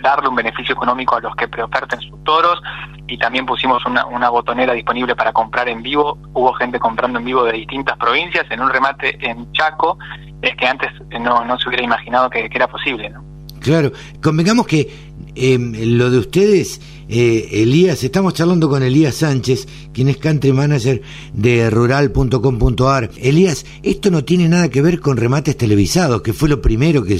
darle 0.01 0.27
un 0.27 0.36
beneficio 0.36 0.73
económico 0.73 1.15
a 1.15 1.21
los 1.21 1.36
que 1.36 1.47
preoferten 1.47 1.99
sus 2.01 2.23
toros 2.23 2.61
y 3.07 3.17
también 3.17 3.45
pusimos 3.45 3.86
una, 3.86 4.05
una 4.05 4.29
botonera 4.29 4.73
disponible 4.73 5.15
para 5.15 5.34
comprar 5.34 5.67
en 5.67 5.81
vivo. 5.81 6.17
Hubo 6.34 6.53
gente 6.53 6.79
comprando 6.79 7.19
en 7.19 7.25
vivo 7.25 7.43
de 7.43 7.53
distintas 7.53 7.97
provincias 7.97 8.45
en 8.49 8.61
un 8.61 8.69
remate 8.69 9.17
en 9.27 9.51
Chaco 9.51 9.97
es 10.43 10.55
que 10.57 10.67
antes 10.67 10.91
no, 11.19 11.45
no 11.45 11.57
se 11.57 11.69
hubiera 11.69 11.84
imaginado 11.84 12.29
que, 12.29 12.49
era 12.51 12.67
posible. 12.67 13.09
¿no? 13.09 13.32
Claro, 13.64 13.93
convengamos 14.22 14.68
que 14.68 14.89
eh, 15.36 15.57
lo 15.57 16.11
de 16.11 16.18
ustedes, 16.18 16.82
eh, 17.07 17.47
Elías, 17.64 18.03
estamos 18.03 18.34
charlando 18.34 18.68
con 18.68 18.84
Elías 18.84 19.16
Sánchez, 19.16 19.89
quien 19.93 20.09
es 20.09 20.18
country 20.18 20.51
manager 20.51 21.01
de 21.32 21.70
rural.com.ar. 21.70 23.09
Elías, 23.22 23.66
esto 23.82 24.11
no 24.11 24.26
tiene 24.26 24.49
nada 24.49 24.70
que 24.70 24.82
ver 24.82 24.99
con 24.99 25.16
remates 25.16 25.57
televisados, 25.57 26.22
que 26.22 26.34
fue 26.34 26.49
lo 26.49 26.61
primero 26.61 27.05
que, 27.05 27.18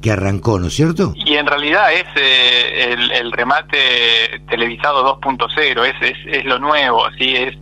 que, 0.00 0.10
arrancó, 0.10 0.58
¿no 0.58 0.68
es 0.68 0.74
cierto? 0.74 1.12
Y 1.14 1.34
en 1.34 1.46
realidad 1.46 1.92
es 1.92 2.06
eh, 2.16 2.96
el, 3.12 3.30
remate 3.32 3.76
televisado 4.48 5.20
2.0, 5.20 5.84
es, 5.84 5.94
es, 6.00 6.38
es, 6.38 6.44
lo 6.46 6.58
nuevo, 6.58 7.04
así 7.04 7.36
es. 7.36 7.54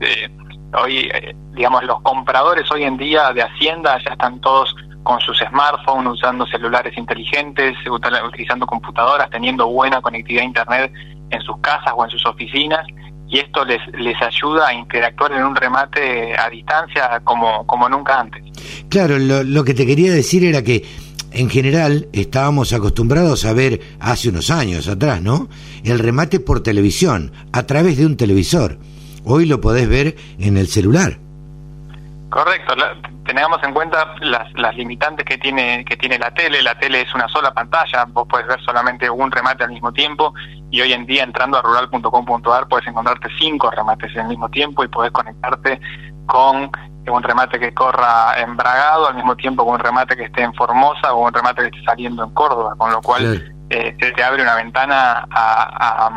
hoy, 0.80 1.10
digamos, 1.52 1.82
los 1.82 2.00
compradores 2.02 2.70
hoy 2.70 2.84
en 2.84 2.96
día 2.96 3.32
de 3.32 3.42
Hacienda 3.42 3.98
ya 4.04 4.12
están 4.12 4.40
todos 4.40 4.72
con 5.04 5.20
sus 5.20 5.38
smartphones, 5.38 6.14
usando 6.14 6.46
celulares 6.46 6.96
inteligentes, 6.98 7.76
utilizando 8.26 8.66
computadoras, 8.66 9.30
teniendo 9.30 9.68
buena 9.68 10.00
conectividad 10.00 10.42
a 10.42 10.46
Internet 10.46 10.92
en 11.30 11.40
sus 11.42 11.58
casas 11.58 11.92
o 11.94 12.04
en 12.04 12.10
sus 12.10 12.26
oficinas, 12.26 12.84
y 13.28 13.38
esto 13.38 13.64
les, 13.64 13.80
les 13.98 14.20
ayuda 14.20 14.68
a 14.68 14.74
interactuar 14.74 15.32
en 15.32 15.44
un 15.44 15.54
remate 15.54 16.36
a 16.36 16.48
distancia 16.50 17.20
como, 17.22 17.66
como 17.66 17.88
nunca 17.88 18.18
antes. 18.18 18.42
Claro, 18.88 19.18
lo, 19.18 19.42
lo 19.42 19.64
que 19.64 19.74
te 19.74 19.86
quería 19.86 20.12
decir 20.12 20.44
era 20.44 20.62
que 20.62 20.84
en 21.32 21.50
general 21.50 22.08
estábamos 22.12 22.72
acostumbrados 22.72 23.44
a 23.44 23.52
ver 23.52 23.80
hace 24.00 24.28
unos 24.28 24.50
años 24.50 24.88
atrás, 24.88 25.20
¿no? 25.20 25.48
El 25.84 25.98
remate 25.98 26.40
por 26.40 26.62
televisión, 26.62 27.32
a 27.52 27.64
través 27.64 27.96
de 27.98 28.06
un 28.06 28.16
televisor. 28.16 28.78
Hoy 29.24 29.46
lo 29.46 29.60
podés 29.60 29.88
ver 29.88 30.16
en 30.38 30.56
el 30.56 30.68
celular. 30.68 31.18
Correcto, 32.30 32.74
tenemos 33.24 33.62
en 33.62 33.72
cuenta 33.72 34.14
las, 34.20 34.52
las 34.54 34.76
limitantes 34.76 35.24
que 35.24 35.38
tiene 35.38 35.84
que 35.84 35.96
tiene 35.96 36.18
la 36.18 36.32
tele. 36.32 36.62
La 36.62 36.78
tele 36.78 37.02
es 37.02 37.14
una 37.14 37.28
sola 37.28 37.52
pantalla, 37.52 38.04
vos 38.08 38.26
puedes 38.28 38.46
ver 38.46 38.60
solamente 38.62 39.08
un 39.08 39.30
remate 39.30 39.64
al 39.64 39.70
mismo 39.70 39.92
tiempo 39.92 40.32
y 40.70 40.80
hoy 40.80 40.92
en 40.92 41.06
día 41.06 41.24
entrando 41.24 41.58
a 41.58 41.62
rural.com.ar 41.62 42.68
puedes 42.68 42.86
encontrarte 42.86 43.28
cinco 43.38 43.70
remates 43.70 44.16
al 44.16 44.28
mismo 44.28 44.48
tiempo 44.50 44.84
y 44.84 44.88
puedes 44.88 45.12
conectarte 45.12 45.80
con 46.26 46.70
un 47.06 47.22
remate 47.22 47.58
que 47.58 47.74
corra 47.74 48.34
en 48.38 48.56
Bragado 48.56 49.08
al 49.08 49.14
mismo 49.14 49.36
tiempo 49.36 49.64
con 49.64 49.74
un 49.74 49.80
remate 49.80 50.16
que 50.16 50.24
esté 50.24 50.42
en 50.42 50.54
Formosa 50.54 51.12
o 51.12 51.26
un 51.26 51.32
remate 51.32 51.62
que 51.62 51.68
esté 51.68 51.84
saliendo 51.84 52.24
en 52.24 52.30
Córdoba, 52.30 52.74
con 52.78 52.90
lo 52.90 53.02
cual 53.02 53.54
eh, 53.70 53.96
se 54.00 54.12
te 54.12 54.22
abre 54.22 54.42
una 54.42 54.54
ventana 54.54 55.26
a, 55.30 56.06
a, 56.06 56.10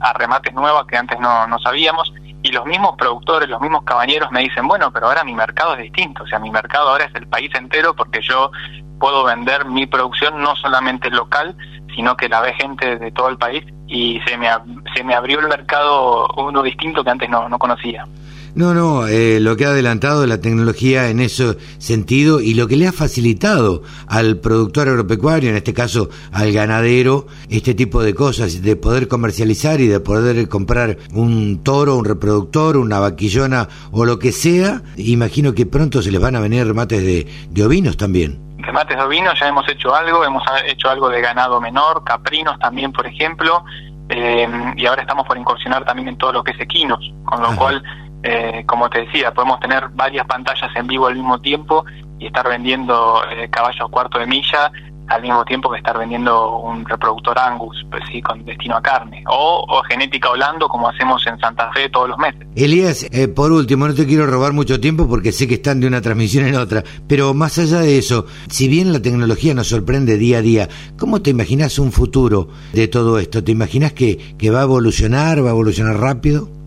a, 0.00 0.12
remates 0.14 0.52
nuevos 0.54 0.86
que 0.86 0.96
antes 0.96 1.18
no, 1.20 1.46
no 1.46 1.58
sabíamos 1.58 2.12
y 2.42 2.52
los 2.52 2.64
mismos 2.64 2.96
productores, 2.96 3.48
los 3.48 3.60
mismos 3.60 3.82
cabañeros 3.84 4.30
me 4.30 4.40
dicen, 4.40 4.66
bueno, 4.66 4.90
pero 4.92 5.08
ahora 5.08 5.24
mi 5.24 5.34
mercado 5.34 5.74
es 5.74 5.82
distinto, 5.82 6.24
o 6.24 6.26
sea, 6.26 6.38
mi 6.38 6.50
mercado 6.50 6.88
ahora 6.88 7.04
es 7.04 7.14
el 7.14 7.26
país 7.26 7.50
entero 7.54 7.94
porque 7.94 8.20
yo 8.22 8.50
puedo 8.98 9.24
vender 9.24 9.64
mi 9.66 9.86
producción 9.86 10.40
no 10.40 10.56
solamente 10.56 11.10
local, 11.10 11.56
sino 11.94 12.16
que 12.16 12.28
la 12.28 12.40
ve 12.40 12.54
gente 12.54 12.98
de 12.98 13.10
todo 13.10 13.28
el 13.28 13.38
país 13.38 13.64
y 13.86 14.20
se 14.26 14.36
me, 14.36 14.48
se 14.94 15.02
me 15.04 15.14
abrió 15.14 15.40
el 15.40 15.48
mercado 15.48 16.28
uno 16.36 16.62
distinto 16.62 17.02
que 17.02 17.10
antes 17.10 17.28
no, 17.28 17.48
no 17.48 17.58
conocía. 17.58 18.06
No, 18.54 18.74
no, 18.74 19.06
eh, 19.06 19.38
lo 19.40 19.56
que 19.56 19.64
ha 19.64 19.68
adelantado 19.68 20.26
la 20.26 20.40
tecnología 20.40 21.08
en 21.08 21.20
ese 21.20 21.56
sentido 21.78 22.40
y 22.40 22.54
lo 22.54 22.66
que 22.66 22.76
le 22.76 22.88
ha 22.88 22.92
facilitado 22.92 23.82
al 24.08 24.38
productor 24.38 24.88
agropecuario, 24.88 25.50
en 25.50 25.56
este 25.56 25.72
caso 25.72 26.10
al 26.32 26.52
ganadero, 26.52 27.26
este 27.48 27.74
tipo 27.74 28.02
de 28.02 28.14
cosas, 28.14 28.62
de 28.62 28.76
poder 28.76 29.08
comercializar 29.08 29.80
y 29.80 29.86
de 29.86 30.00
poder 30.00 30.48
comprar 30.48 30.98
un 31.12 31.62
toro, 31.62 31.96
un 31.96 32.04
reproductor, 32.04 32.76
una 32.76 32.98
vaquillona 32.98 33.68
o 33.92 34.04
lo 34.04 34.18
que 34.18 34.32
sea, 34.32 34.82
imagino 34.96 35.54
que 35.54 35.66
pronto 35.66 36.02
se 36.02 36.10
les 36.10 36.20
van 36.20 36.36
a 36.36 36.40
venir 36.40 36.66
remates 36.66 37.02
de, 37.02 37.26
de 37.50 37.64
ovinos 37.64 37.96
también. 37.96 38.40
Remates 38.58 38.96
de 38.96 39.02
ovinos, 39.02 39.38
ya 39.38 39.48
hemos 39.48 39.68
hecho 39.68 39.94
algo, 39.94 40.24
hemos 40.24 40.42
hecho 40.66 40.90
algo 40.90 41.08
de 41.08 41.20
ganado 41.20 41.60
menor, 41.60 42.04
caprinos 42.04 42.58
también, 42.58 42.92
por 42.92 43.06
ejemplo, 43.06 43.64
eh, 44.10 44.48
y 44.76 44.86
ahora 44.86 45.02
estamos 45.02 45.26
por 45.26 45.38
incursionar 45.38 45.84
también 45.84 46.08
en 46.08 46.18
todo 46.18 46.32
lo 46.32 46.42
que 46.42 46.50
es 46.50 46.60
equinos, 46.60 46.98
con 47.24 47.40
lo 47.40 47.54
cual 47.54 47.82
eh, 48.22 48.64
como 48.66 48.90
te 48.90 49.06
decía, 49.06 49.32
podemos 49.32 49.60
tener 49.60 49.88
varias 49.90 50.26
pantallas 50.26 50.70
en 50.76 50.86
vivo 50.86 51.06
al 51.06 51.14
mismo 51.14 51.40
tiempo 51.40 51.84
y 52.18 52.26
estar 52.26 52.46
vendiendo 52.48 53.22
eh, 53.30 53.48
caballos 53.50 53.88
cuarto 53.90 54.18
de 54.18 54.26
milla 54.26 54.70
al 55.10 55.22
mismo 55.22 55.44
tiempo 55.44 55.70
que 55.70 55.78
estar 55.78 55.98
vendiendo 55.98 56.58
un 56.58 56.84
reproductor 56.84 57.36
Angus, 57.36 57.84
pues 57.90 58.02
sí, 58.10 58.22
con 58.22 58.44
destino 58.44 58.76
a 58.76 58.82
carne, 58.82 59.24
o, 59.28 59.82
genética 59.88 60.30
Holando, 60.30 60.68
como 60.68 60.88
hacemos 60.88 61.26
en 61.26 61.36
Santa 61.40 61.70
Fe 61.72 61.88
todos 61.88 62.08
los 62.08 62.18
meses. 62.18 62.46
Elías, 62.54 63.06
eh, 63.10 63.26
por 63.26 63.50
último, 63.50 63.88
no 63.88 63.94
te 63.94 64.06
quiero 64.06 64.26
robar 64.26 64.52
mucho 64.52 64.78
tiempo 64.78 65.08
porque 65.08 65.32
sé 65.32 65.48
que 65.48 65.54
están 65.54 65.80
de 65.80 65.88
una 65.88 66.00
transmisión 66.00 66.46
en 66.46 66.54
otra, 66.54 66.84
pero 67.08 67.34
más 67.34 67.58
allá 67.58 67.80
de 67.80 67.98
eso, 67.98 68.26
si 68.48 68.68
bien 68.68 68.92
la 68.92 69.02
tecnología 69.02 69.52
nos 69.52 69.68
sorprende 69.68 70.16
día 70.16 70.38
a 70.38 70.42
día, 70.42 70.68
¿cómo 70.96 71.20
te 71.20 71.30
imaginas 71.30 71.80
un 71.80 71.90
futuro 71.90 72.48
de 72.72 72.86
todo 72.86 73.18
esto? 73.18 73.42
¿Te 73.42 73.50
imaginas 73.50 73.92
que, 73.92 74.36
que 74.38 74.50
va 74.50 74.60
a 74.60 74.64
evolucionar, 74.64 75.44
va 75.44 75.48
a 75.48 75.52
evolucionar 75.52 75.96
rápido? 75.96 76.59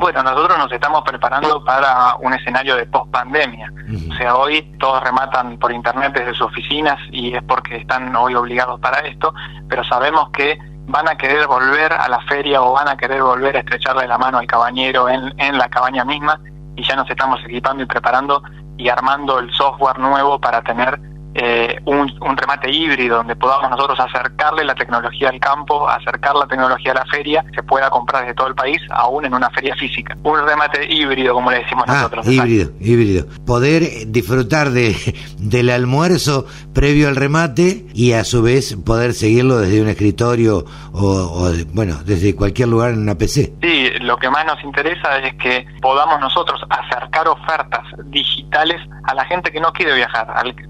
Bueno, 0.00 0.22
nosotros 0.22 0.56
nos 0.56 0.72
estamos 0.72 1.02
preparando 1.02 1.62
para 1.62 2.16
un 2.20 2.32
escenario 2.32 2.74
de 2.74 2.86
post-pandemia. 2.86 3.70
O 4.10 4.14
sea, 4.14 4.34
hoy 4.34 4.62
todos 4.78 5.04
rematan 5.04 5.58
por 5.58 5.70
internet 5.72 6.14
desde 6.14 6.32
sus 6.32 6.46
oficinas 6.46 6.98
y 7.12 7.34
es 7.34 7.42
porque 7.42 7.76
están 7.76 8.16
hoy 8.16 8.34
obligados 8.34 8.80
para 8.80 9.00
esto, 9.00 9.34
pero 9.68 9.84
sabemos 9.84 10.30
que 10.30 10.58
van 10.86 11.06
a 11.06 11.16
querer 11.16 11.46
volver 11.46 11.92
a 11.92 12.08
la 12.08 12.18
feria 12.22 12.62
o 12.62 12.72
van 12.72 12.88
a 12.88 12.96
querer 12.96 13.22
volver 13.22 13.58
a 13.58 13.60
estrecharle 13.60 14.08
la 14.08 14.16
mano 14.16 14.38
al 14.38 14.46
cabañero 14.46 15.06
en, 15.06 15.34
en 15.38 15.58
la 15.58 15.68
cabaña 15.68 16.02
misma 16.06 16.40
y 16.76 16.82
ya 16.82 16.96
nos 16.96 17.08
estamos 17.10 17.38
equipando 17.44 17.82
y 17.82 17.86
preparando 17.86 18.42
y 18.78 18.88
armando 18.88 19.38
el 19.38 19.52
software 19.52 19.98
nuevo 19.98 20.40
para 20.40 20.62
tener 20.62 20.98
eh, 21.34 21.78
un, 21.84 22.12
un, 22.20 22.36
remate 22.36 22.70
híbrido 22.72 23.18
donde 23.18 23.36
podamos 23.36 23.70
nosotros 23.70 24.00
acercarle 24.00 24.64
la 24.64 24.74
tecnología 24.74 25.28
al 25.28 25.38
campo, 25.38 25.88
acercar 25.88 26.34
la 26.34 26.46
tecnología 26.46 26.92
a 26.92 26.96
la 26.96 27.06
feria, 27.06 27.44
se 27.54 27.62
pueda 27.62 27.88
comprar 27.88 28.22
desde 28.22 28.34
todo 28.34 28.48
el 28.48 28.54
país, 28.54 28.80
aún 28.90 29.24
en 29.24 29.34
una 29.34 29.48
feria 29.50 29.76
física. 29.76 30.16
Un 30.24 30.44
remate 30.44 30.92
híbrido, 30.92 31.34
como 31.34 31.50
le 31.50 31.60
decimos 31.60 31.84
ah, 31.86 31.94
nosotros. 31.94 32.26
Híbrido, 32.26 32.72
híbrido. 32.80 33.26
Poder 33.46 33.82
disfrutar 34.06 34.70
de, 34.70 34.96
del 35.38 35.70
almuerzo 35.70 36.46
previo 36.74 37.08
al 37.08 37.16
remate 37.16 37.86
y 37.94 38.12
a 38.12 38.24
su 38.24 38.42
vez 38.42 38.76
poder 38.84 39.14
seguirlo 39.14 39.58
desde 39.58 39.80
un 39.80 39.88
escritorio 39.88 40.64
o, 40.92 41.06
o 41.06 41.52
bueno, 41.72 41.96
desde 42.04 42.34
cualquier 42.34 42.68
lugar 42.68 42.90
en 42.90 43.02
una 43.02 43.14
PC. 43.14 43.52
Sí, 43.62 43.90
lo 44.00 44.16
que 44.16 44.30
más 44.30 44.44
nos 44.46 44.62
interesa 44.64 45.18
es 45.18 45.34
que 45.34 45.66
podamos 45.80 46.20
nosotros 46.20 46.60
acercar 46.68 47.28
ofertas 47.28 47.84
digitales 48.06 48.80
a 49.04 49.14
la 49.14 49.24
gente 49.24 49.50
que 49.50 49.60
no 49.60 49.72
quiere 49.72 49.94
viajar. 49.94 50.26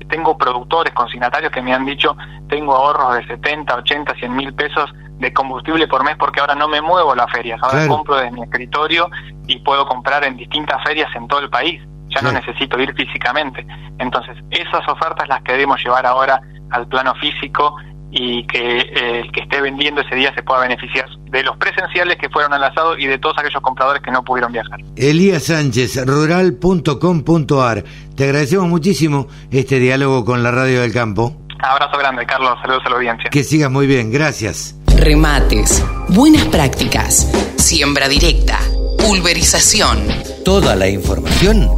Tengo 0.08 0.36
productores, 0.50 0.92
consignatarios 0.92 1.52
que 1.52 1.62
me 1.62 1.72
han 1.72 1.84
dicho, 1.84 2.16
tengo 2.48 2.74
ahorros 2.74 3.16
de 3.16 3.26
70, 3.26 3.76
80, 3.76 4.14
100 4.14 4.36
mil 4.36 4.52
pesos 4.52 4.92
de 5.18 5.32
combustible 5.32 5.86
por 5.86 6.02
mes 6.02 6.16
porque 6.16 6.40
ahora 6.40 6.54
no 6.54 6.66
me 6.66 6.80
muevo 6.80 7.12
a 7.12 7.16
las 7.16 7.30
ferias, 7.30 7.60
ahora 7.62 7.86
compro 7.86 8.16
desde 8.16 8.32
mi 8.32 8.42
escritorio 8.42 9.08
y 9.46 9.58
puedo 9.60 9.86
comprar 9.86 10.24
en 10.24 10.36
distintas 10.36 10.82
ferias 10.82 11.08
en 11.14 11.28
todo 11.28 11.40
el 11.40 11.50
país, 11.50 11.80
ya 12.08 12.22
no 12.22 12.32
necesito 12.32 12.80
ir 12.80 12.92
físicamente. 12.94 13.64
Entonces, 13.98 14.36
esas 14.50 14.86
ofertas 14.88 15.28
las 15.28 15.42
queremos 15.42 15.82
llevar 15.84 16.06
ahora 16.06 16.40
al 16.70 16.86
plano 16.88 17.14
físico 17.14 17.76
y 18.12 18.46
que 18.46 18.78
eh, 18.78 19.20
el 19.20 19.32
que 19.32 19.40
esté 19.42 19.60
vendiendo 19.60 20.00
ese 20.00 20.14
día 20.16 20.34
se 20.34 20.42
pueda 20.42 20.60
beneficiar 20.60 21.06
de 21.30 21.42
los 21.42 21.56
presenciales 21.56 22.16
que 22.16 22.28
fueron 22.28 22.52
al 22.52 22.64
asado 22.64 22.98
y 22.98 23.06
de 23.06 23.18
todos 23.18 23.38
aquellos 23.38 23.62
compradores 23.62 24.02
que 24.02 24.10
no 24.10 24.24
pudieron 24.24 24.52
viajar. 24.52 24.80
Elías 24.96 25.44
Sánchez, 25.44 26.04
rural.com.ar. 26.06 27.84
Te 28.16 28.24
agradecemos 28.24 28.68
muchísimo 28.68 29.28
este 29.50 29.78
diálogo 29.78 30.24
con 30.24 30.42
la 30.42 30.50
Radio 30.50 30.82
del 30.82 30.92
Campo. 30.92 31.36
Abrazo 31.62 31.98
grande, 31.98 32.26
Carlos. 32.26 32.58
Saludos 32.62 32.82
a 32.86 32.90
la 32.90 32.96
audiencia. 32.96 33.30
Que 33.30 33.44
sigas 33.44 33.70
muy 33.70 33.86
bien. 33.86 34.10
Gracias. 34.10 34.76
Remates, 34.96 35.84
buenas 36.08 36.44
prácticas, 36.46 37.30
siembra 37.56 38.08
directa, 38.08 38.58
pulverización. 38.98 39.98
Toda 40.44 40.74
la 40.74 40.88
información 40.88 41.68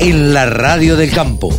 en 0.00 0.32
la 0.32 0.46
Radio 0.46 0.96
del 0.96 1.12
Campo. 1.12 1.50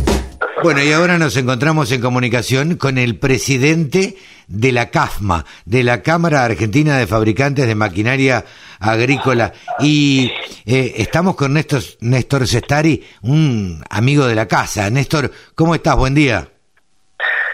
Bueno, 0.66 0.82
y 0.82 0.92
ahora 0.92 1.16
nos 1.16 1.36
encontramos 1.36 1.92
en 1.92 2.00
comunicación 2.00 2.74
con 2.74 2.98
el 2.98 3.20
presidente 3.20 4.16
de 4.48 4.72
la 4.72 4.90
CAFMA, 4.90 5.44
de 5.64 5.84
la 5.84 6.02
Cámara 6.02 6.44
Argentina 6.44 6.98
de 6.98 7.06
Fabricantes 7.06 7.68
de 7.68 7.76
Maquinaria 7.76 8.44
Agrícola. 8.80 9.52
Y 9.78 10.32
eh, 10.64 10.94
estamos 10.96 11.36
con 11.36 11.52
Néstor, 11.52 11.82
Néstor 12.00 12.48
Sestari, 12.48 13.00
un 13.22 13.80
amigo 13.88 14.26
de 14.26 14.34
la 14.34 14.48
casa. 14.48 14.90
Néstor, 14.90 15.30
¿cómo 15.54 15.76
estás? 15.76 15.94
Buen 15.94 16.16
día. 16.16 16.48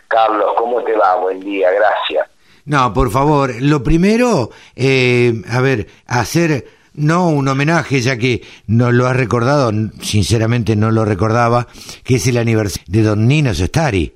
Carlos, 0.08 0.54
¿cómo 0.56 0.82
te 0.82 0.96
va? 0.96 1.16
Buen 1.16 1.40
día, 1.40 1.68
gracias. 1.70 2.26
No, 2.64 2.94
por 2.94 3.10
favor, 3.10 3.52
lo 3.60 3.82
primero, 3.82 4.48
eh, 4.74 5.34
a 5.50 5.60
ver, 5.60 5.86
hacer 6.06 6.66
no 6.94 7.28
un 7.28 7.48
homenaje, 7.48 8.00
ya 8.00 8.16
que 8.16 8.42
no 8.66 8.92
lo 8.92 9.06
has 9.06 9.16
recordado, 9.16 9.70
sinceramente 10.00 10.76
no 10.76 10.90
lo 10.90 11.04
recordaba, 11.04 11.66
que 12.04 12.16
es 12.16 12.26
el 12.26 12.36
aniversario 12.38 12.84
de 12.88 13.02
Don 13.02 13.26
Nino 13.28 13.54
Sestari, 13.54 14.14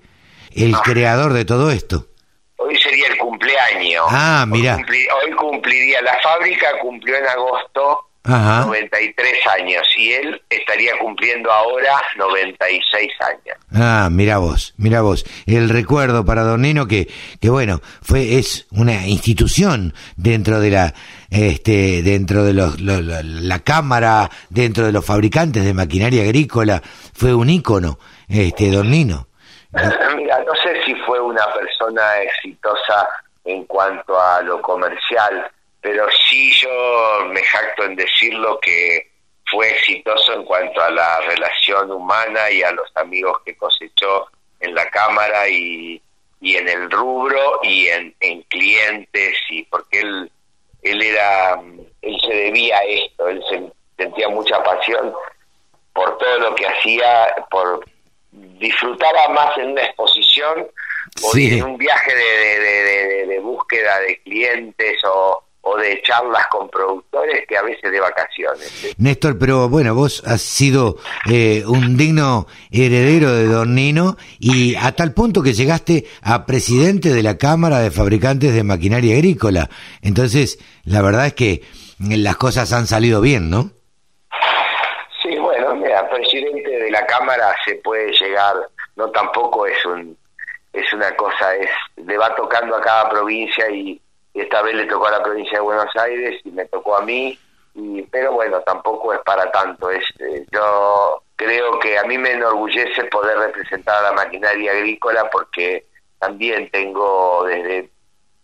el 0.55 0.75
Ah. 0.75 0.83
creador 0.85 1.33
de 1.33 1.45
todo 1.45 1.71
esto. 1.71 2.09
Hoy 2.57 2.77
sería 2.79 3.07
el 3.09 3.19
cumpleaños. 3.19 4.05
Ah. 4.11 4.47
Hoy, 4.51 4.61
cumpli- 4.63 5.07
hoy 5.25 5.33
cumpliría, 5.37 6.01
la 6.03 6.17
fábrica 6.23 6.67
cumplió 6.81 7.17
en 7.17 7.27
agosto 7.27 8.01
Ajá. 8.25 8.65
93 8.67 9.35
años 9.61 9.83
y 9.97 10.13
él 10.13 10.43
estaría 10.51 10.93
cumpliendo 10.99 11.53
ahora 11.53 11.93
96 12.17 13.11
años. 13.21 13.57
Ah, 13.73 14.09
mira 14.11 14.39
vos, 14.39 14.75
mira 14.79 15.01
vos. 15.03 15.25
El 15.47 15.69
recuerdo 15.69 16.25
para 16.25 16.43
Don 16.43 16.63
Nino 16.63 16.89
que, 16.89 17.09
que 17.41 17.51
bueno, 17.51 17.81
fue, 18.03 18.39
es 18.39 18.67
una 18.73 19.07
institución 19.07 19.95
dentro 20.17 20.59
de 20.61 20.71
la, 20.71 20.95
este, 21.31 22.03
dentro 22.03 22.45
de 22.45 22.53
los, 22.55 22.81
lo- 22.81 23.01
lo- 23.01 23.23
la 23.23 23.59
cámara, 23.61 24.31
dentro 24.51 24.85
de 24.87 24.93
los 24.93 25.05
fabricantes 25.05 25.65
de 25.65 25.75
maquinaria 25.75 26.23
agrícola, 26.23 26.83
fue 27.15 27.35
un 27.35 27.51
ícono, 27.51 27.99
este, 28.29 28.71
Don 28.71 28.91
Nino. 28.91 29.27
Mira, 30.17 30.43
no 30.45 30.55
sé 30.63 30.83
si 30.85 30.95
fue 31.07 31.21
una 31.21 31.45
persona 31.53 32.23
exitosa 32.23 33.07
en 33.45 33.65
cuanto 33.65 34.19
a 34.21 34.41
lo 34.43 34.61
comercial, 34.63 35.47
pero 35.81 36.07
sí 36.29 36.51
yo 36.53 37.27
me 37.31 37.43
jacto 37.43 37.85
en 37.85 37.95
decirlo 37.97 38.59
que 38.61 39.11
fue 39.49 39.69
exitoso 39.71 40.33
en 40.35 40.45
cuanto 40.45 40.81
a 40.81 40.91
la 40.91 41.21
relación 41.21 41.93
humana 41.93 42.51
y 42.51 42.63
a 42.63 42.73
los 42.73 42.91
amigos 42.97 43.39
que 43.45 43.55
cosechó 43.57 44.27
en 44.61 44.75
la 44.75 44.87
cámara 44.87 45.49
y, 45.49 46.01
y 46.41 46.57
en 46.57 46.69
el 46.69 46.91
rubro 46.91 47.61
y 47.63 47.87
en, 47.89 48.15
en 48.21 48.43
clientes 48.45 49.37
y 49.51 49.63
porque 49.65 50.01
él 50.01 50.31
él 50.91 51.03
era 51.03 51.61
él 52.03 52.17
se 52.21 52.35
debía 52.35 52.79
a 52.79 52.85
esto 52.85 53.29
él 53.29 53.43
se, 53.49 53.63
sentía 54.03 54.29
mucha 54.29 54.63
pasión 54.63 55.13
por 55.93 56.19
todo 56.19 56.39
lo 56.39 56.55
que 56.55 56.67
hacía 56.67 57.35
por 57.51 57.85
disfrutaba 58.33 59.29
más 59.31 59.57
en 59.59 59.71
una 59.73 59.83
exposición 59.83 60.69
o 61.23 61.31
Sí. 61.33 61.59
en 61.59 61.65
un 61.65 61.79
viaje 61.79 62.15
de, 62.15 62.25
de- 62.25 62.61
de- 62.61 63.07
de- 63.07 63.27
de 63.27 63.39
búsqueda 63.41 64.01
de 64.01 64.21
clientes 64.23 65.03
o, 65.05 65.43
o 65.69 65.77
de 65.77 66.01
charlas 66.03 66.47
con 66.47 66.69
productores 66.69 67.45
que 67.49 67.57
a 67.57 67.63
veces 67.63 67.91
de 67.91 67.99
vacaciones. 67.99 68.95
Néstor, 68.99 69.37
pero 69.37 69.69
bueno, 69.69 69.97
vos 69.97 70.23
has 70.25 70.41
sido 70.41 70.97
eh, 71.29 71.65
un 71.67 71.97
digno 71.97 72.47
heredero 72.71 73.33
de 73.33 73.47
Don 73.47 73.75
Nino 73.75 74.17
y 74.39 74.77
a 74.77 74.93
tal 74.93 75.13
punto 75.13 75.43
que 75.43 75.55
llegaste 75.55 76.05
a 76.23 76.47
presidente 76.47 77.09
de 77.13 77.23
la 77.25 77.37
Cámara 77.37 77.81
de 77.81 77.91
Fabricantes 77.91 78.55
de 78.55 78.63
Maquinaria 78.63 79.17
Agrícola. 79.17 79.69
Entonces, 80.03 80.61
la 80.85 81.03
verdad 81.03 81.27
es 81.27 81.35
que 81.35 81.53
eh, 81.53 81.63
las 81.99 82.37
cosas 82.37 82.73
han 82.73 82.87
salido 82.87 83.21
bien, 83.21 83.51
¿no? 83.51 83.71
Sí, 85.21 85.37
bueno, 85.37 85.75
mira, 85.75 86.09
presidente 86.09 86.71
de 86.71 86.91
la 86.93 87.05
Cámara 87.07 87.53
se 87.65 87.75
puede 87.77 88.13
llegar, 88.13 88.55
no 88.95 89.11
tampoco 89.11 89.67
es 89.67 89.85
un 89.85 90.17
es 90.73 90.93
una 90.93 91.11
cosa, 91.17 91.57
es 91.57 91.71
le 91.97 92.17
va 92.19 92.33
tocando 92.37 92.77
a 92.77 92.81
cada 92.81 93.09
provincia 93.09 93.69
y, 93.71 93.91
y 93.91 94.01
esta 94.41 94.63
vez 94.63 94.75
le 94.75 94.87
tocó 94.87 95.07
a 95.07 95.13
la 95.13 95.23
provincia 95.23 95.59
de 95.59 95.65
Buenos 95.65 95.95
Aires 95.97 96.41
y 96.45 96.51
me 96.51 96.67
tocó 96.67 96.97
a 96.97 97.03
mí, 97.03 97.39
y, 97.75 98.03
pero 98.03 98.33
bueno, 98.33 98.61
tampoco 98.61 99.13
es 99.13 99.21
para 99.21 99.51
tanto. 99.51 99.91
Es, 99.91 100.05
eh, 100.19 100.45
yo 100.51 101.23
creo 101.37 101.79
que 101.79 101.99
a 101.99 102.05
mí 102.05 102.19
me 102.19 102.33
enorgullece 102.33 103.05
poder 103.05 103.39
representar 103.39 103.97
a 103.97 104.11
la 104.11 104.13
maquinaria 104.13 104.73
agrícola 104.73 105.29
porque 105.31 105.85
también 106.19 106.71
tengo 106.71 107.45
desde, 107.45 107.91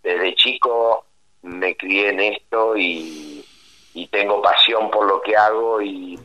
desde 0.03 0.35
chico, 0.35 1.07
me 1.43 1.77
crié 1.77 2.11
en 2.11 2.21
esto 2.21 2.77
y, 2.77 3.45
y 3.95 4.07
tengo 4.09 4.41
pasión 4.43 4.91
por 4.91 5.07
lo 5.07 5.21
que 5.23 5.37
hago 5.37 5.81
y, 5.81 6.19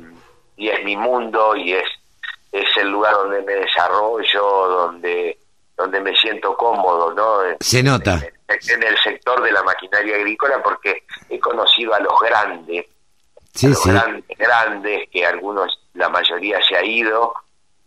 y 0.57 0.70
es 0.70 0.84
mi 0.84 0.95
mundo 0.95 1.55
y 1.55 1.74
es, 1.74 1.88
es 2.51 2.65
el 2.78 2.89
lugar 2.89 3.13
donde 3.13 3.41
me 3.41 3.53
desarrollo, 3.53 4.41
donde 4.41 5.38
donde 5.78 6.02
me 6.02 6.16
siento 6.16 6.56
cómodo, 6.58 7.14
¿no? 7.14 7.38
Se 7.60 7.84
nota. 7.84 8.22
En 8.48 8.84
el 8.84 8.98
sector 9.04 9.44
de 9.44 9.52
la 9.52 9.62
maquinaria 9.64 10.16
agrícola 10.16 10.62
porque 10.64 11.04
he 11.30 11.40
conocido 11.40 11.94
a 11.94 12.00
los 12.00 12.14
grandes, 12.22 12.86
Sí, 13.54 13.68
los 13.68 13.82
sí. 13.82 13.90
grandes, 13.90 14.24
grandes, 14.38 15.10
que 15.12 15.26
algunos, 15.26 15.80
la 15.94 16.10
mayoría 16.10 16.60
se 16.68 16.76
ha 16.78 16.84
ido, 16.86 17.34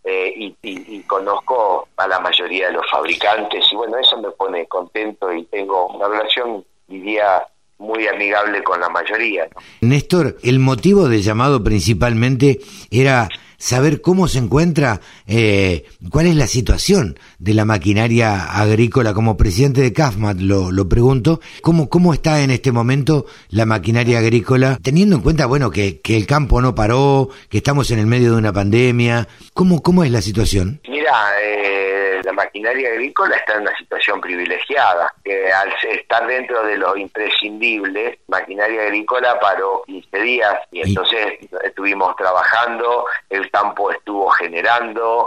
eh, 0.05 0.32
y, 0.34 0.47
y- 0.62 0.97
y 0.97 1.03
conozco 1.05 1.88
a 1.97 2.07
la 2.09 2.18
mayoría 2.20 2.66
de 2.68 2.72
los 2.74 2.91
fabricantes, 2.91 3.64
y 3.72 3.76
bueno, 3.76 3.99
eso 3.99 4.20
me 4.20 4.30
pone 4.30 4.66
contento 4.66 5.32
y 5.32 5.45
tengo 5.47 5.86
una 5.88 6.09
relación, 6.09 6.64
diría, 6.88 7.43
muy 7.78 8.07
amigable 8.09 8.62
con 8.62 8.80
la 8.80 8.88
mayoría. 8.88 9.45
¿no? 9.55 9.61
Néstor, 9.80 10.36
el 10.43 10.59
motivo 10.59 11.09
del 11.09 11.22
llamado 11.22 11.62
principalmente 11.64 12.61
era 12.91 13.28
saber 13.57 14.01
cómo 14.01 14.26
se 14.26 14.38
encuentra, 14.38 15.01
eh, 15.30 15.84
cuál 16.10 16.26
es 16.26 16.34
la 16.34 16.48
situación 16.48 17.16
de 17.38 17.54
la 17.54 17.64
maquinaria 17.64 18.46
agrícola. 18.46 19.14
Como 19.14 19.36
presidente 19.36 19.80
de 19.80 19.92
CAFMAT 19.92 20.40
lo, 20.40 20.72
lo 20.72 20.88
pregunto, 20.88 21.40
¿cómo, 21.62 21.88
¿cómo 21.88 22.12
está 22.12 22.42
en 22.42 22.50
este 22.50 22.72
momento 22.72 23.26
la 23.50 23.64
maquinaria 23.64 24.18
agrícola? 24.18 24.78
Teniendo 24.82 25.14
en 25.14 25.22
cuenta, 25.22 25.46
bueno, 25.46 25.70
que, 25.70 26.00
que 26.00 26.16
el 26.16 26.26
campo 26.26 26.60
no 26.60 26.74
paró, 26.74 27.28
que 27.48 27.58
estamos 27.58 27.92
en 27.92 28.00
el 28.00 28.06
medio 28.06 28.32
de 28.32 28.38
una 28.38 28.52
pandemia, 28.52 29.28
¿cómo, 29.54 29.82
cómo 29.82 30.02
es 30.02 30.10
la 30.10 30.20
situación? 30.20 30.80
Mira, 30.88 31.30
eh, 31.40 32.20
la 32.24 32.32
maquinaria 32.32 32.88
agrícola 32.90 33.36
está 33.36 33.54
en 33.54 33.62
una 33.62 33.76
situación 33.76 34.20
privilegiada. 34.20 35.14
que 35.24 35.52
al 35.52 35.72
estar 35.92 36.26
dentro 36.26 36.62
de 36.64 36.76
lo 36.76 36.96
imprescindible, 36.96 38.20
maquinaria 38.28 38.82
agrícola 38.82 39.38
paró 39.38 39.82
15 39.86 40.20
días 40.20 40.54
y 40.72 40.80
entonces 40.80 41.38
estuvimos 41.64 42.16
trabajando, 42.16 43.04
el 43.28 43.50
campo 43.50 43.90
estuvo 43.90 44.28
generando 44.30 45.19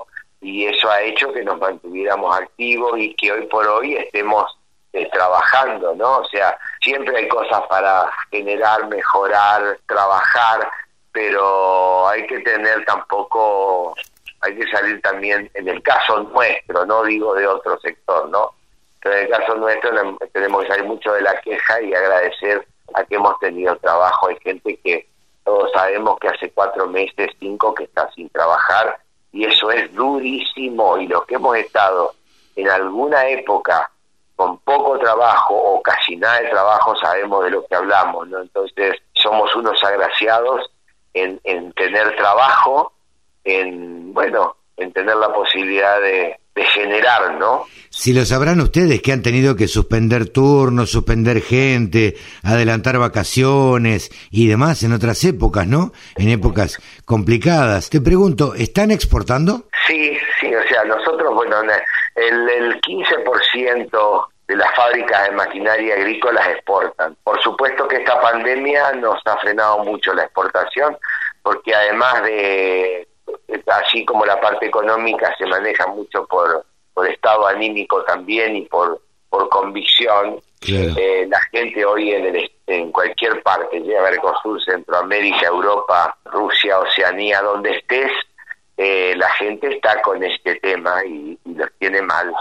y 0.44 0.66
eso 0.66 0.92
ha 0.92 1.02
hecho 1.02 1.32
que 1.32 1.42
nos 1.42 1.58
mantuviéramos 1.58 2.38
activos 2.38 3.00
y 3.00 3.16
que 3.16 3.32
hoy 3.32 3.48
por 3.48 3.66
hoy 3.66 3.96
estemos 3.96 4.46
eh, 4.92 5.10
trabajando, 5.12 5.96
¿no? 5.96 6.18
O 6.18 6.26
sea, 6.26 6.58
siempre 6.82 7.18
hay 7.18 7.28
cosas 7.30 7.62
para 7.70 8.12
generar, 8.30 8.88
mejorar, 8.90 9.80
trabajar, 9.88 10.70
pero 11.14 12.08
hay 12.10 12.28
que 12.28 12.40
tener 12.42 12.84
tampoco 12.86 13.96
hay 14.42 14.58
que 14.58 14.68
salir 14.68 15.02
también, 15.02 15.50
en 15.54 15.70
el 15.70 15.82
caso 15.82 16.22
nuestro, 16.24 16.86
no 16.86 17.04
digo 17.06 17.34
de 17.34 17.48
otro 17.48 17.80
sector, 17.80 18.28
¿no? 18.28 18.52
Pero 19.02 19.16
en 19.16 19.24
el 19.24 19.30
caso 19.30 19.56
nuestro 19.56 19.92
tenemos 20.34 20.64
que 20.64 20.68
salir 20.68 20.84
mucho 20.84 21.14
de 21.14 21.22
la 21.22 21.40
queja 21.40 21.82
y 21.82 21.94
agradecer 21.94 22.68
a 22.94 23.06
que 23.06 23.16
hemos 23.16 23.40
tenido 23.40 23.78
trabajo. 23.78 24.28
Hay 24.28 24.38
gente 24.42 24.78
que 24.84 25.08
todos 25.46 25.72
sabemos 25.72 26.20
que 26.20 26.28
hace 26.28 26.52
cuatro 26.52 26.88
meses, 26.88 27.30
cinco, 27.40 27.74
que 27.74 27.86
está 27.86 28.12
sin 28.12 28.30
trabajar 28.30 29.00
y 29.34 29.46
eso 29.46 29.72
es 29.72 29.94
durísimo. 29.94 30.98
Y 30.98 31.08
los 31.08 31.26
que 31.26 31.36
hemos 31.36 31.58
estado 31.58 32.14
en 32.56 32.70
alguna 32.70 33.28
época 33.28 33.90
con 34.36 34.58
poco 34.60 34.98
trabajo 35.00 35.56
o 35.56 35.82
casi 35.82 36.16
nada 36.16 36.40
de 36.40 36.50
trabajo 36.50 36.96
sabemos 36.96 37.44
de 37.44 37.52
lo 37.52 37.66
que 37.66 37.76
hablamos, 37.76 38.28
¿no? 38.30 38.40
Entonces 38.40 38.96
somos 39.14 39.54
unos 39.56 39.84
agraciados 39.84 40.72
en, 41.14 41.40
en 41.44 41.72
tener 41.74 42.16
trabajo 42.16 42.94
en, 43.44 44.14
bueno, 44.14 44.56
en 44.78 44.94
tener 44.94 45.16
la 45.18 45.34
posibilidad 45.34 46.00
de, 46.02 46.40
de 46.56 46.64
generar, 46.66 47.36
¿no? 47.40 47.66
Si 47.90 48.12
lo 48.14 48.26
sabrán 48.26 48.60
ustedes 48.60 49.02
que 49.02 49.12
han 49.12 49.22
tenido 49.22 49.56
que 49.56 49.68
suspender 49.68 50.30
turnos, 50.30 50.90
suspender 50.90 51.42
gente, 51.42 52.16
adelantar 52.44 52.98
vacaciones 52.98 54.12
y 54.32 54.48
demás 54.48 54.84
en 54.84 54.94
otras 54.94 55.24
épocas, 55.24 55.68
¿no? 55.68 55.92
En 56.16 56.30
épocas 56.30 56.80
complicadas. 57.06 57.90
Te 57.90 58.02
pregunto, 58.02 58.56
¿están 58.56 58.92
exportando? 58.92 59.68
Sí, 59.88 60.18
sí, 60.40 60.54
o 60.54 60.64
sea, 60.68 60.84
nosotros, 60.86 61.34
bueno, 61.36 61.62
el, 62.16 62.50
el 62.50 62.82
15% 62.82 64.28
de 64.48 64.56
las 64.56 64.76
fábricas 64.76 65.30
de 65.30 65.36
maquinaria 65.36 65.96
agrícola 65.96 66.42
exportan. 66.52 67.16
Por 67.24 67.42
supuesto 67.42 67.88
que 67.88 67.98
esta 67.98 68.20
pandemia 68.20 68.94
nos 68.94 69.22
ha 69.26 69.38
frenado 69.38 69.80
mucho 69.84 70.14
la 70.14 70.24
exportación, 70.24 70.98
porque 71.42 71.74
además 71.74 72.24
de, 72.24 73.08
así 73.68 74.06
como 74.06 74.26
la 74.26 74.40
parte 74.40 74.68
económica 74.68 75.34
se 75.38 75.46
maneja 75.46 75.88
mucho 75.88 76.26
por, 76.26 76.66
por 76.94 77.08
estado 77.08 77.48
anímico 77.48 78.04
también 78.04 78.56
y 78.56 78.62
por, 78.64 79.02
por 79.30 79.50
convicción, 79.50 80.40
eh, 80.68 81.26
la 81.30 81.42
gente 81.52 81.84
hoy 81.86 82.12
en, 82.14 82.36
el, 82.36 82.52
en 82.68 82.92
cualquier 82.92 83.42
parte, 83.44 83.82
ya 83.84 84.02
Mercosur, 84.02 84.64
Centroamérica, 84.64 85.48
Europa, 85.48 86.16
Rusia, 86.26 86.80
Oceanía, 86.80 87.42
donde 87.42 87.78
estés, 87.78 88.12
eh, 88.78 89.14
la 89.18 89.30
gente 89.32 89.76
está 89.76 90.02
con 90.02 90.24
este 90.24 90.56
tema 90.56 91.04
y, 91.06 91.38
y 91.46 91.54
los 91.54 91.70
tiene 91.80 92.02
mal 92.02 92.34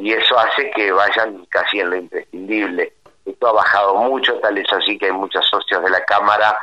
y 0.00 0.12
eso 0.12 0.38
hace 0.38 0.70
que 0.70 0.90
vayan 0.90 1.44
casi 1.50 1.80
en 1.80 1.90
lo 1.90 1.96
imprescindible. 1.96 2.92
Esto 3.26 3.48
ha 3.48 3.52
bajado 3.52 3.94
mucho, 3.96 4.38
tal 4.40 4.56
es 4.58 4.72
así 4.72 4.98
que 4.98 5.06
hay 5.06 5.12
muchos 5.12 5.46
socios 5.48 5.82
de 5.84 5.90
la 5.90 6.02
Cámara 6.04 6.58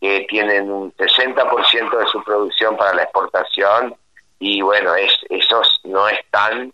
que 0.00 0.26
tienen 0.28 0.70
un 0.70 0.92
60% 0.94 1.98
de 1.98 2.06
su 2.06 2.22
producción 2.24 2.76
para 2.76 2.94
la 2.94 3.02
exportación 3.02 3.94
y 4.38 4.62
bueno, 4.62 4.94
es, 4.94 5.12
esos 5.28 5.80
no 5.84 6.08
están 6.08 6.72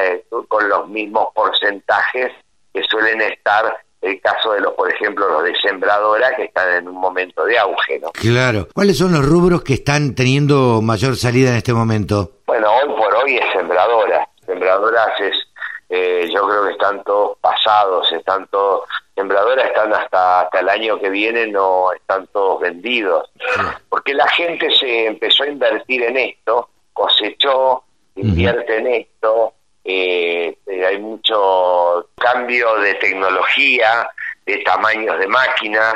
eh, 0.00 0.24
con 0.48 0.68
los 0.68 0.88
mismos 0.88 1.28
porcentajes 1.34 2.32
que 2.72 2.82
suelen 2.84 3.20
estar 3.22 3.76
el 4.02 4.20
caso 4.20 4.52
de 4.52 4.60
los, 4.60 4.74
por 4.74 4.92
ejemplo, 4.92 5.28
los 5.28 5.42
de 5.42 5.56
sembradora 5.56 6.36
que 6.36 6.44
están 6.44 6.72
en 6.74 6.88
un 6.88 7.00
momento 7.00 7.44
de 7.44 7.58
auge, 7.58 7.98
¿no? 7.98 8.10
Claro. 8.12 8.68
¿Cuáles 8.72 8.98
son 8.98 9.12
los 9.12 9.26
rubros 9.26 9.62
que 9.62 9.74
están 9.74 10.14
teniendo 10.14 10.80
mayor 10.80 11.16
salida 11.16 11.50
en 11.50 11.56
este 11.56 11.72
momento? 11.72 12.30
Bueno, 12.46 12.68
hoy 12.72 12.88
por 12.94 13.12
hoy 13.16 13.36
es 13.36 13.52
sembradora 13.52 14.28
sembradoras 14.46 15.20
es, 15.20 15.34
eh, 15.90 16.28
yo 16.32 16.46
creo 16.48 16.64
que 16.64 16.72
están 16.72 17.02
todos 17.04 17.36
pasados, 17.40 18.10
están 18.12 18.46
todos, 18.48 18.88
sembradoras 19.16 19.66
están 19.66 19.92
hasta, 19.94 20.42
hasta 20.42 20.60
el 20.60 20.68
año 20.68 21.00
que 21.00 21.08
viene, 21.08 21.46
no 21.46 21.90
están 21.92 22.26
todos 22.28 22.60
vendidos, 22.60 23.28
porque 23.88 24.12
la 24.14 24.28
gente 24.28 24.70
se 24.70 25.06
empezó 25.06 25.44
a 25.44 25.48
invertir 25.48 26.02
en 26.02 26.18
esto, 26.18 26.68
cosechó, 26.92 27.82
invierte 28.14 28.76
en 28.76 28.86
esto, 28.88 29.54
eh, 29.82 30.58
eh, 30.66 30.86
hay 30.86 30.98
mucho 30.98 32.10
cambio 32.16 32.76
de 32.76 32.94
tecnología, 32.94 34.08
de 34.44 34.58
tamaños 34.58 35.18
de 35.18 35.26
máquinas, 35.26 35.94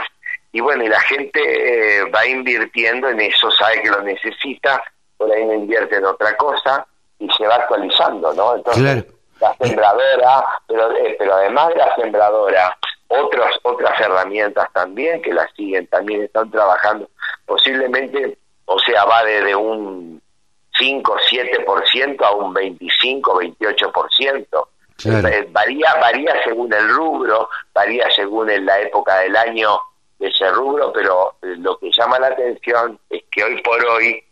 y 0.52 0.60
bueno, 0.60 0.82
y 0.84 0.88
la 0.88 1.00
gente 1.00 2.04
va 2.14 2.26
invirtiendo 2.26 3.08
en 3.10 3.20
eso, 3.20 3.50
sabe 3.50 3.82
que 3.82 3.90
lo 3.90 4.02
necesita, 4.02 4.82
por 5.18 5.30
ahí 5.30 5.44
no 5.44 5.52
invierte 5.52 5.96
en 5.96 6.06
otra 6.06 6.34
cosa, 6.36 6.86
y 7.18 7.28
se 7.36 7.46
va 7.46 7.56
actualizando, 7.56 8.32
¿no? 8.32 8.56
Entonces, 8.56 9.04
la 9.40 9.54
sembradora, 9.60 10.44
pero, 10.66 10.92
eh, 10.96 11.16
pero 11.18 11.34
además 11.34 11.68
de 11.68 11.76
la 11.76 11.94
sembradora, 11.96 12.78
otras 13.10 13.56
otras 13.62 14.00
herramientas 14.00 14.68
también 14.72 15.20
que 15.20 15.34
la 15.34 15.46
siguen, 15.56 15.86
también 15.88 16.22
están 16.22 16.50
trabajando, 16.50 17.10
posiblemente, 17.44 18.38
o 18.66 18.78
sea, 18.78 19.04
va 19.04 19.24
desde 19.24 19.54
un 19.54 20.22
5, 20.78 21.16
7% 21.30 22.24
a 22.24 22.32
un 22.32 22.54
25, 22.54 23.40
28%. 23.40 24.66
Eh, 25.02 25.48
varía, 25.50 25.94
varía 25.94 26.42
según 26.44 26.72
el 26.72 26.88
rubro, 26.88 27.48
varía 27.74 28.08
según 28.14 28.50
en 28.50 28.66
la 28.66 28.80
época 28.80 29.18
del 29.20 29.34
año 29.34 29.80
de 30.18 30.28
ese 30.28 30.48
rubro, 30.50 30.92
pero 30.92 31.34
lo 31.40 31.78
que 31.78 31.90
llama 31.90 32.18
la 32.18 32.28
atención 32.28 32.98
es 33.08 33.22
que 33.30 33.42
hoy 33.42 33.60
por 33.62 33.84
hoy 33.86 34.22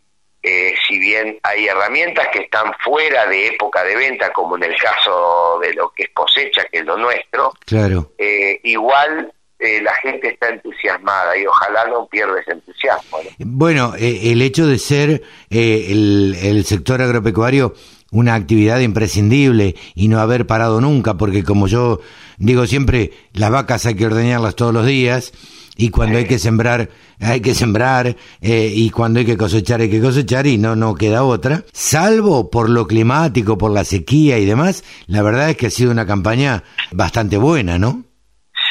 eh, 0.41 0.73
si 0.87 0.97
bien 0.97 1.37
hay 1.43 1.67
herramientas 1.67 2.27
que 2.31 2.39
están 2.43 2.71
fuera 2.83 3.25
de 3.27 3.47
época 3.47 3.83
de 3.83 3.95
venta, 3.95 4.31
como 4.31 4.55
en 4.55 4.63
el 4.63 4.75
caso 4.77 5.59
de 5.61 5.73
lo 5.73 5.89
que 5.91 6.03
es 6.03 6.09
cosecha, 6.13 6.63
que 6.71 6.79
es 6.79 6.85
lo 6.85 6.97
nuestro, 6.97 7.53
claro. 7.65 8.13
Eh, 8.17 8.59
igual 8.63 9.33
eh, 9.59 9.81
la 9.81 9.93
gente 9.95 10.29
está 10.29 10.49
entusiasmada 10.49 11.37
y 11.37 11.45
ojalá 11.45 11.87
no 11.87 12.07
pierda 12.07 12.39
ese 12.39 12.53
entusiasmo. 12.53 13.19
Bueno, 13.39 13.93
el 13.99 14.41
hecho 14.41 14.65
de 14.65 14.79
ser 14.79 15.23
el, 15.49 16.37
el 16.41 16.65
sector 16.65 17.01
agropecuario 17.01 17.73
una 18.11 18.35
actividad 18.35 18.79
imprescindible 18.79 19.75
y 19.93 20.07
no 20.07 20.19
haber 20.19 20.47
parado 20.47 20.81
nunca, 20.81 21.15
porque 21.15 21.43
como 21.43 21.67
yo 21.67 21.99
digo 22.37 22.65
siempre, 22.65 23.11
las 23.33 23.51
vacas 23.51 23.85
hay 23.85 23.95
que 23.95 24.05
ordeñarlas 24.05 24.55
todos 24.55 24.73
los 24.73 24.85
días 24.85 25.31
y 25.79 25.91
cuando 25.91 26.17
hay 26.17 26.27
que 26.27 26.37
sembrar 26.37 26.89
hay 27.21 27.41
que 27.41 27.53
sembrar 27.53 28.07
eh, 28.07 28.15
y 28.41 28.89
cuando 28.89 29.19
hay 29.19 29.25
que 29.25 29.37
cosechar 29.37 29.79
hay 29.79 29.89
que 29.89 30.01
cosechar 30.01 30.45
y 30.45 30.57
no 30.57 30.75
no 30.75 30.93
queda 30.93 31.23
otra. 31.23 31.63
Salvo 31.71 32.49
por 32.49 32.69
lo 32.69 32.85
climático 32.85 33.57
por 33.57 33.71
la 33.71 33.85
sequía 33.85 34.37
y 34.37 34.45
demás 34.45 34.83
la 35.07 35.21
verdad 35.21 35.51
es 35.51 35.57
que 35.57 35.67
ha 35.67 35.69
sido 35.69 35.91
una 35.91 36.05
campaña 36.05 36.63
bastante 36.91 37.37
buena 37.37 37.79
no 37.79 38.03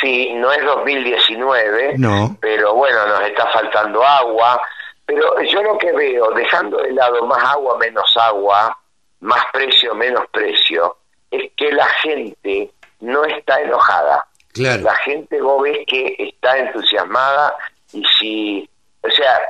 sí 0.02 0.34
no 0.34 0.52
es 0.52 0.62
2019 0.62 1.94
no. 1.96 2.36
pero 2.42 2.74
bueno 2.74 3.06
nos 3.06 3.22
está 3.22 3.46
faltando 3.52 4.04
agua. 4.04 4.60
Pero 5.06 5.40
yo 5.40 5.62
lo 5.62 5.78
que 5.78 5.90
veo 5.90 6.30
dejando 6.32 6.76
de 6.82 6.92
lado 6.92 7.24
más 7.26 7.42
agua 7.42 7.78
menos 7.78 8.14
agua 8.16 8.78
más 9.20 9.42
precio 9.50 9.94
menos 9.94 10.24
precio 10.30 10.98
es 11.30 11.50
que 11.56 11.72
la 11.72 11.86
gente 11.86 12.70
no 13.00 13.24
está 13.24 13.62
enojada 13.62 14.28
la 14.58 14.96
gente 14.96 15.40
vos 15.40 15.62
ves 15.62 15.78
que 15.86 16.14
está 16.18 16.58
entusiasmada 16.58 17.54
y 17.92 18.04
si, 18.18 18.70
o 19.02 19.10
sea, 19.10 19.40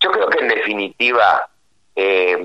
yo 0.00 0.10
creo 0.10 0.28
que 0.28 0.38
en 0.40 0.48
definitiva 0.48 1.48
eh, 1.96 2.38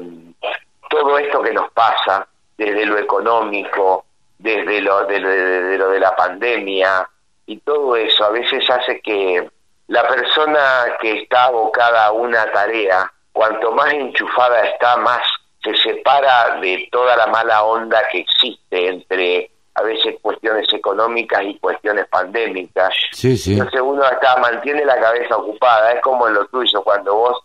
todo 0.89 1.17
esto 1.17 1.41
que 1.41 1.53
nos 1.53 1.71
pasa, 1.71 2.27
desde 2.57 2.85
lo 2.85 2.97
económico, 2.97 4.05
desde 4.37 4.81
lo 4.81 5.05
de, 5.05 5.19
lo 5.19 5.89
de 5.89 5.99
la 5.99 6.15
pandemia 6.15 7.07
y 7.45 7.57
todo 7.57 7.95
eso, 7.95 8.25
a 8.25 8.29
veces 8.29 8.69
hace 8.69 9.01
que 9.01 9.49
la 9.87 10.07
persona 10.07 10.97
que 11.01 11.21
está 11.21 11.45
abocada 11.45 12.05
a 12.05 12.11
una 12.11 12.51
tarea, 12.51 13.11
cuanto 13.31 13.71
más 13.71 13.93
enchufada 13.93 14.61
está, 14.67 14.97
más 14.97 15.21
se 15.63 15.75
separa 15.75 16.59
de 16.59 16.87
toda 16.91 17.17
la 17.17 17.27
mala 17.27 17.63
onda 17.63 18.01
que 18.11 18.19
existe 18.19 18.87
entre 18.87 19.51
a 19.79 19.83
veces 19.83 20.15
cuestiones 20.21 20.67
económicas 20.73 21.41
y 21.43 21.57
cuestiones 21.59 22.07
pandémicas. 22.07 22.93
Sí, 23.11 23.37
sí. 23.37 23.53
Entonces 23.53 23.81
uno 23.81 24.03
acá 24.03 24.37
mantiene 24.37 24.85
la 24.85 24.99
cabeza 24.99 25.37
ocupada, 25.37 25.93
es 25.93 26.01
como 26.01 26.27
en 26.27 26.33
lo 26.33 26.45
tuyo, 26.47 26.81
cuando 26.83 27.15
vos, 27.15 27.39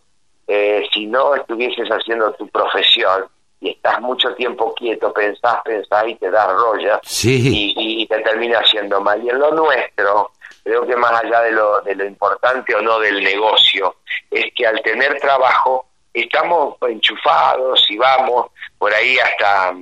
eh, 0.46 0.86
si 0.92 1.06
no 1.06 1.34
estuvieses 1.34 1.88
haciendo 1.88 2.32
tu 2.32 2.48
profesión 2.48 3.26
y 3.60 3.70
estás 3.70 4.00
mucho 4.00 4.34
tiempo 4.34 4.74
quieto, 4.74 5.12
pensás, 5.12 5.60
pensás 5.64 6.08
y 6.08 6.16
te 6.16 6.30
das 6.30 6.48
rolla 6.52 7.00
sí. 7.02 7.74
y, 7.76 8.02
y, 8.02 8.06
te 8.06 8.18
termina 8.20 8.58
haciendo 8.58 9.00
mal. 9.00 9.22
Y 9.24 9.30
en 9.30 9.38
lo 9.38 9.52
nuestro, 9.52 10.32
creo 10.62 10.86
que 10.86 10.96
más 10.96 11.12
allá 11.22 11.40
de 11.42 11.52
lo, 11.52 11.80
de 11.82 11.94
lo 11.94 12.04
importante 12.04 12.74
o 12.74 12.82
no 12.82 12.98
del 12.98 13.22
negocio, 13.22 13.96
es 14.30 14.46
que 14.54 14.66
al 14.66 14.82
tener 14.82 15.18
trabajo 15.20 15.86
estamos 16.12 16.76
enchufados 16.82 17.86
y 17.88 17.96
vamos 17.96 18.46
por 18.78 18.92
ahí 18.92 19.18
hasta... 19.18 19.74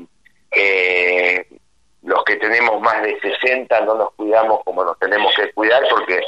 Eh, 0.55 1.47
los 2.03 2.25
que 2.25 2.37
tenemos 2.37 2.81
más 2.81 3.03
de 3.03 3.19
60 3.21 3.81
no 3.83 3.95
nos 3.95 4.13
cuidamos 4.15 4.61
como 4.65 4.85
nos 4.85 4.99
tenemos 4.99 5.33
que 5.35 5.51
cuidar 5.53 5.83
porque 5.89 6.21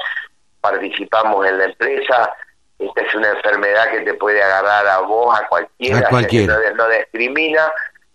participamos 0.60 1.46
en 1.46 1.58
la 1.58 1.64
empresa. 1.64 2.32
Esta 2.78 3.00
es 3.02 3.14
una 3.14 3.30
enfermedad 3.30 3.90
que 3.90 4.00
te 4.00 4.14
puede 4.14 4.42
agarrar 4.42 4.86
a 4.86 5.00
vos, 5.00 5.38
a 5.38 5.46
cualquiera, 5.48 6.08
a 6.08 6.70
No, 6.72 6.88
discrimina. 6.88 7.72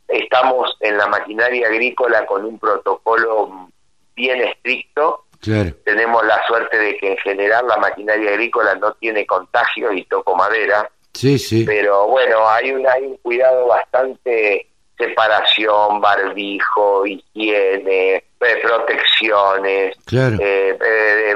Estamos 0.07 0.75
en 0.79 0.97
la 0.97 1.07
maquinaria 1.07 1.67
agrícola 1.67 2.25
con 2.25 2.45
un 2.45 2.57
protocolo 2.57 3.69
bien 4.15 4.41
estricto. 4.41 5.25
Tenemos 5.85 6.25
la 6.25 6.45
suerte 6.47 6.77
de 6.77 6.97
que 6.97 7.11
en 7.11 7.17
general 7.17 7.67
la 7.67 7.77
maquinaria 7.77 8.31
agrícola 8.31 8.75
no 8.75 8.93
tiene 8.93 9.25
contagio 9.25 9.93
y 9.93 10.03
toco 10.05 10.35
madera. 10.35 10.89
Sí, 11.13 11.37
sí. 11.37 11.63
Pero 11.65 12.07
bueno, 12.07 12.47
hay 12.49 12.71
un, 12.71 12.87
hay 12.87 13.03
un 13.03 13.17
cuidado 13.17 13.67
bastante 13.67 14.68
separación, 14.99 16.01
barbijo, 16.01 17.07
higiene, 17.07 18.15
eh, 18.15 18.55
protecciones, 18.61 19.95
eh, 20.11 20.77
eh, 20.85 21.35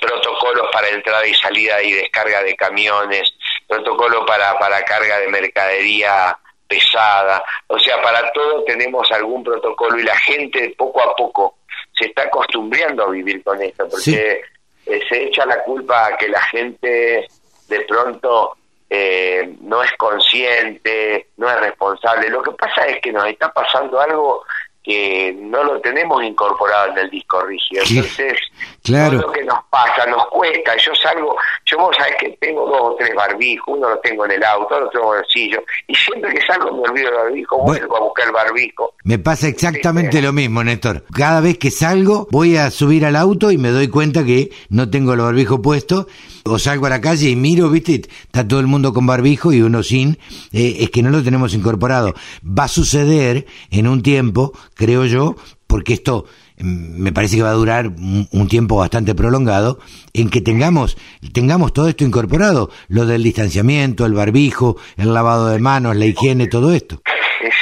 protocolos 0.00 0.68
para 0.72 0.88
entrada 0.88 1.24
y 1.24 1.34
salida 1.34 1.80
y 1.80 1.92
descarga 1.92 2.42
de 2.42 2.56
camiones, 2.56 3.32
protocolo 3.68 4.26
para, 4.26 4.58
para 4.58 4.82
carga 4.82 5.20
de 5.20 5.28
mercadería 5.28 6.36
pesada, 6.66 7.44
o 7.68 7.78
sea, 7.78 8.02
para 8.02 8.32
todo 8.32 8.64
tenemos 8.64 9.10
algún 9.12 9.44
protocolo 9.44 9.98
y 9.98 10.02
la 10.02 10.16
gente 10.16 10.74
poco 10.76 11.02
a 11.02 11.14
poco 11.14 11.58
se 11.96 12.06
está 12.06 12.22
acostumbrando 12.22 13.04
a 13.04 13.10
vivir 13.10 13.44
con 13.44 13.62
esto, 13.62 13.88
porque 13.88 14.40
se 14.84 15.22
echa 15.24 15.46
la 15.46 15.62
culpa 15.62 16.06
a 16.06 16.16
que 16.16 16.28
la 16.28 16.42
gente 16.42 17.28
de 17.68 17.80
pronto 17.82 18.56
eh, 18.96 19.56
no 19.62 19.82
es 19.82 19.90
consciente, 19.98 21.30
no 21.36 21.50
es 21.50 21.58
responsable. 21.58 22.28
Lo 22.28 22.42
que 22.42 22.52
pasa 22.52 22.86
es 22.86 23.00
que 23.00 23.12
nos 23.12 23.26
está 23.26 23.52
pasando 23.52 23.98
algo 23.98 24.44
que 24.84 25.34
no 25.36 25.64
lo 25.64 25.80
tenemos 25.80 26.22
incorporado 26.22 26.92
en 26.92 26.98
el 26.98 27.10
disco 27.10 27.40
rígido. 27.42 27.82
Entonces, 27.88 28.38
claro. 28.84 29.18
todo 29.18 29.28
lo 29.28 29.32
que 29.32 29.44
nos 29.44 29.58
pasa, 29.70 30.06
nos 30.06 30.26
cuesta. 30.28 30.76
Yo 30.76 30.94
salgo, 30.94 31.36
yo 31.66 31.78
vos 31.78 31.96
sabés 31.96 32.14
que 32.20 32.28
tengo 32.40 32.66
dos 32.66 32.80
o 32.80 32.96
tres 32.96 33.14
barbijos, 33.14 33.76
uno 33.76 33.88
lo 33.88 33.98
tengo 33.98 34.24
en 34.26 34.32
el 34.32 34.44
auto, 34.44 34.76
otro 34.76 34.90
en 34.92 34.98
el 34.98 35.04
bolsillo, 35.04 35.62
y 35.88 35.94
siempre 35.94 36.32
que 36.32 36.40
salgo 36.46 36.76
me 36.76 36.88
olvido 36.88 37.08
el 37.08 37.14
barbijo, 37.14 37.58
vuelvo 37.58 37.96
a 37.96 38.00
buscar 38.00 38.26
el 38.26 38.32
barbijo. 38.32 38.94
Me 39.02 39.18
pasa 39.18 39.48
exactamente 39.48 40.22
lo 40.22 40.32
mismo, 40.32 40.62
Néstor. 40.62 41.04
Cada 41.12 41.40
vez 41.40 41.58
que 41.58 41.70
salgo, 41.70 42.28
voy 42.30 42.56
a 42.56 42.70
subir 42.70 43.04
al 43.04 43.16
auto 43.16 43.50
y 43.50 43.58
me 43.58 43.70
doy 43.70 43.88
cuenta 43.88 44.24
que 44.24 44.50
no 44.68 44.90
tengo 44.90 45.14
el 45.14 45.20
barbijo 45.20 45.60
puesto, 45.60 46.06
o 46.44 46.58
salgo 46.58 46.86
a 46.86 46.90
la 46.90 47.00
calle 47.00 47.30
y 47.30 47.36
miro, 47.36 47.70
viste, 47.70 47.94
está 47.94 48.46
todo 48.46 48.60
el 48.60 48.66
mundo 48.66 48.92
con 48.92 49.06
barbijo 49.06 49.52
y 49.52 49.62
uno 49.62 49.82
sin, 49.82 50.18
eh, 50.52 50.76
es 50.80 50.90
que 50.90 51.02
no 51.02 51.10
lo 51.10 51.22
tenemos 51.22 51.54
incorporado. 51.54 52.14
Va 52.46 52.64
a 52.64 52.68
suceder 52.68 53.46
en 53.70 53.88
un 53.88 54.02
tiempo 54.02 54.52
creo 54.74 55.06
yo, 55.06 55.36
porque 55.66 55.94
esto 55.94 56.26
me 56.64 57.12
parece 57.12 57.36
que 57.36 57.42
va 57.42 57.50
a 57.50 57.54
durar 57.54 57.86
un, 57.86 58.48
tiempo 58.48 58.76
bastante 58.76 59.14
prolongado, 59.14 59.78
en 60.12 60.30
que 60.30 60.40
tengamos, 60.40 60.96
tengamos 61.32 61.72
todo 61.72 61.88
esto 61.88 62.04
incorporado, 62.04 62.70
lo 62.88 63.04
del 63.04 63.22
distanciamiento, 63.22 64.06
el 64.06 64.14
barbijo, 64.14 64.76
el 64.96 65.12
lavado 65.12 65.48
de 65.48 65.58
manos, 65.58 65.96
la 65.96 66.06
higiene, 66.06 66.46
todo 66.46 66.72
esto. 66.72 67.00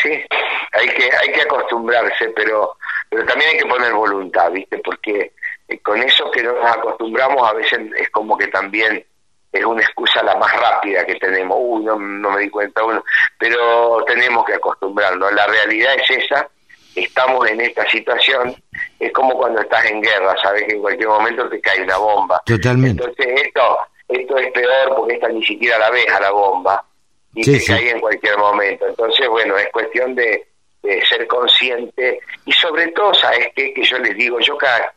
Sí, 0.02 0.10
hay 0.72 0.88
que, 0.88 1.04
hay 1.04 1.32
que 1.32 1.42
acostumbrarse, 1.42 2.28
pero, 2.36 2.76
pero 3.10 3.24
también 3.26 3.50
hay 3.50 3.58
que 3.58 3.66
poner 3.66 3.92
voluntad, 3.92 4.50
¿viste? 4.52 4.78
Porque 4.78 5.32
eh, 5.68 5.78
con 5.80 6.00
eso 6.00 6.30
que 6.30 6.42
nos 6.42 6.64
acostumbramos 6.64 7.48
a 7.48 7.54
veces 7.54 7.80
es 7.96 8.08
como 8.10 8.36
que 8.36 8.46
también 8.48 9.04
es 9.52 9.64
una 9.64 9.82
excusa 9.82 10.22
la 10.22 10.36
más 10.36 10.52
rápida 10.58 11.04
que 11.04 11.16
tenemos. 11.16 11.58
Uy, 11.60 11.84
no, 11.84 11.98
me 11.98 12.40
di 12.40 12.50
cuenta, 12.50 12.84
uno, 12.84 13.04
pero 13.38 14.02
tenemos 14.06 14.44
que 14.44 14.54
acostumbrarnos. 14.54 15.32
La 15.32 15.46
realidad 15.46 15.94
es 15.96 16.24
esa 16.24 16.48
estamos 16.94 17.48
en 17.48 17.60
esta 17.60 17.88
situación, 17.88 18.54
es 18.98 19.12
como 19.12 19.34
cuando 19.34 19.60
estás 19.60 19.84
en 19.86 20.00
guerra, 20.00 20.34
sabes 20.42 20.64
que 20.64 20.74
en 20.74 20.80
cualquier 20.80 21.08
momento 21.08 21.48
te 21.48 21.60
cae 21.60 21.82
una 21.82 21.96
bomba. 21.96 22.40
Totalmente. 22.44 23.02
Entonces 23.04 23.42
esto, 23.46 23.78
esto 24.08 24.36
es 24.38 24.52
peor 24.52 24.96
porque 24.96 25.14
esta 25.14 25.28
ni 25.28 25.44
siquiera 25.44 25.78
la 25.78 25.90
ves 25.90 26.08
a 26.08 26.20
la 26.20 26.30
bomba 26.30 26.84
y 27.34 27.42
te 27.42 27.64
cae 27.64 27.90
en 27.90 28.00
cualquier 28.00 28.36
momento. 28.38 28.86
Entonces, 28.86 29.28
bueno, 29.28 29.56
es 29.56 29.68
cuestión 29.72 30.14
de, 30.14 30.48
ser 31.08 31.26
consciente 31.28 32.18
y 32.44 32.52
sobre 32.52 32.88
todo, 32.88 33.14
¿sabes 33.14 33.48
qué? 33.54 33.72
Que 33.72 33.84
yo 33.84 33.98
les 33.98 34.16
digo, 34.16 34.40
yo 34.40 34.58
cada, 34.58 34.92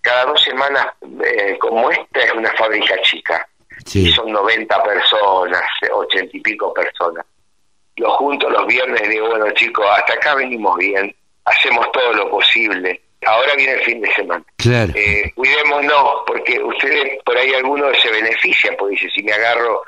cada 0.00 0.24
dos 0.24 0.42
semanas, 0.42 0.86
eh, 1.22 1.58
como 1.58 1.90
esta 1.90 2.20
es 2.20 2.32
una 2.32 2.50
fábrica 2.52 2.98
chica, 3.02 3.46
y 3.92 4.10
son 4.12 4.32
90 4.32 4.82
personas, 4.82 5.62
80 5.92 6.36
y 6.36 6.40
pico 6.40 6.72
personas. 6.72 7.24
Lo 7.96 8.10
junto 8.12 8.48
los 8.48 8.66
viernes 8.66 9.00
y 9.04 9.08
digo, 9.08 9.28
bueno 9.28 9.50
chicos, 9.52 9.86
hasta 9.90 10.14
acá 10.14 10.34
venimos 10.34 10.76
bien, 10.78 11.14
hacemos 11.46 11.90
todo 11.92 12.12
lo 12.12 12.30
posible. 12.30 13.00
Ahora 13.24 13.54
viene 13.56 13.72
el 13.72 13.80
fin 13.80 14.00
de 14.00 14.12
semana. 14.14 14.44
Claro. 14.56 14.92
Eh, 14.94 15.32
cuidémonos, 15.34 16.22
porque 16.26 16.62
ustedes, 16.62 17.22
por 17.24 17.36
ahí 17.36 17.52
algunos 17.54 18.00
se 18.00 18.10
benefician, 18.10 18.76
porque 18.76 18.96
dice, 18.96 19.10
si 19.14 19.22
me 19.22 19.32
agarro 19.32 19.82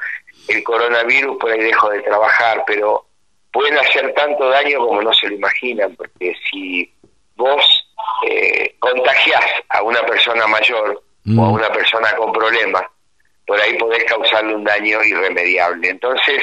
el 0.48 0.62
coronavirus, 0.64 1.36
por 1.38 1.50
ahí 1.50 1.60
dejo 1.60 1.90
de 1.90 2.00
trabajar, 2.02 2.64
pero 2.66 3.04
pueden 3.52 3.78
hacer 3.78 4.12
tanto 4.14 4.48
daño 4.48 4.78
como 4.78 5.02
no 5.02 5.12
se 5.12 5.28
lo 5.28 5.34
imaginan, 5.34 5.94
porque 5.94 6.34
si 6.50 6.92
vos 7.36 7.88
eh, 8.26 8.74
contagiás 8.78 9.44
a 9.68 9.82
una 9.82 10.04
persona 10.06 10.46
mayor 10.46 10.90
o 10.90 11.30
a 11.30 11.48
mm. 11.48 11.52
una 11.52 11.70
persona 11.70 12.14
con 12.16 12.32
problemas, 12.32 12.84
por 13.46 13.60
ahí 13.60 13.76
podés 13.78 14.04
causarle 14.04 14.54
un 14.54 14.64
daño 14.64 15.02
irremediable. 15.04 15.90
Entonces, 15.90 16.42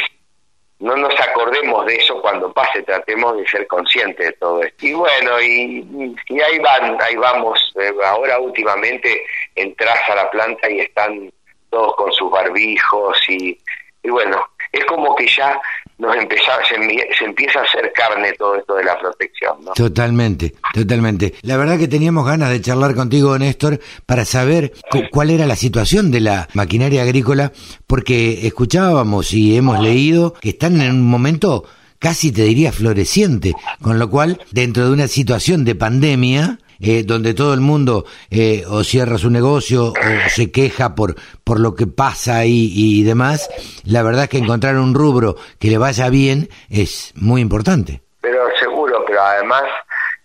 no 0.80 0.96
nos 0.96 1.18
acordemos 1.20 1.86
de 1.86 1.96
eso 1.96 2.22
cuando 2.22 2.52
pase, 2.52 2.84
tratemos 2.84 3.38
de 3.38 3.48
ser 3.48 3.66
conscientes 3.68 4.28
de 4.28 4.34
todo 4.34 4.62
esto. 4.62 4.86
Y 4.86 4.94
bueno, 4.94 5.42
y, 5.42 6.16
y 6.28 6.42
ahí 6.42 6.60
van, 6.60 6.98
ahí 7.02 7.16
vamos. 7.16 7.74
Eh, 7.80 7.94
ahora 8.04 8.40
últimamente 8.40 9.22
entras 9.56 9.98
a 10.10 10.16
la 10.16 10.30
planta 10.32 10.70
y 10.70 10.82
están 10.82 11.32
todos 11.70 11.96
con 11.96 12.12
sus 12.12 12.30
barbijos 12.30 13.18
y, 13.30 13.58
y 14.04 14.10
bueno, 14.10 14.46
es 14.72 14.84
como 14.86 15.16
que 15.16 15.28
ya 15.28 15.60
nos 15.98 16.16
empezaba, 16.16 16.62
se, 16.68 16.76
empieza 17.26 17.60
a 17.60 17.64
hacer 17.64 17.92
carne 17.94 18.34
todo 18.38 18.56
esto 18.56 18.76
de 18.76 18.84
la 18.84 18.98
protección. 19.00 19.64
¿no? 19.64 19.74
Totalmente, 19.74 20.54
totalmente. 20.74 21.36
La 21.42 21.58
verdad 21.58 21.80
que 21.80 21.88
teníamos 21.88 22.26
ganas 22.26 22.50
de 22.50 22.62
charlar 22.62 22.96
contigo, 22.96 23.38
Néstor, 23.38 23.80
para 24.06 24.26
saber 24.26 24.74
cuál 25.12 25.30
era 25.30 25.46
la 25.46 25.56
situación 25.56 26.12
de 26.12 26.20
la 26.20 26.50
maquinaria 26.54 27.04
agrícola, 27.04 27.52
porque 27.88 28.46
escuchábamos 28.46 29.34
y 29.34 29.56
hemos 29.56 29.80
leído 29.80 30.34
que 30.34 30.50
están 30.50 30.82
en 30.82 30.92
un 30.92 31.04
momento 31.04 31.66
casi 32.00 32.32
te 32.32 32.44
diría 32.44 32.72
floreciente, 32.72 33.54
con 33.82 33.98
lo 33.98 34.10
cual, 34.10 34.40
dentro 34.52 34.86
de 34.86 34.92
una 34.92 35.08
situación 35.08 35.66
de 35.66 35.76
pandemia, 35.76 36.60
eh, 36.80 37.04
donde 37.04 37.34
todo 37.34 37.54
el 37.54 37.62
mundo 37.62 38.06
eh, 38.30 38.64
o 38.70 38.84
cierra 38.84 39.18
su 39.18 39.30
negocio 39.30 39.88
o 39.88 40.30
se 40.30 40.52
queja 40.52 40.96
por, 40.96 41.16
por 41.44 41.60
lo 41.60 41.76
que 41.76 41.88
pasa 41.88 42.38
ahí 42.38 42.72
y 42.74 43.04
demás, 43.04 43.50
la 43.84 44.04
verdad 44.04 44.24
es 44.24 44.30
que 44.30 44.38
encontrar 44.38 44.78
un 44.78 44.94
rubro 44.94 45.36
que 45.60 45.70
le 45.70 45.78
vaya 45.78 46.10
bien 46.10 46.50
es 46.70 47.14
muy 47.16 47.42
importante. 47.42 48.02
Pero 48.22 48.44
seguro, 48.60 49.04
pero 49.06 49.22
además, 49.22 49.64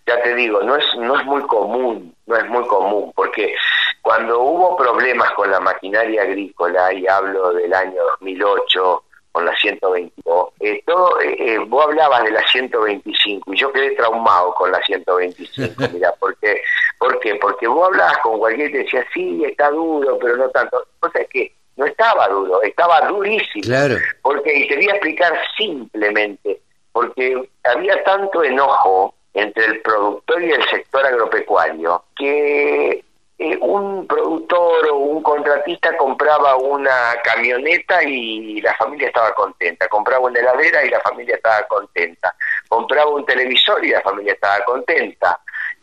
ya 0.07 0.21
te 0.21 0.35
digo, 0.35 0.61
no 0.63 0.75
es, 0.75 0.85
no 0.97 1.19
es 1.19 1.25
muy 1.25 1.41
común, 1.43 2.15
no 2.25 2.35
es 2.35 2.47
muy 2.49 2.65
común, 2.67 3.11
porque 3.15 3.53
cuando 4.01 4.41
hubo 4.41 4.75
problemas 4.75 5.31
con 5.33 5.51
la 5.51 5.59
maquinaria 5.59 6.23
agrícola, 6.23 6.93
y 6.93 7.07
hablo 7.07 7.53
del 7.53 7.73
año 7.73 8.01
2008, 8.19 9.03
con 9.31 9.45
la 9.45 9.55
122. 9.55 10.49
Eh, 10.59 10.83
todo, 10.85 11.19
eh, 11.21 11.35
eh, 11.39 11.57
vos 11.59 11.85
hablabas 11.85 12.23
de 12.23 12.31
la 12.31 12.45
125 12.47 13.53
y 13.53 13.57
yo 13.57 13.71
quedé 13.71 13.91
traumado 13.91 14.53
con 14.53 14.71
la 14.71 14.79
125, 14.81 15.83
mira, 15.93 16.13
porque, 16.19 16.61
¿por 16.99 17.19
qué? 17.19 17.35
Porque 17.35 17.67
vos 17.67 17.87
hablabas 17.87 18.17
con 18.19 18.39
cualquiera 18.39 18.69
y 18.69 18.73
te 18.73 18.79
decía, 18.79 19.05
sí, 19.13 19.43
está 19.45 19.69
duro, 19.69 20.17
pero 20.19 20.37
no 20.37 20.49
tanto. 20.49 20.85
O 20.99 21.09
sea, 21.09 21.21
es 21.21 21.29
que 21.29 21.53
no 21.77 21.85
estaba 21.85 22.27
duro, 22.27 22.61
estaba 22.61 23.01
durísimo. 23.07 23.63
Claro. 23.63 23.97
Porque, 24.21 24.53
y 24.53 24.67
te 24.67 24.75
voy 24.75 24.89
a 24.89 24.91
explicar 24.91 25.39
simplemente, 25.57 26.59
porque 26.91 27.49
había 27.63 28.03
tanto 28.03 28.43
enojo 28.43 29.15
entre 29.33 29.65
el 29.65 29.81
productor 29.81 30.43
y 30.43 30.51
el 30.51 30.63
sector 30.69 31.05
agropecuario 31.05 32.03
que 32.17 33.03
eh, 33.43 33.57
un 33.59 34.05
productor 34.05 34.87
o 34.89 34.97
un 34.97 35.23
contratista 35.23 35.97
compraba 35.97 36.55
una 36.57 37.15
camioneta 37.23 38.03
y 38.03 38.61
la 38.61 38.71
familia 38.75 39.07
estaba 39.07 39.33
contenta, 39.33 39.87
compraba 39.87 40.27
una 40.27 40.39
heladera 40.39 40.85
y 40.85 40.89
la 40.91 40.99
familia 40.99 41.37
estaba 41.37 41.63
contenta, 41.67 42.35
compraba 42.69 43.09
un 43.09 43.25
televisor 43.25 43.83
y 43.83 43.89
la 43.89 44.01
familia 44.01 44.33
estaba 44.33 44.63
contenta, 44.63 45.39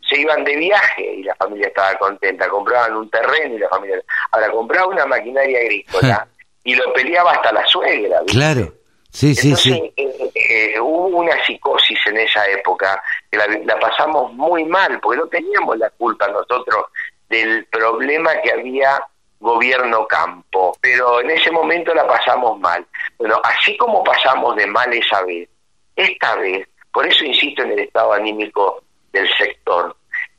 se 0.07 0.21
iban 0.21 0.45
de 0.45 0.55
viaje 0.55 1.15
y 1.15 1.23
la 1.23 1.35
familia 1.35 1.67
estaba 1.67 1.95
contenta, 1.95 2.47
compraban 2.47 2.95
un 2.95 3.09
terreno 3.09 3.55
y 3.55 3.59
la 3.59 3.67
familia... 3.67 4.01
Ahora, 4.31 4.51
compraba 4.51 4.87
una 4.87 5.05
maquinaria 5.05 5.59
agrícola 5.59 6.27
y 6.63 6.75
lo 6.75 6.93
peleaba 6.93 7.33
hasta 7.33 7.51
la 7.51 7.67
suegra. 7.67 8.21
Claro. 8.25 8.73
Sí, 9.11 9.35
sí, 9.35 9.53
sí. 9.57 9.91
Eh, 9.97 10.31
eh, 10.33 10.79
hubo 10.79 11.07
una 11.07 11.33
psicosis 11.43 11.99
en 12.05 12.17
esa 12.17 12.47
época 12.47 13.01
que 13.29 13.37
la, 13.37 13.47
la, 13.65 13.77
pasamos 13.79 14.31
muy 14.33 14.63
mal, 14.63 14.99
porque 15.01 15.19
no 15.19 15.27
teníamos 15.27 15.77
la 15.77 15.89
culpa 15.89 16.27
nosotros 16.27 16.85
del 17.29 17.65
problema 17.65 18.31
que 18.41 18.51
había 18.51 18.99
gobierno 19.39 20.05
campo, 20.05 20.75
pero 20.81 21.21
en 21.21 21.31
ese 21.31 21.51
momento 21.51 21.93
la 21.93 22.05
pasamos 22.05 22.59
mal. 22.59 22.85
Bueno, 23.17 23.39
así 23.43 23.77
como 23.77 24.03
pasamos 24.03 24.55
de 24.55 24.67
mal 24.67 24.91
esa 24.93 25.23
vez, 25.23 25.47
esta 25.95 26.35
vez, 26.35 26.67
por 26.91 27.07
eso 27.07 27.23
insisto 27.23 27.63
en 27.63 27.71
el 27.71 27.79
estado 27.79 28.13
anímico 28.13 28.83
del 29.13 29.29
sector, 29.37 29.95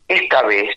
esta 0.06 0.42
vez 0.42 0.76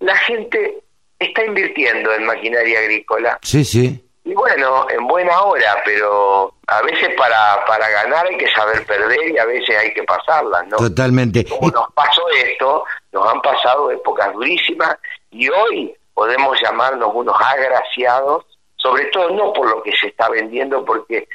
la 0.00 0.16
gente 0.16 0.78
está 1.18 1.44
invirtiendo 1.44 2.12
en 2.12 2.24
maquinaria 2.24 2.80
agrícola. 2.80 3.38
Sí, 3.42 3.64
sí. 3.64 4.04
Y 4.24 4.34
bueno, 4.34 4.86
en 4.90 5.06
buena 5.06 5.42
hora, 5.42 5.82
pero 5.84 6.54
a 6.66 6.82
veces 6.82 7.10
para, 7.16 7.64
para 7.66 7.88
ganar 7.88 8.26
hay 8.26 8.36
que 8.36 8.50
saber 8.50 8.84
perder 8.86 9.30
y 9.30 9.38
a 9.38 9.44
veces 9.44 9.76
hay 9.76 9.94
que 9.94 10.02
pasarlas, 10.02 10.66
¿no? 10.68 10.76
Totalmente. 10.76 11.44
Como 11.44 11.70
nos 11.70 11.92
pasó 11.94 12.22
esto, 12.44 12.84
nos 13.12 13.28
han 13.28 13.40
pasado 13.40 13.90
épocas 13.90 14.32
durísimas 14.32 14.96
y 15.30 15.48
hoy 15.48 15.94
podemos 16.14 16.60
llamarnos 16.60 17.10
unos 17.14 17.36
agraciados, 17.40 18.44
sobre 18.76 19.06
todo 19.06 19.30
no 19.30 19.52
por 19.52 19.70
lo 19.70 19.82
que 19.82 19.92
se 19.92 20.08
está 20.08 20.28
vendiendo, 20.28 20.84
porque 20.84 21.28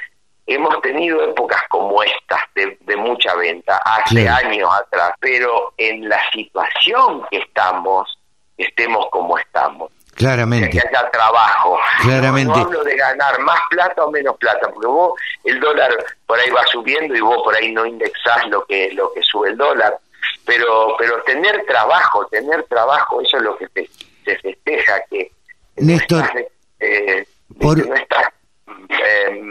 hemos 0.45 0.79
tenido 0.81 1.23
épocas 1.23 1.61
como 1.69 2.03
estas 2.03 2.41
de, 2.53 2.95
mucha 2.95 3.35
venta 3.35 3.77
hace 3.83 4.27
años 4.27 4.69
atrás, 4.73 5.13
pero 5.19 5.73
en 5.77 6.07
la 6.07 6.19
situación 6.31 7.23
que 7.31 7.37
estamos, 7.39 8.17
estemos 8.57 9.07
como 9.11 9.37
estamos. 9.37 9.91
Claramente. 10.13 10.69
Que 10.69 10.79
haya 10.79 11.09
trabajo. 11.11 11.77
Claramente. 12.01 12.57
No, 12.57 12.65
hablo 12.65 12.83
de 12.83 12.95
ganar 12.95 13.37
más 13.39 13.59
plata 13.69 14.05
o 14.05 14.11
menos 14.11 14.37
plata, 14.37 14.69
porque 14.69 14.87
vos 14.87 15.13
el 15.43 15.59
dólar 15.59 15.91
por 16.25 16.39
ahí 16.39 16.49
va 16.51 16.65
subiendo 16.67 17.13
y 17.13 17.19
vos 17.19 17.43
por 17.43 17.53
ahí 17.53 17.73
no 17.73 17.85
indexás 17.85 18.47
lo 18.47 18.65
que 18.65 18.91
lo 18.93 19.11
que 19.11 19.21
sube 19.23 19.49
el 19.49 19.57
dólar 19.57 19.99
pero 20.45 20.95
pero 20.97 21.21
tener 21.23 21.65
trabajo, 21.65 22.25
tener 22.27 22.63
trabajo, 22.63 23.21
eso 23.21 23.37
es 23.37 23.43
lo 23.43 23.57
que 23.57 23.67
se, 24.25 24.37
festeja, 24.37 25.01
que 25.09 25.31
Néstor, 25.77 26.23
eh, 26.79 27.25
por, 27.59 27.85
no 27.87 27.95
estás 27.95 28.29
eh, 28.89 29.41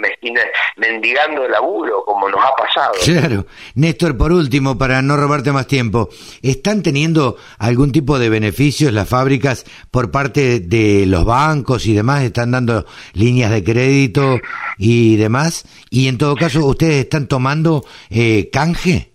mendigando 0.77 1.47
laburo, 1.49 2.05
como 2.05 2.29
nos 2.29 2.41
ha 2.41 2.55
pasado. 2.57 2.95
Claro. 3.05 3.47
Néstor, 3.75 4.17
por 4.17 4.33
último, 4.33 4.77
para 4.79 5.03
no 5.03 5.17
robarte 5.17 5.53
más 5.53 5.67
tiempo, 5.67 6.09
¿están 6.43 6.83
teniendo 6.83 7.37
algún 7.59 7.93
tipo 7.93 8.19
de 8.19 8.29
beneficios 8.29 8.93
las 8.93 9.09
fábricas 9.09 9.65
por 9.91 10.11
parte 10.11 10.61
de 10.61 11.07
los 11.07 11.25
bancos 11.25 11.87
y 11.87 11.95
demás? 11.95 12.23
¿Están 12.23 12.53
dando 12.53 12.87
líneas 13.13 13.51
de 13.51 13.65
crédito 13.65 14.41
y 14.79 15.17
demás? 15.17 15.65
Y 15.91 16.09
en 16.09 16.19
todo 16.19 16.37
caso, 16.37 16.65
¿ustedes 16.67 17.05
están 17.05 17.29
tomando 17.29 17.85
eh, 18.11 18.51
canje? 18.53 19.14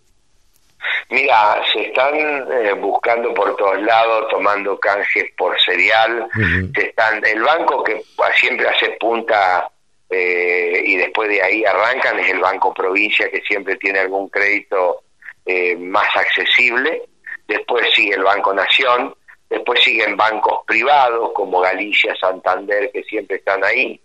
Mira, 1.09 1.61
se 1.73 1.87
están 1.87 2.15
eh, 2.15 2.73
buscando 2.73 3.33
por 3.33 3.55
todos 3.55 3.81
lados, 3.81 4.27
tomando 4.29 4.79
canjes 4.79 5.25
por 5.37 5.59
cereal. 5.61 6.27
están, 6.75 7.25
el 7.25 7.41
banco 7.41 7.83
que 7.83 8.03
siempre 8.35 8.67
hace 8.67 8.91
punta 8.99 9.69
eh, 10.09 10.81
y 10.85 10.95
después 10.97 11.29
de 11.29 11.41
ahí 11.41 11.63
arrancan 11.63 12.19
es 12.19 12.29
el 12.29 12.39
Banco 12.39 12.73
Provincia 12.73 13.29
que 13.29 13.41
siempre 13.41 13.75
tiene 13.75 13.99
algún 13.99 14.29
crédito 14.29 15.03
eh, 15.45 15.75
más 15.75 16.07
accesible. 16.15 17.03
Después 17.47 17.87
sigue 17.93 18.15
el 18.15 18.23
Banco 18.23 18.53
Nación. 18.53 19.15
Después 19.49 19.83
siguen 19.83 20.15
bancos 20.15 20.59
privados 20.67 21.31
como 21.33 21.59
Galicia, 21.59 22.15
Santander, 22.21 22.91
que 22.91 23.01
siempre 23.03 23.37
están 23.37 23.63
ahí. 23.63 23.99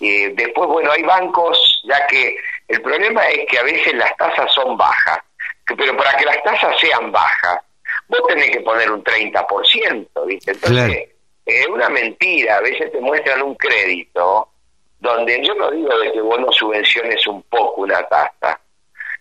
y 0.00 0.26
después, 0.32 0.68
bueno, 0.68 0.90
hay 0.90 1.02
bancos, 1.02 1.82
ya 1.84 2.06
que 2.08 2.34
el 2.66 2.82
problema 2.82 3.24
es 3.28 3.46
que 3.46 3.58
a 3.58 3.62
veces 3.62 3.94
las 3.94 4.16
tasas 4.16 4.52
son 4.52 4.76
bajas 4.76 5.20
pero 5.76 5.96
para 5.96 6.16
que 6.16 6.24
las 6.24 6.42
tasas 6.42 6.78
sean 6.80 7.10
bajas, 7.12 7.60
vos 8.08 8.20
tenés 8.28 8.50
que 8.50 8.60
poner 8.60 8.90
un 8.90 9.02
30%, 9.02 10.26
¿viste? 10.26 10.52
Entonces, 10.52 11.08
es 11.46 11.66
una 11.68 11.88
mentira, 11.88 12.56
a 12.56 12.60
veces 12.60 12.92
te 12.92 13.00
muestran 13.00 13.42
un 13.42 13.54
crédito 13.54 14.48
donde 14.98 15.44
yo 15.44 15.54
no 15.54 15.70
digo 15.70 15.98
de 15.98 16.12
que 16.12 16.20
vos 16.20 16.38
no 16.38 16.52
subvenciones 16.52 17.26
un 17.26 17.42
poco 17.44 17.82
una 17.82 18.02
tasa, 18.04 18.60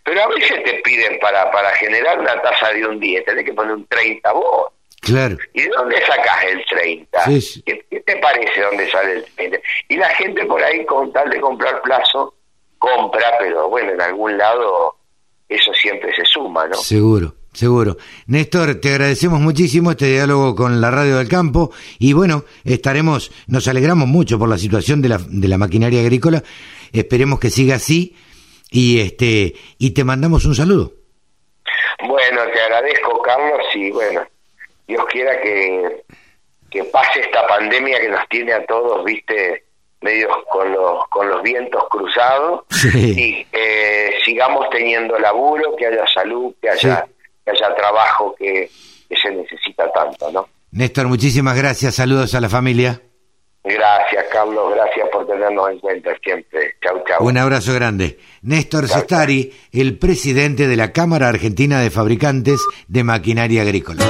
pero 0.04 0.24
a 0.24 0.28
veces 0.28 0.64
te 0.64 0.74
piden 0.84 1.20
para, 1.20 1.50
para 1.52 1.72
generar 1.76 2.20
una 2.20 2.42
tasa 2.42 2.72
de 2.74 2.86
un 2.86 3.00
10, 3.00 3.26
tenés 3.26 3.46
que 3.46 3.54
poner 3.54 3.74
un 3.74 3.88
30 3.88 4.32
vos. 4.34 4.72
Claro. 5.02 5.38
¿Y 5.54 5.62
de 5.62 5.70
dónde 5.70 6.06
sacás 6.06 6.44
el 6.44 6.66
30? 6.66 7.26
¿Qué, 7.66 7.86
¿Qué, 7.90 8.00
te 8.02 8.18
parece 8.18 8.62
dónde 8.62 8.90
sale 8.92 9.14
el 9.14 9.26
30? 9.36 9.60
Y 9.88 9.96
la 9.96 10.10
gente 10.10 10.46
por 10.46 10.62
ahí, 10.62 10.86
con 10.86 11.14
tal 11.14 11.30
de 11.30 11.40
comprar 11.40 11.82
plazo, 11.82 12.36
compra, 12.78 13.38
pero 13.40 13.70
bueno, 13.70 13.94
en 13.94 14.02
algún 14.02 14.38
lado 14.38 14.99
eso 15.50 15.74
siempre 15.74 16.16
se 16.16 16.24
suma, 16.26 16.68
¿no? 16.68 16.76
Seguro. 16.76 17.34
Seguro. 17.52 17.98
Néstor, 18.28 18.76
te 18.76 18.90
agradecemos 18.90 19.40
muchísimo 19.40 19.92
este 19.92 20.06
diálogo 20.06 20.56
con 20.56 20.80
la 20.80 20.92
Radio 20.92 21.18
del 21.18 21.28
Campo 21.28 21.72
y 21.98 22.14
bueno, 22.14 22.46
estaremos, 22.64 23.32
nos 23.48 23.68
alegramos 23.68 24.08
mucho 24.08 24.38
por 24.38 24.48
la 24.48 24.58
situación 24.58 25.02
de 25.02 25.10
la, 25.10 25.18
de 25.18 25.48
la 25.48 25.58
maquinaria 25.58 26.02
agrícola, 26.02 26.44
esperemos 26.94 27.40
que 27.40 27.50
siga 27.50 27.76
así 27.76 28.16
y 28.70 29.00
este 29.00 29.56
y 29.80 29.92
te 29.92 30.04
mandamos 30.04 30.46
un 30.46 30.54
saludo. 30.54 30.94
Bueno, 32.08 32.42
te 32.54 32.62
agradezco 32.62 33.20
Carlos 33.24 33.66
y 33.74 33.92
bueno, 33.92 34.22
Dios 34.88 35.04
quiera 35.10 35.42
que, 35.42 36.04
que 36.70 36.84
pase 36.86 37.22
esta 37.22 37.48
pandemia 37.48 38.00
que 38.00 38.10
nos 38.10 38.30
tiene 38.30 38.54
a 38.54 38.66
todos, 38.66 39.04
viste, 39.04 39.66
medios 40.02 40.32
con 40.50 40.72
los, 40.72 41.08
con 41.10 41.30
los 41.30 41.42
vientos 41.44 41.84
cruzados 41.90 42.64
y 42.96 43.46
eh, 43.52 44.12
sigamos 44.24 44.70
teniendo 44.70 45.18
laburo, 45.20 45.76
que 45.78 45.88
haya 45.88 46.06
salud, 46.14 46.54
que 46.62 46.70
haya, 46.70 47.06
que 47.44 47.52
haya 47.52 47.76
trabajo 47.76 48.36
que, 48.38 48.70
se 49.22 49.32
necesita 49.32 49.92
tanto, 49.92 50.32
¿no? 50.32 50.48
Néstor, 50.72 51.08
muchísimas 51.08 51.58
gracias, 51.58 51.96
saludos 51.96 52.36
a 52.36 52.42
la 52.42 52.48
familia. 52.48 53.02
Gracias, 53.64 54.26
Carlos, 54.32 54.74
gracias 54.74 55.10
por 55.12 55.28
tenernos 55.28 55.70
en 55.72 55.80
cuenta 55.80 56.12
siempre. 56.24 56.76
Chau, 56.82 57.04
chau. 57.08 57.26
Un 57.26 57.38
abrazo 57.38 57.74
grande. 57.74 58.20
Néstor 58.44 58.88
Sestari, 58.88 59.52
el 59.74 59.98
presidente 59.98 60.68
de 60.68 60.78
la 60.78 60.94
Cámara 60.94 61.28
Argentina 61.28 61.82
de 61.82 61.90
Fabricantes 61.90 62.62
de 62.88 63.04
Maquinaria 63.04 63.64
Agrícola. 63.64 64.06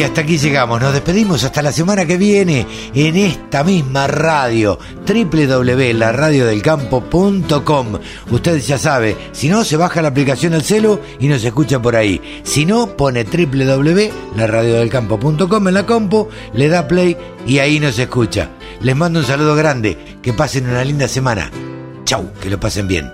Y 0.00 0.02
hasta 0.02 0.22
aquí 0.22 0.38
llegamos. 0.38 0.80
Nos 0.80 0.94
despedimos 0.94 1.44
hasta 1.44 1.60
la 1.60 1.72
semana 1.72 2.06
que 2.06 2.16
viene 2.16 2.66
en 2.94 3.16
esta 3.16 3.62
misma 3.62 4.06
radio, 4.06 4.78
www.laradiodelcampo.com. 5.06 7.86
Usted 8.30 8.60
ya 8.60 8.78
sabe, 8.78 9.14
si 9.32 9.50
no, 9.50 9.62
se 9.62 9.76
baja 9.76 10.00
la 10.00 10.08
aplicación 10.08 10.54
al 10.54 10.62
celo 10.62 11.02
y 11.18 11.28
nos 11.28 11.44
escucha 11.44 11.82
por 11.82 11.96
ahí. 11.96 12.40
Si 12.44 12.64
no, 12.64 12.96
pone 12.96 13.24
www.laradiodelcampo.com 13.24 15.68
en 15.68 15.74
la 15.74 15.84
compo, 15.84 16.30
le 16.54 16.68
da 16.68 16.88
play 16.88 17.14
y 17.46 17.58
ahí 17.58 17.78
nos 17.78 17.98
escucha. 17.98 18.48
Les 18.80 18.96
mando 18.96 19.20
un 19.20 19.26
saludo 19.26 19.54
grande. 19.54 19.98
Que 20.22 20.32
pasen 20.32 20.66
una 20.66 20.82
linda 20.82 21.08
semana. 21.08 21.50
Chau, 22.06 22.32
que 22.40 22.48
lo 22.48 22.58
pasen 22.58 22.88
bien. 22.88 23.12